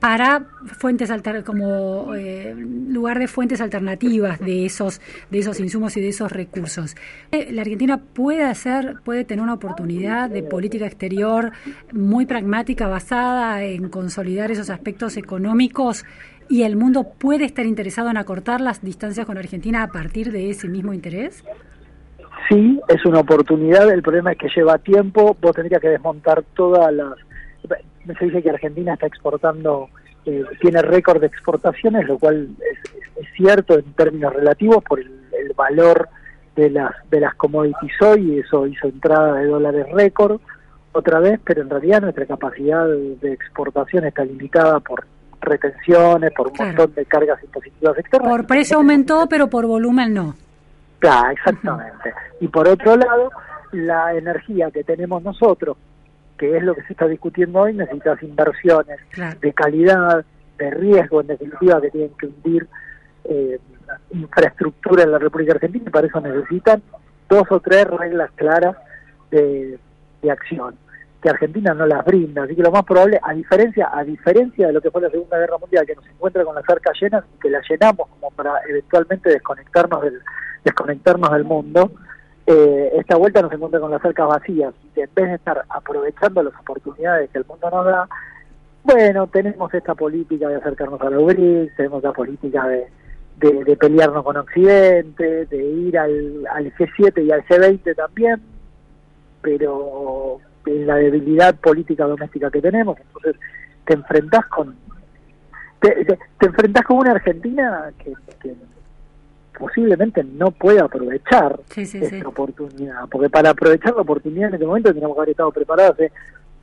para 0.00 0.46
fuentes 0.78 1.10
alter, 1.10 1.44
como 1.44 2.14
eh, 2.14 2.54
lugar 2.54 3.18
de 3.18 3.28
fuentes 3.28 3.60
alternativas 3.60 4.40
de 4.40 4.64
esos 4.64 5.00
de 5.30 5.38
esos 5.38 5.60
insumos 5.60 5.96
y 5.96 6.00
de 6.00 6.08
esos 6.08 6.32
recursos. 6.32 6.96
Eh, 7.30 7.52
la 7.52 7.62
Argentina 7.62 7.98
puede 7.98 8.44
hacer 8.44 8.96
puede 9.04 9.24
tener 9.24 9.42
una 9.42 9.54
oportunidad 9.54 10.30
de 10.30 10.42
política 10.42 10.86
exterior 10.86 11.52
muy 11.92 12.24
pragmática 12.24 12.88
basada 12.88 13.62
en 13.62 13.90
consolidar 13.90 14.50
esos 14.50 14.70
aspectos 14.70 15.18
económicos 15.18 16.04
y 16.48 16.62
el 16.62 16.76
mundo 16.76 17.06
puede 17.18 17.44
estar 17.44 17.66
interesado 17.66 18.10
en 18.10 18.16
acortar 18.16 18.60
las 18.60 18.82
distancias 18.82 19.26
con 19.26 19.38
Argentina 19.38 19.82
a 19.82 19.88
partir 19.88 20.32
de 20.32 20.50
ese 20.50 20.66
mismo 20.66 20.92
interés. 20.92 21.44
Sí, 22.48 22.80
es 22.88 23.04
una 23.06 23.20
oportunidad. 23.20 23.88
El 23.92 24.02
problema 24.02 24.32
es 24.32 24.38
que 24.38 24.48
lleva 24.56 24.76
tiempo. 24.78 25.36
Vos 25.40 25.54
tendrías 25.54 25.80
que 25.80 25.90
desmontar 25.90 26.42
todas 26.54 26.92
las 26.92 27.14
se 28.18 28.24
dice 28.24 28.42
que 28.42 28.50
Argentina 28.50 28.94
está 28.94 29.06
exportando, 29.06 29.88
eh, 30.26 30.44
tiene 30.60 30.82
récord 30.82 31.20
de 31.20 31.26
exportaciones, 31.26 32.06
lo 32.08 32.18
cual 32.18 32.48
es, 32.58 33.26
cierto 33.36 33.78
en 33.78 33.92
términos 33.94 34.32
relativos 34.34 34.82
por 34.84 35.00
el, 35.00 35.10
valor 35.56 36.08
de 36.56 36.70
las, 36.70 36.92
de 37.10 37.20
las 37.20 37.34
commodities 37.34 37.92
hoy, 38.02 38.32
y 38.32 38.38
eso 38.40 38.66
hizo 38.66 38.88
entrada 38.88 39.34
de 39.36 39.46
dólares 39.46 39.86
récord. 39.92 40.40
otra 40.92 41.20
vez, 41.20 41.38
pero 41.44 41.62
en 41.62 41.70
realidad 41.70 42.00
nuestra 42.02 42.26
capacidad 42.26 42.86
de 42.88 43.32
exportación 43.32 44.04
está 44.04 44.24
limitada 44.24 44.80
por 44.80 45.04
retenciones, 45.40 46.32
por 46.32 46.48
un 46.48 46.52
Claro. 46.54 46.68
montón 46.76 46.94
de 46.94 47.04
cargas 47.06 47.42
impositivas 47.44 47.98
externas. 47.98 48.28
Por 48.28 48.46
precio 48.46 48.76
aumentó, 48.76 49.26
pero 49.28 49.48
por 49.48 49.66
volumen 49.66 50.14
no. 50.14 50.34
Claro, 50.98 51.30
exactamente. 51.30 52.12
Y 52.40 52.48
por 52.48 52.68
otro 52.68 52.96
lado, 52.96 53.30
la 53.72 54.14
energía 54.14 54.70
que 54.70 54.84
tenemos 54.84 55.22
nosotros, 55.22 55.76
que 56.40 56.56
es 56.56 56.62
lo 56.62 56.74
que 56.74 56.82
se 56.84 56.94
está 56.94 57.06
discutiendo 57.06 57.60
hoy, 57.60 57.74
necesitas 57.74 58.22
inversiones 58.22 58.98
Claro. 59.10 59.38
de 59.40 59.52
calidad, 59.52 60.24
de 60.58 60.70
riesgo, 60.70 61.20
en 61.20 61.26
definitiva, 61.26 61.80
que 61.82 61.90
tienen 61.90 62.10
que 62.18 62.26
hundir 62.26 62.66
eh, 63.24 63.58
infraestructura 64.12 65.02
en 65.02 65.12
la 65.12 65.18
República 65.18 65.52
Argentina 65.52 65.84
y 65.86 65.90
para 65.90 66.06
eso 66.06 66.20
necesitan 66.20 66.82
dos 67.28 67.44
o 67.50 67.60
tres 67.60 67.84
reglas 67.86 68.30
claras 68.36 68.76
de, 69.30 69.78
de 70.22 70.30
acción 70.30 70.74
que 71.22 71.28
Argentina 71.28 71.74
no 71.74 71.84
las 71.86 72.02
brinda, 72.06 72.44
así 72.44 72.56
que 72.56 72.62
lo 72.62 72.70
más 72.72 72.84
probable, 72.84 73.20
a 73.22 73.34
diferencia, 73.34 73.90
a 73.92 74.02
diferencia 74.02 74.68
de 74.68 74.72
lo 74.72 74.80
que 74.80 74.90
fue 74.90 75.02
la 75.02 75.10
Segunda 75.10 75.36
Guerra 75.38 75.58
Mundial, 75.58 75.84
que 75.84 75.94
nos 75.94 76.06
encuentra 76.06 76.42
con 76.46 76.54
las 76.54 76.64
arcas 76.66 76.96
llenas 76.98 77.24
y 77.36 77.40
que 77.40 77.50
las 77.50 77.62
llenamos 77.68 78.08
como 78.08 78.30
para 78.30 78.52
eventualmente 78.66 79.28
desconectarnos 79.28 80.00
del, 80.02 80.18
desconectarnos 80.64 81.30
del 81.32 81.44
mundo, 81.44 81.92
eh, 82.50 82.92
esta 82.98 83.16
vuelta 83.16 83.42
nos 83.42 83.52
encuentra 83.52 83.78
con 83.78 83.90
las 83.90 84.04
arcas 84.04 84.26
vacías, 84.26 84.74
y 84.96 85.00
en 85.00 85.10
vez 85.14 85.28
de 85.28 85.34
estar 85.34 85.64
aprovechando 85.68 86.42
las 86.42 86.54
oportunidades 86.60 87.30
que 87.30 87.38
el 87.38 87.44
mundo 87.46 87.70
nos 87.70 87.84
da, 87.86 88.08
bueno, 88.82 89.26
tenemos 89.28 89.72
esta 89.72 89.94
política 89.94 90.48
de 90.48 90.56
acercarnos 90.56 91.00
a 91.00 91.10
los 91.10 91.24
BRICS, 91.26 91.76
tenemos 91.76 92.02
la 92.02 92.12
política 92.12 92.66
de, 92.66 92.86
de, 93.36 93.76
pelearnos 93.76 94.24
con 94.24 94.36
Occidente, 94.36 95.46
de 95.46 95.64
ir 95.64 95.98
al, 95.98 96.46
al 96.50 96.74
G7 96.74 97.24
y 97.24 97.30
al 97.30 97.44
G20 97.44 97.94
también, 97.94 98.40
pero 99.42 100.38
en 100.66 100.86
la 100.86 100.96
debilidad 100.96 101.54
política 101.54 102.06
doméstica 102.06 102.50
que 102.50 102.60
tenemos, 102.60 102.98
entonces 102.98 103.36
te 103.84 103.94
enfrentás 103.94 104.46
con 104.46 104.74
te, 105.80 106.04
te, 106.04 106.18
te 106.38 106.82
con 106.84 106.98
una 106.98 107.12
Argentina 107.12 107.90
que 107.98 108.12
posiblemente 109.60 110.24
no 110.24 110.50
pueda 110.50 110.84
aprovechar 110.84 111.60
Sí, 111.68 111.84
sí, 111.84 111.98
esta 111.98 112.16
sí. 112.16 112.22
oportunidad, 112.24 113.06
porque 113.10 113.28
para 113.28 113.50
aprovechar 113.50 113.94
la 113.94 114.00
oportunidad 114.02 114.48
en 114.48 114.54
este 114.54 114.66
momento 114.66 114.92
teníamos 114.92 115.14
que 115.14 115.20
haber 115.20 115.30
estado 115.30 115.52
preparados 115.52 115.92
hace 115.92 116.10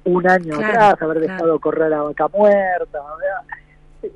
un 0.03 0.27
año 0.27 0.55
Claro, 0.57 0.67
atrás, 0.67 1.01
haber 1.03 1.17
claro. 1.19 1.33
dejado 1.33 1.59
correr 1.59 1.93
a 1.93 2.01
vaca 2.01 2.27
muerta, 2.29 2.99
¿verdad? 2.99 4.11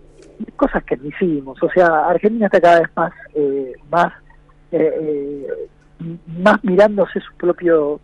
cosas 0.55 0.83
que 0.83 0.97
no 0.97 1.05
hicimos. 1.07 1.61
O 1.61 1.69
sea, 1.69 2.07
Argentina 2.09 2.47
está 2.47 2.59
cada 2.59 2.79
vez 2.79 2.89
más, 2.95 3.13
eh, 3.35 3.73
más, 3.91 4.13
eh, 4.71 5.47
eh, 5.99 6.17
más 6.39 6.63
mirándose 6.63 7.19
su 7.19 7.33
propio 7.35 7.99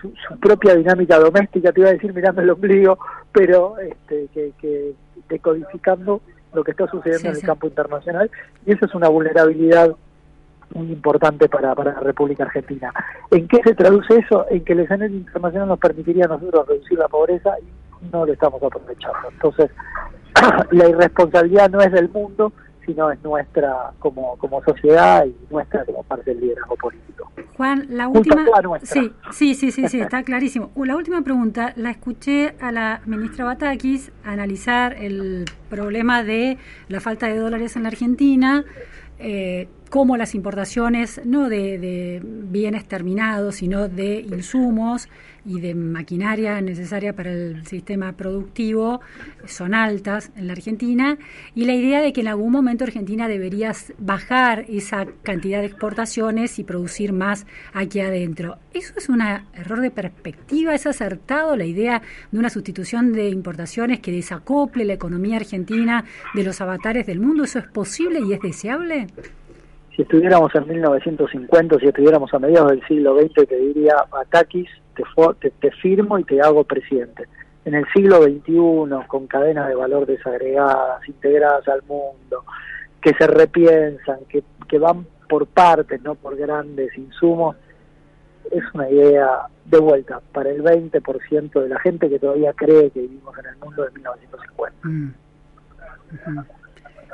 su, 0.00 0.12
su 0.28 0.38
propia 0.38 0.74
dinámica 0.74 1.18
doméstica, 1.18 1.72
te 1.72 1.80
iba 1.80 1.88
a 1.90 1.92
decir 1.92 2.12
mirando 2.14 2.40
el 2.42 2.50
ombligo, 2.50 2.98
pero 3.32 3.78
este, 3.78 4.28
que, 4.34 4.52
que 4.60 4.92
decodificando 5.28 6.20
lo 6.52 6.64
que 6.64 6.72
está 6.72 6.86
sucediendo 6.88 7.20
Sí, 7.20 7.26
en 7.28 7.34
el 7.34 7.40
sí. 7.40 7.46
campo 7.46 7.66
internacional 7.66 8.30
y 8.66 8.72
eso 8.72 8.86
es 8.86 8.94
una 8.94 9.08
vulnerabilidad 9.08 9.94
muy 10.74 10.92
importante 10.92 11.48
para, 11.48 11.74
para 11.74 11.92
la 11.94 12.00
República 12.00 12.44
Argentina. 12.44 12.92
¿En 13.30 13.48
qué 13.48 13.60
se 13.64 13.74
traduce 13.74 14.16
eso? 14.16 14.46
En 14.50 14.64
que 14.64 14.72
el 14.72 14.80
escenario 14.80 15.16
internacional 15.16 15.68
nos 15.68 15.78
permitiría 15.78 16.26
a 16.26 16.28
nosotros 16.28 16.68
reducir 16.68 16.98
la 16.98 17.08
pobreza 17.08 17.54
y 17.60 18.06
no 18.12 18.24
lo 18.24 18.32
estamos 18.32 18.62
aprovechando. 18.62 19.28
Entonces, 19.30 19.70
la 20.70 20.88
irresponsabilidad 20.88 21.70
no 21.70 21.80
es 21.80 21.90
del 21.92 22.08
mundo, 22.08 22.52
sino 22.90 23.10
es 23.10 23.22
nuestra 23.22 23.92
como, 23.98 24.36
como 24.38 24.62
sociedad 24.64 25.24
y 25.24 25.34
nuestra 25.50 25.84
como 25.84 26.02
parte 26.02 26.30
del 26.30 26.40
liderazgo 26.40 26.76
político. 26.76 27.30
Juan, 27.56 27.86
la 27.90 28.08
última. 28.08 28.44
Sí, 28.82 29.12
sí, 29.30 29.54
sí, 29.54 29.70
sí, 29.70 29.88
sí, 29.88 30.00
está 30.00 30.22
clarísimo. 30.22 30.70
Uh, 30.74 30.84
La 30.84 30.96
última 30.96 31.22
pregunta 31.22 31.72
la 31.76 31.90
escuché 31.90 32.54
a 32.60 32.72
la 32.72 33.00
ministra 33.06 33.44
Batakis 33.44 34.10
analizar 34.24 34.94
el 34.94 35.44
problema 35.68 36.24
de 36.24 36.58
la 36.88 37.00
falta 37.00 37.28
de 37.28 37.36
dólares 37.36 37.76
en 37.76 37.84
la 37.84 37.88
Argentina, 37.90 38.64
eh, 39.18 39.68
cómo 39.90 40.16
las 40.16 40.34
importaciones, 40.34 41.20
no 41.24 41.48
de, 41.48 41.78
de 41.78 42.22
bienes 42.24 42.86
terminados, 42.86 43.56
sino 43.56 43.88
de 43.88 44.20
insumos 44.20 45.08
y 45.44 45.60
de 45.60 45.74
maquinaria 45.74 46.60
necesaria 46.60 47.14
para 47.14 47.32
el 47.32 47.66
sistema 47.66 48.12
productivo, 48.12 49.00
son 49.46 49.74
altas 49.74 50.30
en 50.36 50.46
la 50.46 50.52
Argentina, 50.52 51.18
y 51.54 51.64
la 51.64 51.74
idea 51.74 52.02
de 52.02 52.12
que 52.12 52.20
en 52.20 52.28
algún 52.28 52.52
momento 52.52 52.84
Argentina 52.84 53.26
debería 53.28 53.72
bajar 53.98 54.66
esa 54.68 55.06
cantidad 55.22 55.60
de 55.60 55.66
exportaciones 55.66 56.58
y 56.58 56.64
producir 56.64 57.12
más 57.12 57.46
aquí 57.72 58.00
adentro. 58.00 58.58
¿Eso 58.72 58.94
es 58.96 59.08
un 59.08 59.20
error 59.22 59.80
de 59.80 59.90
perspectiva? 59.90 60.74
¿Es 60.74 60.86
acertado 60.86 61.56
la 61.56 61.64
idea 61.64 62.02
de 62.30 62.38
una 62.38 62.50
sustitución 62.50 63.12
de 63.12 63.28
importaciones 63.28 64.00
que 64.00 64.12
desacople 64.12 64.84
la 64.84 64.94
economía 64.94 65.36
argentina 65.36 66.04
de 66.34 66.44
los 66.44 66.60
avatares 66.60 67.06
del 67.06 67.20
mundo? 67.20 67.44
¿Eso 67.44 67.58
es 67.58 67.66
posible 67.66 68.20
y 68.20 68.32
es 68.32 68.40
deseable? 68.40 69.08
Si 70.00 70.04
estuviéramos 70.04 70.50
en 70.54 70.66
1950, 70.66 71.78
si 71.78 71.86
estuviéramos 71.88 72.32
a 72.32 72.38
mediados 72.38 72.70
del 72.70 72.82
siglo 72.86 73.20
XX, 73.20 73.46
te 73.46 73.54
diría, 73.54 73.96
Batakis, 74.10 74.70
te, 74.94 75.04
te, 75.40 75.50
te 75.50 75.70
firmo 75.72 76.18
y 76.18 76.24
te 76.24 76.40
hago 76.40 76.64
presidente. 76.64 77.28
En 77.66 77.74
el 77.74 77.84
siglo 77.92 78.22
XXI, 78.22 79.06
con 79.06 79.26
cadenas 79.26 79.68
de 79.68 79.74
valor 79.74 80.06
desagregadas, 80.06 81.06
integradas 81.06 81.68
al 81.68 81.82
mundo, 81.82 82.44
que 83.02 83.12
se 83.12 83.26
repiensan, 83.26 84.20
que, 84.26 84.42
que 84.66 84.78
van 84.78 85.04
por 85.28 85.46
partes, 85.46 86.00
no 86.00 86.14
por 86.14 86.34
grandes 86.34 86.96
insumos, 86.96 87.56
es 88.50 88.64
una 88.72 88.88
idea 88.88 89.48
de 89.66 89.78
vuelta 89.80 90.22
para 90.32 90.48
el 90.48 90.62
20% 90.62 91.60
de 91.60 91.68
la 91.68 91.78
gente 91.78 92.08
que 92.08 92.18
todavía 92.18 92.54
cree 92.54 92.90
que 92.90 93.02
vivimos 93.02 93.36
en 93.38 93.44
el 93.44 93.56
mundo 93.58 93.84
de 93.84 93.90
1950. 93.90 94.88
Mm. 94.88 95.14
Ujú. 96.14 96.59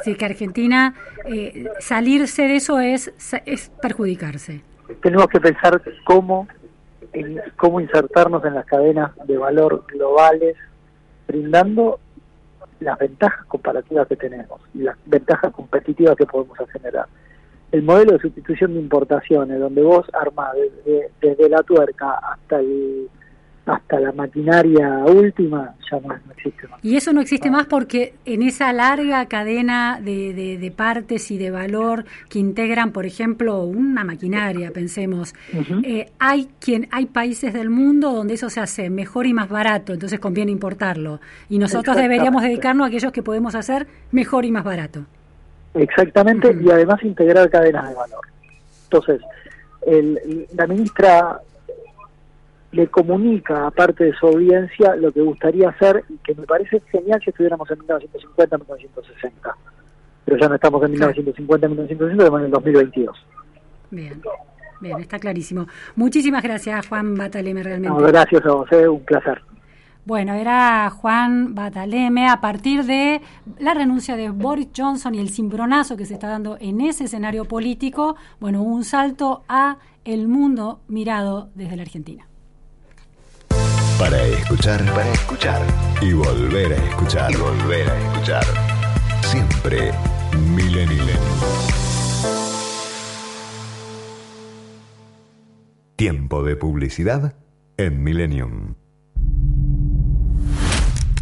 Sí, 0.02 0.14
que 0.14 0.24
Argentina, 0.24 0.94
eh, 1.24 1.68
salirse 1.80 2.42
de 2.42 2.56
eso 2.56 2.80
es, 2.80 3.12
es 3.46 3.70
perjudicarse. 3.82 4.62
tenemos 5.02 5.26
que 5.28 5.40
pensar 5.40 5.80
cómo 6.04 6.48
cómo 7.56 7.80
insertarnos 7.80 8.44
en 8.44 8.54
las 8.54 8.66
cadenas 8.66 9.10
de 9.26 9.38
valor 9.38 9.84
globales 9.88 10.56
brindando 11.26 11.98
las 12.80 12.98
ventajas 12.98 13.44
comparativas 13.46 14.06
que 14.06 14.16
tenemos 14.16 14.60
y 14.74 14.80
las 14.80 14.96
ventajas 15.06 15.52
competitivas 15.52 16.16
que 16.16 16.26
podemos 16.26 16.58
generar. 16.70 17.06
El 17.72 17.82
modelo 17.82 18.12
de 18.12 18.18
sustitución 18.20 18.74
de 18.74 18.80
importaciones, 18.80 19.58
donde 19.58 19.82
vos 19.82 20.06
armás 20.12 20.54
desde 21.20 21.48
la 21.48 21.62
tuerca 21.62 22.18
hasta 22.32 22.60
el 22.60 23.08
hasta 23.66 23.98
la 23.98 24.12
maquinaria 24.12 24.88
última, 25.06 25.74
ya 25.90 25.98
no, 26.00 26.08
no 26.08 26.32
existe 26.36 26.68
más. 26.68 26.84
Y 26.84 26.94
eso 26.96 27.12
no 27.12 27.20
existe 27.20 27.50
más 27.50 27.66
porque 27.66 28.14
en 28.24 28.42
esa 28.42 28.72
larga 28.72 29.26
cadena 29.26 30.00
de, 30.00 30.32
de- 30.34 30.56
de 30.58 30.70
partes 30.70 31.30
y 31.32 31.36
de 31.38 31.50
valor 31.50 32.04
que 32.28 32.38
integran, 32.38 32.92
por 32.92 33.06
ejemplo, 33.06 33.64
una 33.64 34.04
maquinaria, 34.04 34.70
pensemos, 34.70 35.34
eh, 35.82 36.10
hay 36.20 36.48
quien 36.60 36.86
hay 36.92 37.06
países 37.06 37.52
del 37.52 37.68
mundo 37.70 38.12
donde 38.12 38.34
eso 38.34 38.50
se 38.50 38.60
hace 38.60 38.88
mejor 38.88 39.26
y 39.26 39.32
más 39.34 39.48
barato, 39.48 39.92
entonces 39.92 40.20
conviene 40.20 40.52
importarlo. 40.52 41.20
Y 41.48 41.58
nosotros 41.58 41.96
deberíamos 41.96 42.42
dedicarnos 42.42 42.84
a 42.84 42.88
aquellos 42.88 43.10
que 43.10 43.24
podemos 43.24 43.56
hacer 43.56 43.88
mejor 44.12 44.44
y 44.44 44.52
más 44.52 44.62
barato. 44.62 45.04
Exactamente, 45.74 46.56
y 46.62 46.70
además 46.70 47.02
integrar 47.02 47.50
cadenas 47.50 47.88
de 47.88 47.94
valor. 47.96 48.20
Entonces, 48.84 49.20
el- 49.86 50.46
la 50.54 50.66
ministra 50.68 51.40
le 52.72 52.88
comunica 52.88 53.66
a 53.66 53.70
parte 53.70 54.04
de 54.04 54.12
su 54.14 54.26
audiencia 54.26 54.96
lo 54.96 55.12
que 55.12 55.20
gustaría 55.20 55.68
hacer 55.68 56.04
y 56.08 56.18
que 56.18 56.34
me 56.34 56.46
parece 56.46 56.80
genial 56.90 57.20
si 57.22 57.30
estuviéramos 57.30 57.70
en 57.70 57.78
1950, 57.78 58.58
1960. 58.58 59.56
Pero 60.24 60.36
ya 60.38 60.48
no 60.48 60.54
estamos 60.56 60.82
en 60.84 60.90
1950, 60.90 61.68
1960, 61.68 62.24
estamos 62.24 62.40
en 62.40 62.46
el 62.46 62.52
2022. 62.52 63.26
Bien, 63.90 64.20
bien, 64.80 65.00
está 65.00 65.18
clarísimo. 65.18 65.66
Muchísimas 65.94 66.42
gracias, 66.42 66.86
Juan 66.88 67.14
Bataleme, 67.14 67.62
realmente. 67.62 67.96
No, 67.96 68.06
gracias 68.06 68.44
a 68.44 68.52
vos, 68.52 68.70
eh, 68.72 68.88
un 68.88 69.04
placer. 69.04 69.40
Bueno, 70.04 70.34
era 70.34 70.88
Juan 70.90 71.56
Bataleme 71.56 72.28
a 72.28 72.40
partir 72.40 72.84
de 72.84 73.20
la 73.58 73.74
renuncia 73.74 74.16
de 74.16 74.30
Boris 74.30 74.68
Johnson 74.76 75.16
y 75.16 75.18
el 75.18 75.30
cimbronazo 75.30 75.96
que 75.96 76.04
se 76.04 76.14
está 76.14 76.28
dando 76.28 76.56
en 76.60 76.80
ese 76.80 77.04
escenario 77.04 77.44
político, 77.44 78.14
bueno, 78.38 78.62
un 78.62 78.84
salto 78.84 79.42
a 79.48 79.78
el 80.04 80.28
mundo 80.28 80.80
mirado 80.86 81.50
desde 81.56 81.74
la 81.74 81.82
Argentina. 81.82 82.28
Para 83.98 84.22
escuchar, 84.26 84.84
para 84.94 85.10
escuchar 85.10 85.62
y 86.02 86.12
volver 86.12 86.74
a 86.74 86.76
escuchar, 86.76 87.34
volver 87.38 87.88
a 87.88 88.12
escuchar. 88.12 88.44
Siempre 89.22 89.90
Millennium. 90.54 91.06
Tiempo 95.96 96.42
de 96.42 96.56
publicidad 96.56 97.36
en 97.78 98.02
Millennium. 98.02 98.74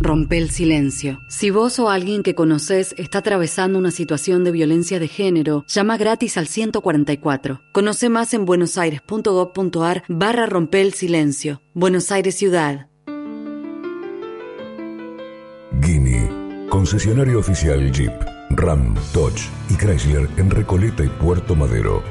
Rompe 0.05 0.37
el 0.37 0.51
silencio. 0.51 1.21
Si 1.29 1.49
vos 1.49 1.79
o 1.79 1.89
alguien 1.89 2.23
que 2.23 2.35
conoces 2.35 2.95
está 2.99 3.21
atravesando 3.21 3.79
una 3.79 3.91
situación 3.91 4.45
de 4.45 4.51
violencia 4.51 5.01
de 5.01 5.09
género, 5.09 5.65
llama 5.67 5.97
gratis 5.97 6.37
al 6.37 6.47
144. 6.47 7.63
Conoce 7.73 8.11
más 8.11 8.35
en 8.35 8.45
buenosaires.gov.ar 8.45 10.05
barra 10.09 10.45
rompe 10.45 10.83
el 10.83 10.93
silencio. 10.93 11.63
Buenos 11.73 12.13
Aires 12.13 12.35
Ciudad. 12.35 12.91
Guinea, 15.81 16.69
concesionario 16.69 17.39
oficial 17.39 17.91
Jeep, 17.91 18.13
Ram, 18.51 18.95
Dodge 19.15 19.49
y 19.71 19.75
Chrysler 19.77 20.29
en 20.37 20.51
Recoleta 20.51 21.03
y 21.03 21.09
Puerto 21.09 21.57
Madero. 21.57 22.03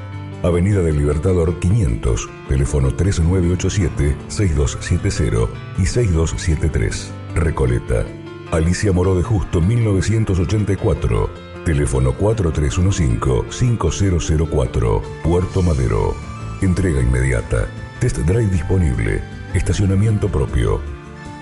Avenida 0.42 0.82
del 0.82 0.98
Libertador 0.98 1.60
500, 1.60 2.28
teléfono 2.50 2.90
3987-6270 2.90 5.48
y 5.78 5.86
6273. 5.86 7.14
Recoleta. 7.36 8.06
Alicia 8.52 8.92
Moró 8.94 9.16
de 9.16 9.24
Justo 9.24 9.60
1984, 9.60 11.30
teléfono 11.66 12.14
4315-5004, 12.14 15.02
Puerto 15.24 15.64
Madero. 15.64 16.14
Entrega 16.62 17.02
inmediata, 17.02 17.66
test 18.00 18.20
drive 18.20 18.52
disponible, 18.52 19.24
estacionamiento 19.54 20.30
propio. 20.30 20.80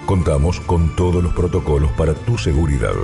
Contamos 0.05 0.61
con 0.61 0.95
todos 0.95 1.21
los 1.21 1.33
protocolos 1.33 1.91
para 1.91 2.13
tu 2.13 2.37
seguridad. 2.37 2.95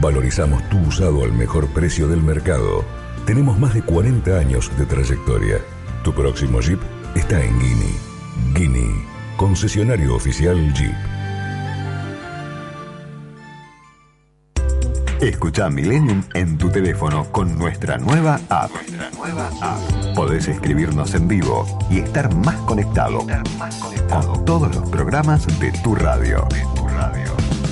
Valorizamos 0.00 0.68
tu 0.68 0.76
usado 0.78 1.24
al 1.24 1.32
mejor 1.32 1.68
precio 1.68 2.08
del 2.08 2.22
mercado. 2.22 2.84
Tenemos 3.24 3.58
más 3.58 3.72
de 3.74 3.80
40 3.82 4.38
años 4.38 4.70
de 4.76 4.84
trayectoria. 4.84 5.60
Tu 6.04 6.12
próximo 6.12 6.60
Jeep 6.60 6.80
está 7.14 7.42
en 7.42 7.58
Guinea. 7.58 7.96
Guinea, 8.54 9.06
concesionario 9.36 10.14
oficial 10.14 10.74
Jeep. 10.74 11.17
Escucha 15.20 15.68
Millennium 15.68 16.22
en 16.34 16.56
tu 16.56 16.70
teléfono 16.70 17.24
con 17.32 17.58
nuestra 17.58 17.98
nueva 17.98 18.38
app. 18.48 18.70
Podés 20.14 20.46
escribirnos 20.46 21.12
en 21.14 21.26
vivo 21.26 21.66
y 21.90 21.98
estar 21.98 22.32
más 22.36 22.54
conectado, 22.58 23.26
con 24.08 24.44
todos 24.44 24.74
los 24.74 24.88
programas 24.88 25.46
de 25.58 25.72
tu 25.82 25.96
radio. 25.96 26.46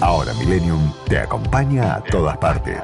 Ahora 0.01 0.35
Millennium 0.35 0.93
te 1.09 1.19
acompaña 1.19 1.95
a 1.95 2.01
todas 2.03 2.37
partes. 2.39 2.81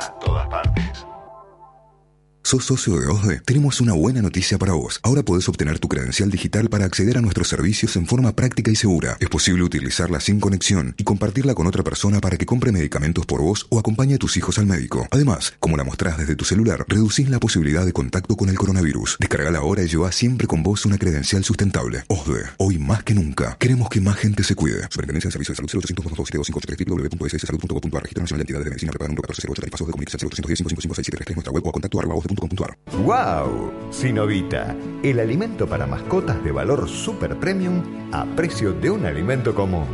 ¿Sos 2.52 2.66
socio 2.66 3.00
de 3.00 3.06
OSDE? 3.06 3.40
Tenemos 3.46 3.80
una 3.80 3.94
buena 3.94 4.20
noticia 4.20 4.58
para 4.58 4.74
vos. 4.74 5.00
Ahora 5.02 5.22
podés 5.22 5.48
obtener 5.48 5.78
tu 5.78 5.88
credencial 5.88 6.30
digital 6.30 6.68
para 6.68 6.84
acceder 6.84 7.16
a 7.16 7.22
nuestros 7.22 7.48
servicios 7.48 7.96
en 7.96 8.06
forma 8.06 8.36
práctica 8.36 8.70
y 8.70 8.76
segura. 8.76 9.16
Es 9.20 9.30
posible 9.30 9.62
utilizarla 9.62 10.20
sin 10.20 10.38
conexión 10.38 10.94
y 10.98 11.04
compartirla 11.04 11.54
con 11.54 11.66
otra 11.66 11.82
persona 11.82 12.20
para 12.20 12.36
que 12.36 12.44
compre 12.44 12.70
medicamentos 12.70 13.24
por 13.24 13.40
vos 13.40 13.66
o 13.70 13.78
acompañe 13.78 14.16
a 14.16 14.18
tus 14.18 14.36
hijos 14.36 14.58
al 14.58 14.66
médico. 14.66 15.08
Además, 15.10 15.54
como 15.60 15.78
la 15.78 15.84
mostrás 15.84 16.18
desde 16.18 16.36
tu 16.36 16.44
celular, 16.44 16.84
reducís 16.88 17.30
la 17.30 17.40
posibilidad 17.40 17.86
de 17.86 17.94
contacto 17.94 18.36
con 18.36 18.50
el 18.50 18.58
coronavirus. 18.58 19.16
Descargala 19.18 19.60
ahora 19.60 19.82
y 19.82 19.88
lleva 19.88 20.12
siempre 20.12 20.46
con 20.46 20.62
vos 20.62 20.84
una 20.84 20.98
credencial 20.98 21.44
sustentable. 21.44 22.04
OSDE, 22.08 22.42
hoy 22.58 22.78
más 22.78 23.02
que 23.02 23.14
nunca, 23.14 23.56
queremos 23.58 23.88
que 23.88 24.02
más 24.02 24.16
gente 24.16 24.44
se 24.44 24.54
cuide. 24.54 24.82
Superintendencia 24.90 25.28
de 25.28 25.32
Servicios 25.32 25.56
de 25.56 25.78
Salud 25.78 26.04
0800 26.06 26.86
www.sssalud.gov.ar 26.86 28.02
Registro 28.02 28.24
Nacional 28.24 28.40
de 28.40 28.42
Entidades 28.42 28.64
de 28.66 28.70
Medicina 28.72 28.92
Prepaga 28.92 29.08
número 29.08 29.22
1408 29.22 29.70
Pasos 29.70 29.86
de 29.86 29.92
Comunicación 29.92 30.30
0810 30.30 31.34
nuestra 31.34 31.50
web 31.50 31.64
o 31.64 31.70
a 31.70 31.72
contacto 31.72 31.98
osde.com.ar 32.42 32.76
¡Wow! 33.04 33.72
Sinovita, 33.90 34.74
el 35.02 35.20
alimento 35.20 35.66
para 35.66 35.86
mascotas 35.86 36.42
de 36.44 36.52
valor 36.52 36.88
super 36.88 37.38
premium 37.38 37.82
a 38.12 38.24
precio 38.24 38.72
de 38.72 38.90
un 38.90 39.04
alimento 39.06 39.54
común. 39.54 39.86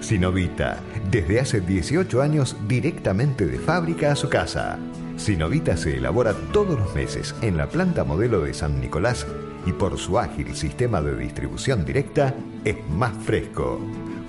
Sinovita, 0.00 0.80
desde 1.10 1.40
hace 1.40 1.60
18 1.60 2.20
años 2.20 2.56
directamente 2.68 3.46
de 3.46 3.58
fábrica 3.58 4.12
a 4.12 4.16
su 4.16 4.28
casa. 4.28 4.78
Sinovita 5.16 5.76
se 5.76 5.96
elabora 5.96 6.34
todos 6.52 6.78
los 6.78 6.94
meses 6.94 7.34
en 7.40 7.56
la 7.56 7.68
planta 7.68 8.04
modelo 8.04 8.42
de 8.42 8.52
San 8.52 8.80
Nicolás 8.80 9.26
y 9.66 9.72
por 9.72 9.96
su 9.98 10.18
ágil 10.18 10.54
sistema 10.54 11.00
de 11.00 11.16
distribución 11.16 11.84
directa 11.84 12.34
es 12.64 12.76
más 12.90 13.12
fresco. 13.24 13.80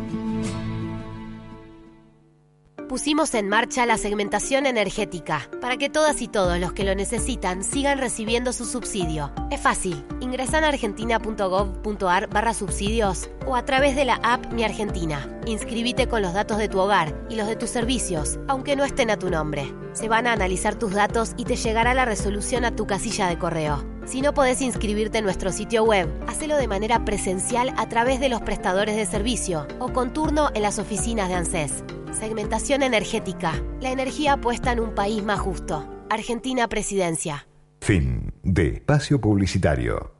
Pusimos 2.88 3.34
en 3.34 3.48
marcha 3.48 3.86
la 3.86 3.96
segmentación 3.96 4.66
energética 4.66 5.48
para 5.61 5.76
que 5.76 5.88
todas 5.88 6.20
y 6.22 6.26
todos 6.26 6.58
los 6.58 6.72
que 6.72 6.82
lo 6.82 6.92
necesitan 6.96 7.62
sigan 7.62 7.98
recibiendo 7.98 8.52
su 8.52 8.64
subsidio. 8.64 9.32
Es 9.52 9.61
fácil. 9.61 10.04
Ingresa 10.18 10.58
en 10.58 10.64
argentina.gov.ar 10.64 12.28
barra 12.30 12.52
subsidios 12.52 13.30
o 13.46 13.54
a 13.54 13.64
través 13.64 13.94
de 13.94 14.06
la 14.06 14.18
app 14.24 14.52
Mi 14.52 14.64
Argentina. 14.64 15.40
Inscríbete 15.46 16.08
con 16.08 16.20
los 16.20 16.34
datos 16.34 16.58
de 16.58 16.68
tu 16.68 16.80
hogar 16.80 17.14
y 17.30 17.36
los 17.36 17.46
de 17.46 17.54
tus 17.54 17.70
servicios, 17.70 18.40
aunque 18.48 18.74
no 18.74 18.84
estén 18.84 19.11
a 19.11 19.18
tu 19.20 19.30
nombre. 19.30 19.72
Se 19.92 20.08
van 20.08 20.26
a 20.26 20.32
analizar 20.32 20.74
tus 20.74 20.92
datos 20.92 21.34
y 21.36 21.44
te 21.44 21.54
llegará 21.54 21.94
la 21.94 22.06
resolución 22.06 22.64
a 22.64 22.74
tu 22.74 22.88
casilla 22.88 23.28
de 23.28 23.38
correo. 23.38 23.84
Si 24.11 24.20
no 24.22 24.34
podés 24.34 24.61
inscribirte 24.61 25.18
en 25.18 25.24
nuestro 25.24 25.52
sitio 25.52 25.84
web, 25.84 26.12
hacelo 26.26 26.56
de 26.56 26.66
manera 26.66 27.04
presencial 27.04 27.72
a 27.76 27.88
través 27.88 28.18
de 28.18 28.28
los 28.28 28.42
prestadores 28.42 28.96
de 28.96 29.06
servicio 29.06 29.68
o 29.78 29.92
con 29.92 30.12
turno 30.12 30.50
en 30.52 30.62
las 30.62 30.80
oficinas 30.80 31.28
de 31.28 31.36
ANSES. 31.36 31.84
Segmentación 32.11 32.82
energética. 32.82 33.62
La 33.80 33.92
energía 33.92 34.36
puesta 34.36 34.72
en 34.72 34.80
un 34.80 34.96
país 34.96 35.22
más 35.22 35.38
justo. 35.38 35.88
Argentina 36.11 36.66
Presidencia. 36.66 37.46
Fin 37.80 38.34
de 38.42 38.66
espacio 38.70 39.20
publicitario. 39.20 40.12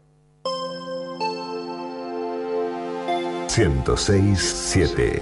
106.7 3.49 5.21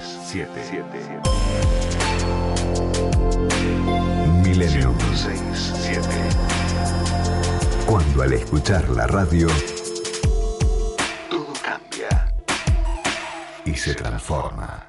Milenio 4.44 4.94
Cuando 7.88 8.20
al 8.20 8.34
escuchar 8.34 8.86
la 8.90 9.06
radio 9.06 9.46
todo 11.30 11.54
cambia 11.62 12.34
y 13.64 13.74
se 13.74 13.94
transforma. 13.94 14.87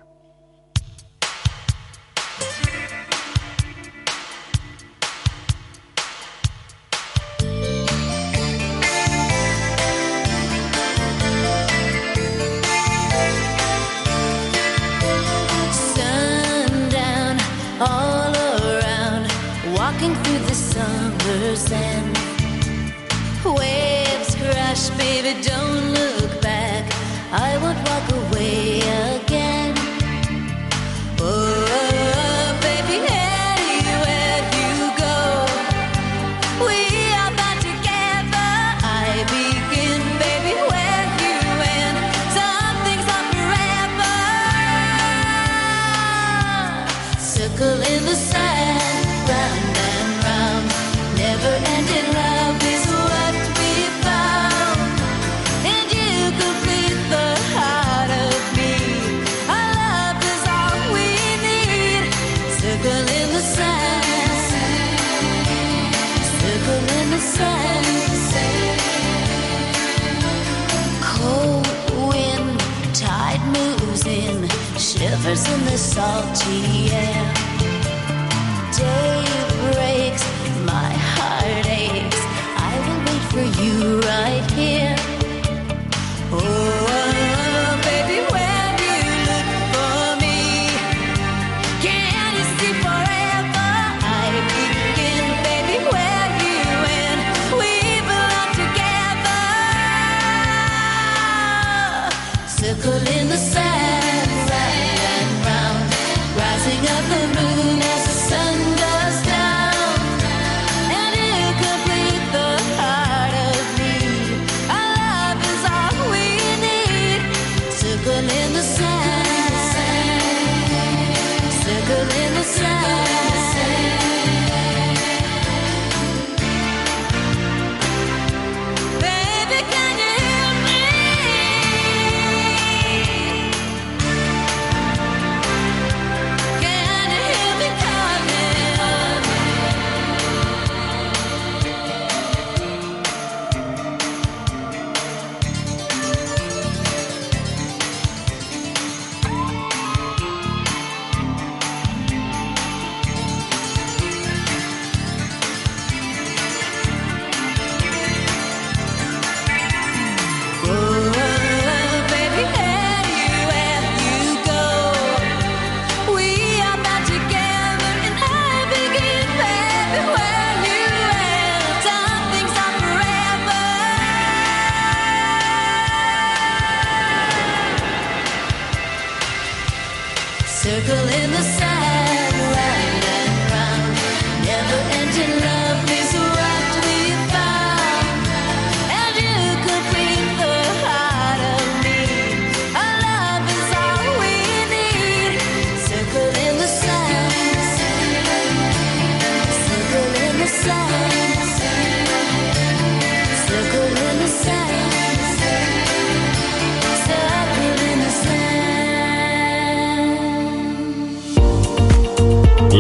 empty. 76.45 77.18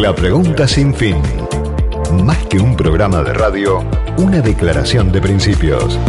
La 0.09 0.15
pregunta 0.15 0.67
sin 0.67 0.91
fin. 0.91 1.17
Más 2.25 2.39
que 2.47 2.57
un 2.57 2.75
programa 2.75 3.21
de 3.21 3.31
radio, 3.31 3.87
una 4.17 4.41
declaración 4.41 5.11
de 5.11 5.21
principios. 5.21 5.99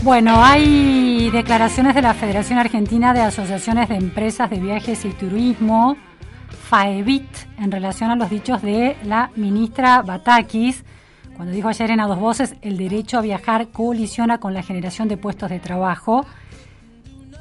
Bueno, 0.00 0.42
hay 0.42 1.28
declaraciones 1.28 1.94
de 1.94 2.00
la 2.00 2.14
Federación 2.14 2.58
Argentina 2.58 3.12
de 3.12 3.20
Asociaciones 3.20 3.90
de 3.90 3.96
Empresas 3.96 4.48
de 4.48 4.58
Viajes 4.58 5.04
y 5.04 5.10
Turismo, 5.10 5.98
FAEBIT, 6.70 7.28
en 7.58 7.70
relación 7.70 8.10
a 8.10 8.16
los 8.16 8.30
dichos 8.30 8.62
de 8.62 8.96
la 9.04 9.30
ministra 9.36 10.00
Batakis, 10.00 10.82
cuando 11.36 11.54
dijo 11.54 11.68
ayer 11.68 11.90
en 11.90 12.00
A 12.00 12.06
Dos 12.06 12.18
Voces, 12.18 12.56
el 12.62 12.78
derecho 12.78 13.18
a 13.18 13.20
viajar 13.20 13.68
colisiona 13.68 14.38
con 14.38 14.54
la 14.54 14.62
generación 14.62 15.06
de 15.06 15.18
puestos 15.18 15.50
de 15.50 15.60
trabajo. 15.60 16.24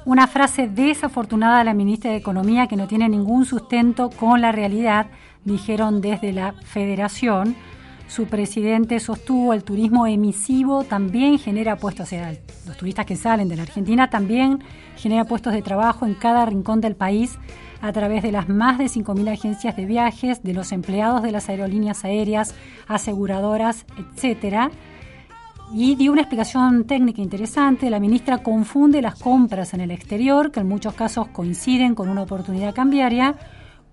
Una 0.03 0.27
frase 0.27 0.67
desafortunada 0.67 1.59
de 1.59 1.63
la 1.63 1.73
ministra 1.73 2.11
de 2.11 2.17
Economía 2.17 2.67
que 2.67 2.75
no 2.75 2.87
tiene 2.87 3.07
ningún 3.07 3.45
sustento 3.45 4.09
con 4.09 4.41
la 4.41 4.51
realidad, 4.51 5.07
dijeron 5.45 6.01
desde 6.01 6.33
la 6.33 6.53
Federación. 6.53 7.55
Su 8.07 8.27
presidente 8.27 8.99
sostuvo 8.99 9.53
el 9.53 9.63
turismo 9.63 10.05
emisivo 10.05 10.83
también 10.83 11.39
genera 11.39 11.75
puestos, 11.75 12.07
o 12.07 12.09
sea, 12.09 12.33
los 12.67 12.77
turistas 12.77 13.05
que 13.05 13.15
salen 13.15 13.49
de 13.49 13.55
la 13.55 13.63
Argentina 13.63 14.09
también 14.09 14.63
genera 14.95 15.25
puestos 15.25 15.53
de 15.53 15.61
trabajo 15.61 16.05
en 16.05 16.13
cada 16.13 16.45
rincón 16.45 16.81
del 16.81 16.95
país 16.95 17.37
a 17.81 17.91
través 17.91 18.23
de 18.23 18.31
las 18.31 18.47
más 18.47 18.77
de 18.77 18.85
5.000 18.85 19.31
agencias 19.31 19.75
de 19.75 19.85
viajes, 19.85 20.43
de 20.43 20.53
los 20.53 20.71
empleados 20.71 21.23
de 21.23 21.31
las 21.31 21.49
aerolíneas 21.49 22.05
aéreas, 22.05 22.55
aseguradoras, 22.87 23.85
etcétera. 23.97 24.71
Y 25.73 25.95
dio 25.95 26.11
una 26.11 26.21
explicación 26.21 26.85
técnica 26.85 27.21
interesante. 27.21 27.89
La 27.89 27.99
ministra 27.99 28.37
confunde 28.39 29.01
las 29.01 29.15
compras 29.15 29.73
en 29.73 29.81
el 29.81 29.91
exterior, 29.91 30.51
que 30.51 30.59
en 30.59 30.67
muchos 30.67 30.93
casos 30.93 31.27
coinciden 31.29 31.95
con 31.95 32.07
una 32.07 32.21
oportunidad 32.21 32.73
cambiaria, 32.73 33.35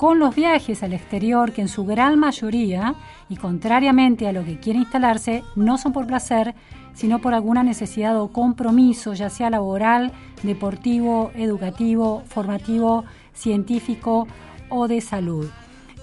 con 0.02 0.18
los 0.18 0.34
viajes 0.34 0.82
al 0.82 0.94
exterior, 0.94 1.52
que 1.52 1.60
en 1.60 1.68
su 1.68 1.84
gran 1.84 2.18
mayoría, 2.18 2.96
y 3.28 3.36
contrariamente 3.36 4.26
a 4.26 4.32
lo 4.32 4.44
que 4.44 4.58
quiere 4.58 4.80
instalarse, 4.80 5.44
no 5.54 5.78
son 5.78 5.92
por 5.92 6.08
placer, 6.08 6.56
sino 6.92 7.20
por 7.20 7.34
alguna 7.34 7.62
necesidad 7.62 8.20
o 8.20 8.32
compromiso, 8.32 9.14
ya 9.14 9.30
sea 9.30 9.48
laboral, 9.48 10.10
deportivo, 10.42 11.30
educativo, 11.36 12.24
formativo, 12.26 13.04
científico 13.32 14.26
o 14.70 14.88
de 14.88 15.00
salud. 15.00 15.48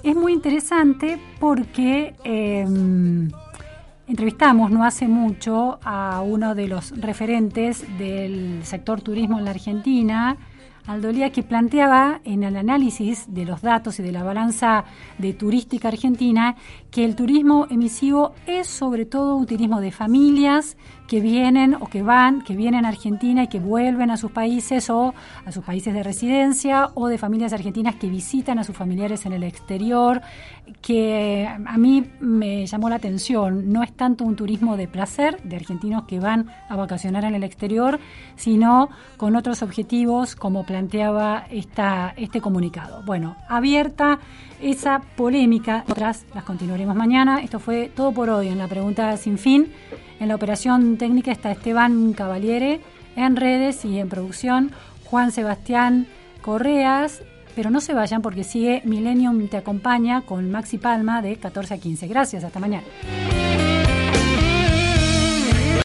Es 0.01 0.15
muy 0.15 0.31
interesante 0.31 1.19
porque 1.37 2.15
eh, 2.23 2.65
entrevistamos 4.07 4.71
no 4.71 4.85
hace 4.85 5.09
mucho 5.09 5.77
a 5.83 6.21
uno 6.21 6.55
de 6.55 6.69
los 6.69 6.97
referentes 7.01 7.83
del 7.97 8.61
sector 8.63 9.01
turismo 9.01 9.39
en 9.39 9.43
la 9.43 9.51
Argentina, 9.51 10.37
Aldo 10.89 11.11
Lía, 11.11 11.31
que 11.31 11.43
planteaba 11.43 12.19
en 12.23 12.41
el 12.41 12.57
análisis 12.57 13.31
de 13.31 13.45
los 13.45 13.61
datos 13.61 13.99
y 13.99 14.03
de 14.03 14.11
la 14.11 14.23
balanza 14.23 14.85
de 15.19 15.33
turística 15.33 15.89
argentina 15.89 16.55
que 16.91 17.05
el 17.05 17.15
turismo 17.15 17.67
emisivo 17.69 18.33
es 18.47 18.67
sobre 18.67 19.05
todo 19.05 19.35
un 19.35 19.45
turismo 19.45 19.79
de 19.79 19.91
familias 19.91 20.75
que 21.07 21.19
vienen 21.19 21.75
o 21.75 21.87
que 21.87 22.03
van, 22.03 22.41
que 22.43 22.55
vienen 22.55 22.85
a 22.85 22.89
Argentina 22.89 23.43
y 23.43 23.47
que 23.47 23.59
vuelven 23.59 24.11
a 24.11 24.17
sus 24.17 24.31
países 24.31 24.89
o 24.89 25.13
a 25.45 25.51
sus 25.51 25.63
países 25.63 25.93
de 25.93 26.03
residencia 26.03 26.89
o 26.93 27.07
de 27.07 27.17
familias 27.17 27.51
argentinas 27.51 27.95
que 27.95 28.07
visitan 28.07 28.59
a 28.59 28.63
sus 28.63 28.77
familiares 28.77 29.25
en 29.25 29.33
el 29.33 29.43
exterior, 29.43 30.21
que 30.81 31.47
a 31.47 31.77
mí 31.77 32.05
me 32.19 32.65
llamó 32.67 32.89
la 32.89 32.95
atención. 32.95 33.71
No 33.71 33.81
es 33.81 33.91
tanto 33.93 34.23
un 34.23 34.35
turismo 34.35 34.77
de 34.77 34.87
placer 34.87 35.41
de 35.43 35.55
argentinos 35.55 36.03
que 36.03 36.19
van 36.19 36.47
a 36.69 36.75
vacacionar 36.75 37.23
en 37.23 37.35
el 37.35 37.43
exterior, 37.43 37.99
sino 38.35 38.89
con 39.17 39.35
otros 39.35 39.63
objetivos 39.63 40.35
como 40.35 40.63
planteaba 40.63 41.45
esta, 41.49 42.13
este 42.17 42.39
comunicado. 42.39 43.01
Bueno, 43.03 43.35
abierta 43.47 44.19
esa 44.61 45.01
polémica, 45.15 45.83
otras 45.89 46.25
las 46.33 46.43
continuaremos 46.43 46.95
mañana. 46.95 47.41
Esto 47.41 47.59
fue 47.59 47.91
todo 47.95 48.11
por 48.11 48.29
hoy 48.29 48.47
en 48.47 48.57
la 48.57 48.67
pregunta 48.67 49.15
sin 49.17 49.37
fin. 49.37 49.71
En 50.19 50.27
la 50.27 50.35
operación 50.35 50.97
técnica 50.97 51.31
está 51.31 51.51
Esteban 51.51 52.13
Cavaliere, 52.13 52.81
en 53.15 53.35
redes 53.35 53.85
y 53.85 53.99
en 53.99 54.09
producción 54.09 54.71
Juan 55.05 55.31
Sebastián 55.31 56.07
Correas. 56.41 57.23
Pero 57.55 57.69
no 57.69 57.81
se 57.81 57.93
vayan 57.93 58.21
porque 58.21 58.43
sigue 58.43 58.81
Millennium 58.85 59.47
Te 59.47 59.57
Acompaña 59.57 60.21
con 60.21 60.49
Maxi 60.51 60.77
Palma 60.77 61.21
de 61.21 61.37
14 61.37 61.73
a 61.73 61.77
15. 61.77 62.07
Gracias, 62.07 62.43
hasta 62.43 62.59
mañana. 62.59 62.83